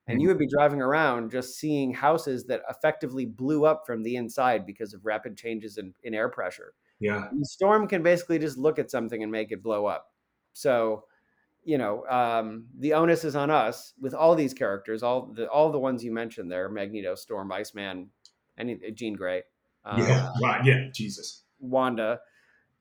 [0.09, 4.17] And you would be driving around just seeing houses that effectively blew up from the
[4.17, 6.75] inside because of rapid changes in, in air pressure.
[7.01, 7.29] yeah.
[7.29, 10.13] And the storm can basically just look at something and make it blow up.
[10.53, 11.05] So,
[11.65, 15.73] you know, um, the onus is on us with all these characters, all the all
[15.73, 18.11] the ones you mentioned there: Magneto, Storm, Iceman,
[18.57, 19.43] any Jean Grey,
[19.85, 20.65] uh, Yeah, right.
[20.65, 21.43] Yeah, Jesus.
[21.59, 22.21] Wanda.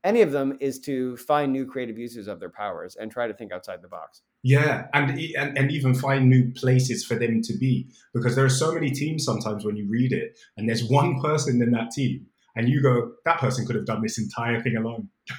[0.04, 3.34] Any of them is to find new creative uses of their powers and try to
[3.34, 4.22] think outside the box.
[4.48, 8.50] Yeah, and, and and even find new places for them to be because there are
[8.50, 12.28] so many teams sometimes when you read it, and there's one person in that team,
[12.56, 15.10] and you go, that person could have done this entire thing alone.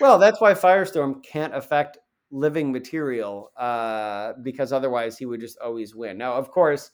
[0.00, 1.98] Well, that's why Firestorm can't affect
[2.32, 6.18] living material uh, because otherwise he would just always win.
[6.18, 6.90] Now, of course,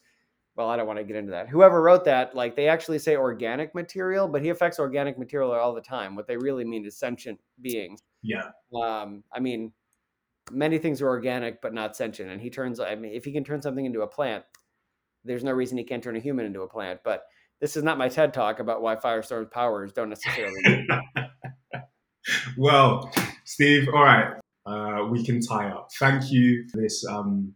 [0.54, 1.48] well, I don't want to get into that.
[1.48, 5.72] Whoever wrote that, like they actually say organic material, but he affects organic material all
[5.72, 6.14] the time.
[6.14, 8.02] What they really mean is sentient beings.
[8.20, 9.72] Yeah, Um, I mean,
[10.51, 12.81] many things are organic but not sentient, and he turns.
[12.81, 14.44] I mean, if he can turn something into a plant,
[15.24, 17.01] there's no reason he can't turn a human into a plant.
[17.05, 17.24] But
[17.60, 20.86] this is not my TED talk about why Firestorm's powers don't necessarily.
[22.56, 23.10] well,
[23.44, 24.35] Steve, all right,
[24.66, 25.89] uh, we can tie up.
[25.98, 27.55] Thank you for this um,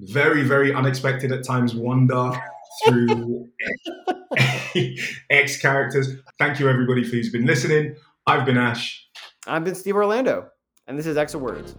[0.00, 2.32] very, very unexpected at times wonder
[2.86, 3.48] through
[5.30, 6.08] X characters.
[6.38, 7.96] Thank you, everybody, for who's been listening.
[8.26, 9.06] I've been Ash.
[9.46, 10.48] I've been Steve Orlando,
[10.86, 11.76] and this is X of Words.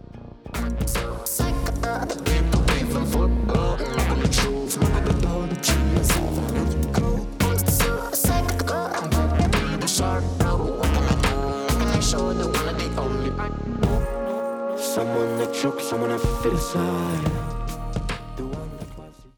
[15.88, 17.25] Someone that fit aside.